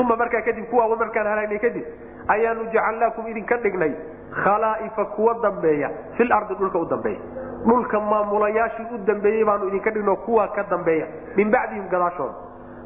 [0.00, 1.84] uma markaa kadib kuwa markaan halaagnay kadib
[2.34, 3.92] ayaanu jacalnaakum idinka dhignay
[4.44, 7.18] khalaa'ifa kuwa dambeeya fil ardi dhulka u dambeeya.
[7.66, 11.06] Dhulka maamulayaashii u dambeeyey baanu idinka dhigno kuwa ka dambeeya
[11.36, 12.34] min bacdihim gadaashooda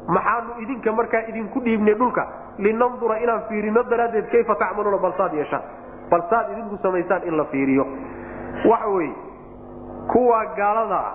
[0.07, 2.27] maxaanu idinka markaa idinku dhiibnay dhulka
[2.57, 5.63] linandura inaan fiirino daraaddeed kayfa tacmaluuna balsaad yeeshaan
[6.09, 7.85] balsaad idinku samaysaan in la fiiriyo.
[8.65, 9.13] Waxa weye
[10.11, 11.13] kuwa gaalada ah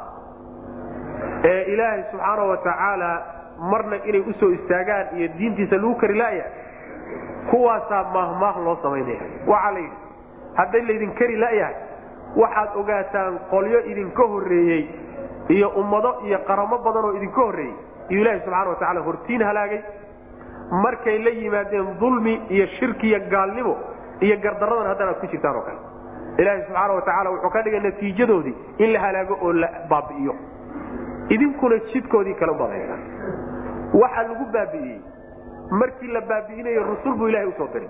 [1.45, 3.23] ee ilaahay subxaana wa tacaala
[3.71, 6.45] marna inay u soo istaagaan iyo diintiisa lagu kari laaya
[7.51, 9.21] kuwaasaa maahmaah loo samaynaya.
[9.47, 9.97] Waxaa la yidhi
[10.55, 11.75] hadday laydin kari layahay
[12.37, 14.89] waxaad ogaataan qolyo idinka horreeyey
[15.49, 17.75] iyo ummado iyo qaramo badan oo idinka horreeyey.
[18.09, 19.81] Iyo ilaahi subxana wa hortiin halaagay.
[20.83, 23.77] Markay la yimaadeen dulmi iyo shirki iyo gaalnimo
[24.21, 25.79] iyo gardaradan haddana aad ku jirtaan oo kale.
[26.39, 30.35] Ilaahi subxaana wa tacaala wuxuu ka dhigay natiijadoodii in la halaago oo la baabi'iyo.
[31.35, 32.97] Idinkuna jidkoodii kale badaysa
[34.03, 35.01] waxa lagu baabi'iyey
[35.81, 37.89] markii la baabi'inayo rusul buu ilahay u soo diray.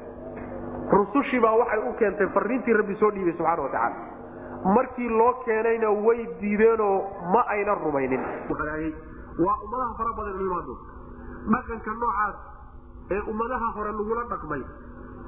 [0.93, 3.97] Rusushiibaa waxay u keentay fariintii rabbi soo dhiibay subxana wa tacaala.
[4.77, 6.97] Markii loo keenayna way diideenoo
[7.33, 8.21] ma ayna rumaynin.
[9.45, 10.37] Waa ummadaha fara badan
[11.53, 12.37] dhaqanka noocaas
[13.15, 14.63] ee ummadaha hore lagula dhaqmay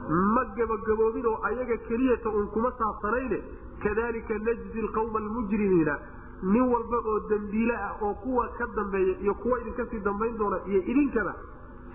[0.09, 3.39] ma gebagaboobin oo ayaga keliyata uun kuma saabsanayne?
[3.83, 5.99] Kadalika najzi lqawma almujrimiina.
[6.43, 10.59] Nin walba oo dembiile ah oo kuwa ka dambeeya iyo kuwa idinka sii dambayn doona
[10.67, 11.35] iyo idinkana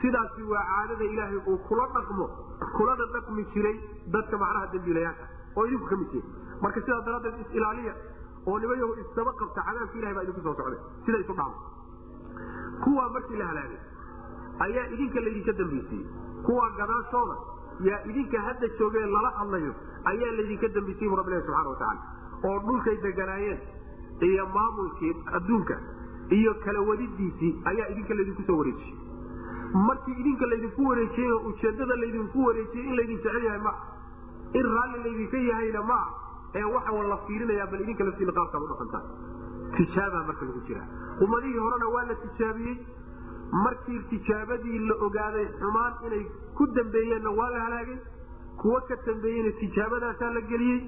[0.02, 2.28] sidaasi waa caadada ilaahay uu kula dhaqmo
[2.78, 3.76] kulana dhaqmi jiray
[4.16, 5.26] dadka macnaha dembiilayaasha
[5.58, 6.24] oo idinku ka mid tihi
[6.62, 7.94] marka sidaas daraaddeed is-ilaaliya
[8.48, 10.80] oo nimayahu isdaba qabta cadaabka ilahay baa idinku soo socday.
[11.06, 11.60] Sida isu dhacdo
[12.84, 13.80] kuwaa markii la halaagay
[14.66, 16.06] ayaa idinka laydinka dambaysiiyey
[16.46, 17.36] kuwa gadaashooda
[17.90, 19.74] yaa idinka hadda joogee lala hadlayo
[20.12, 22.02] ayaa laydinka dambaysiye bu rabbilahi subxana watacaala
[22.50, 23.60] oo dhulkay deganaayeen
[24.30, 25.76] iyo maamulkii adduunka
[26.40, 28.96] iyo kala wadidiisii ayaa idinka laydinku soo wareejiyey.
[29.88, 33.76] Markii idinka laydinku wareejiyey oo ujeedada laydinku wareejiyey in laydin jecel yahay maa
[34.60, 36.06] in raalli laydinka yahayna maa
[36.60, 39.04] ee waxa la fiirinayaa bal idinka laftiina qaabkaad u dhaqantaa
[39.78, 40.88] tijaabaa marka lagu jiraa
[41.26, 42.76] ummadihii horena waa la tijaabiyey
[43.52, 46.24] markii tijaabadii la ogaaday xumaan inay
[46.58, 47.98] ku dambeeyeenna waa la halaagay
[48.62, 50.80] kuwo ka dambeeyeyna tijaabadaasaa la geliyey.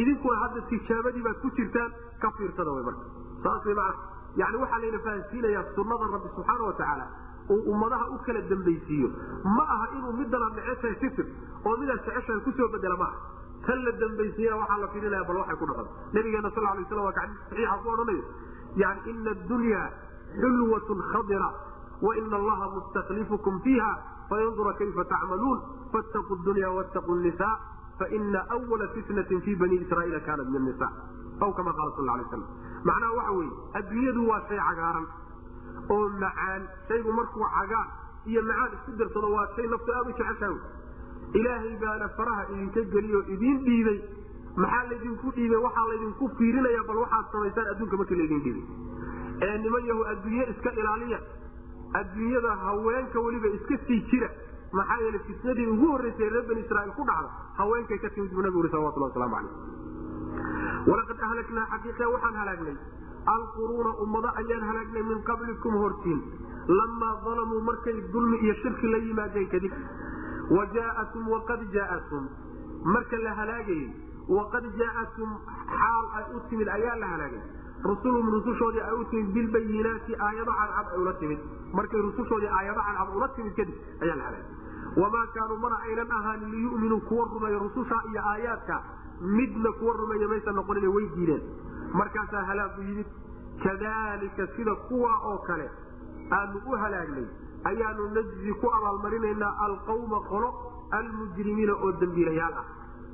[0.00, 3.04] Idinkuna hadda tijaabadii baad ku jirtaan ka fiirsada wy marka.
[3.42, 3.96] Saas wy macana
[4.36, 7.06] yani waxaa layna fahansiinayaa sunnada rabbi subxaana wa tacaala
[7.54, 9.08] uu ummadaha u kala dambaysiiyo.
[9.56, 11.26] Ma aha inuu midana neceshahay sitir
[11.64, 13.16] oo midaad jeceshahay ku soo bedela maaha
[13.66, 15.86] tan la dambaysiiyana waxaa la filinaya bal waxay ku dhaqan.
[16.12, 18.24] Nabigeena sal lay slam waa xadiis saxiixa ku odhanayo
[18.76, 19.82] yani ina addunya
[20.40, 21.48] xulwatun khadira
[22.02, 23.90] waina allaha mustaklifukum fiiha
[24.30, 25.60] fayandura kayfa tacmaluun
[25.92, 27.48] fattaquu dunya wattaquu nisa
[27.98, 28.40] faina
[28.70, 30.88] wala fitnatin fi bani israaiila kaanat min nisa
[31.40, 32.42] aw kama qaala sal lay slam
[32.90, 35.06] macnaha waxa weeye adduunyadu waa shay cagaaran
[35.94, 36.62] oo macaan.
[36.88, 37.88] Shaygu markuu cagaan
[38.30, 40.58] iyo macaan isku darsado waa shay naftu aad u jeceshaha
[41.40, 43.98] ilaahay baana faraha idinka geliyo idiin dhiibay.
[44.56, 45.60] Maxaa laydinku dhiibay?
[45.66, 48.64] Waxaa laydinku fiirinaya bal waxaad samaysaan adduunka markii laydin dhiibay
[49.48, 51.18] ee niman yahu adduunye iska ilaaliya
[52.00, 54.28] adduunyada haweenka weliba iska sii jira.
[54.72, 58.58] Maxaa yeele fitnadii ugu horreysay reer bani israiil ku dhacda haweenkay ka timid buu nabigu
[58.64, 59.54] uri salawatullah waslamu calayh.
[60.90, 62.76] Walaqad ahlaknaa xaqiiqa waxaan halaagnay.
[63.34, 66.20] Alquruuna ummado ayaan halaagnay min qablikum hortiin.
[66.78, 69.72] Lamaa dalamuu markay dulmi iyo shirki la yimaadeen kadib.
[70.56, 72.24] Wa jaaatum waqad jaaatum
[72.94, 73.86] marka la halaagayey
[74.36, 75.30] waqad jaaatum
[75.78, 77.42] xaal ay u timid ayaa la halaagay
[77.84, 81.38] rusulhum rusushoodii ay u timid bilbayinaati aayado cadcad ay ula timid.
[81.72, 84.54] Markay rusushoodii aayado cadcad ula timid kadib ayaa la halaagay
[85.02, 88.82] wamaa kaanuu mana aynan ahaanin liyuminuu kuwa rumeeyo rususha iyo aayaadka.
[89.20, 91.42] Midna kuwa rumeeya maysa noqonin way diideen.
[91.92, 93.06] Markaasaa halaagu yimid
[93.64, 95.70] kadalika sida kuwa oo kale
[96.32, 97.24] aanu u halaagnay
[97.64, 100.48] ayaanu najzi ku abaalmarinaynaa alqawma qolo
[100.98, 102.64] almujrimiina oo dembiilayaal ah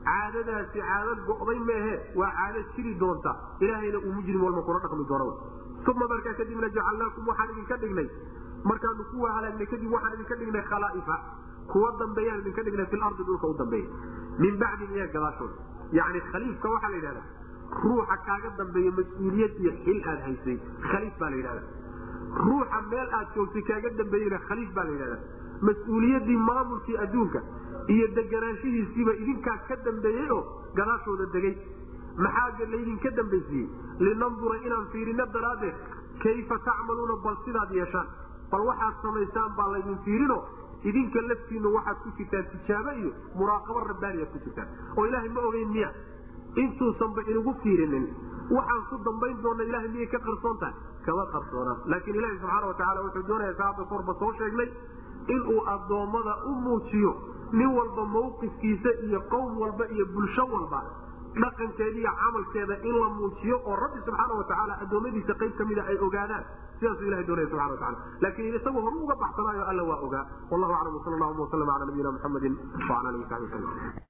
[0.09, 3.33] caadadaasi caado go'day meehe waa caado jiri doonta.
[3.61, 5.29] Ilaahayna uu mujrim walba kula dhaqmi doono.
[5.93, 8.09] Uma markaa kadibna jacalnaakum waxaan idinka dhignay.
[8.71, 11.17] Markaanu kuwa halaagnay kadib waxaan idinka dhignay khalaa'ifa.
[11.73, 13.89] Kuwa dambeeyaan idinka dhignay filardi dhulka u dambeeya
[14.43, 15.55] min bacdin iyaga gadaashooda
[15.99, 17.23] yani khaliifka waxaa la yidhahda
[17.85, 20.57] ruuxa kaaga dambeeya mas'uuliyad iyo xil aad haysay.
[20.91, 21.63] Khaliif baa la yidhahda
[22.47, 25.19] ruuxa meel aad joogtay kaaga dambeeyena khaliif baa la yidhahda
[25.69, 27.41] mas'uuliyadii maamulkii adduunka
[27.89, 30.43] iyo deganaanshihiisiiba idinkaa ka dambeeyey oo
[30.77, 31.55] gadaashooda degay.
[32.17, 33.69] Maxaa laydinka dambaysiiyey
[34.07, 35.75] linandura inaan fiirino daraaddeed
[36.23, 38.07] kayfa tacmaluuna bal sidaad yeeshaan?
[38.51, 40.39] Bal waxaad samaysaan baa laydin fiirino?
[40.85, 44.69] Idinka laftiinu waxaad ku jirtaan tijaabo iyo muraaqabo rabbaaniyaad ku jirtaan.
[44.97, 45.91] Oo ilaahay ma ogeyn miya
[46.57, 48.07] intuusanba inugu fiirinin.
[48.51, 50.75] Waxaan ku dambayn doona ilahay miyay ka qarsoon tahay?
[51.07, 54.69] Kama qarsoona laakiin ilahi subxaana watacaala wuxuu doonaya saada korba soo sheegnay
[55.35, 57.13] inuu addoommada u muujiyo
[57.59, 60.81] nin walba mawqifkiisa iyo qowm walba iyo bulsho walba
[61.43, 65.97] dhaqankeeda iyo camalkeeda in la muujiyo oo rabbi subxaana watacaala addoommadiisa qayb ka mida ay
[66.07, 66.45] ogaadaan
[66.81, 70.25] sidaasuu ilahay doonaya subxana watacala laakiin isagu horu uga baxsanaayo alla waa ogaa.
[70.51, 72.55] Wallahu aclam wsala allahuma wasalam cala nabiyina muxamedin
[72.91, 74.01] wala alihi wasabi waslm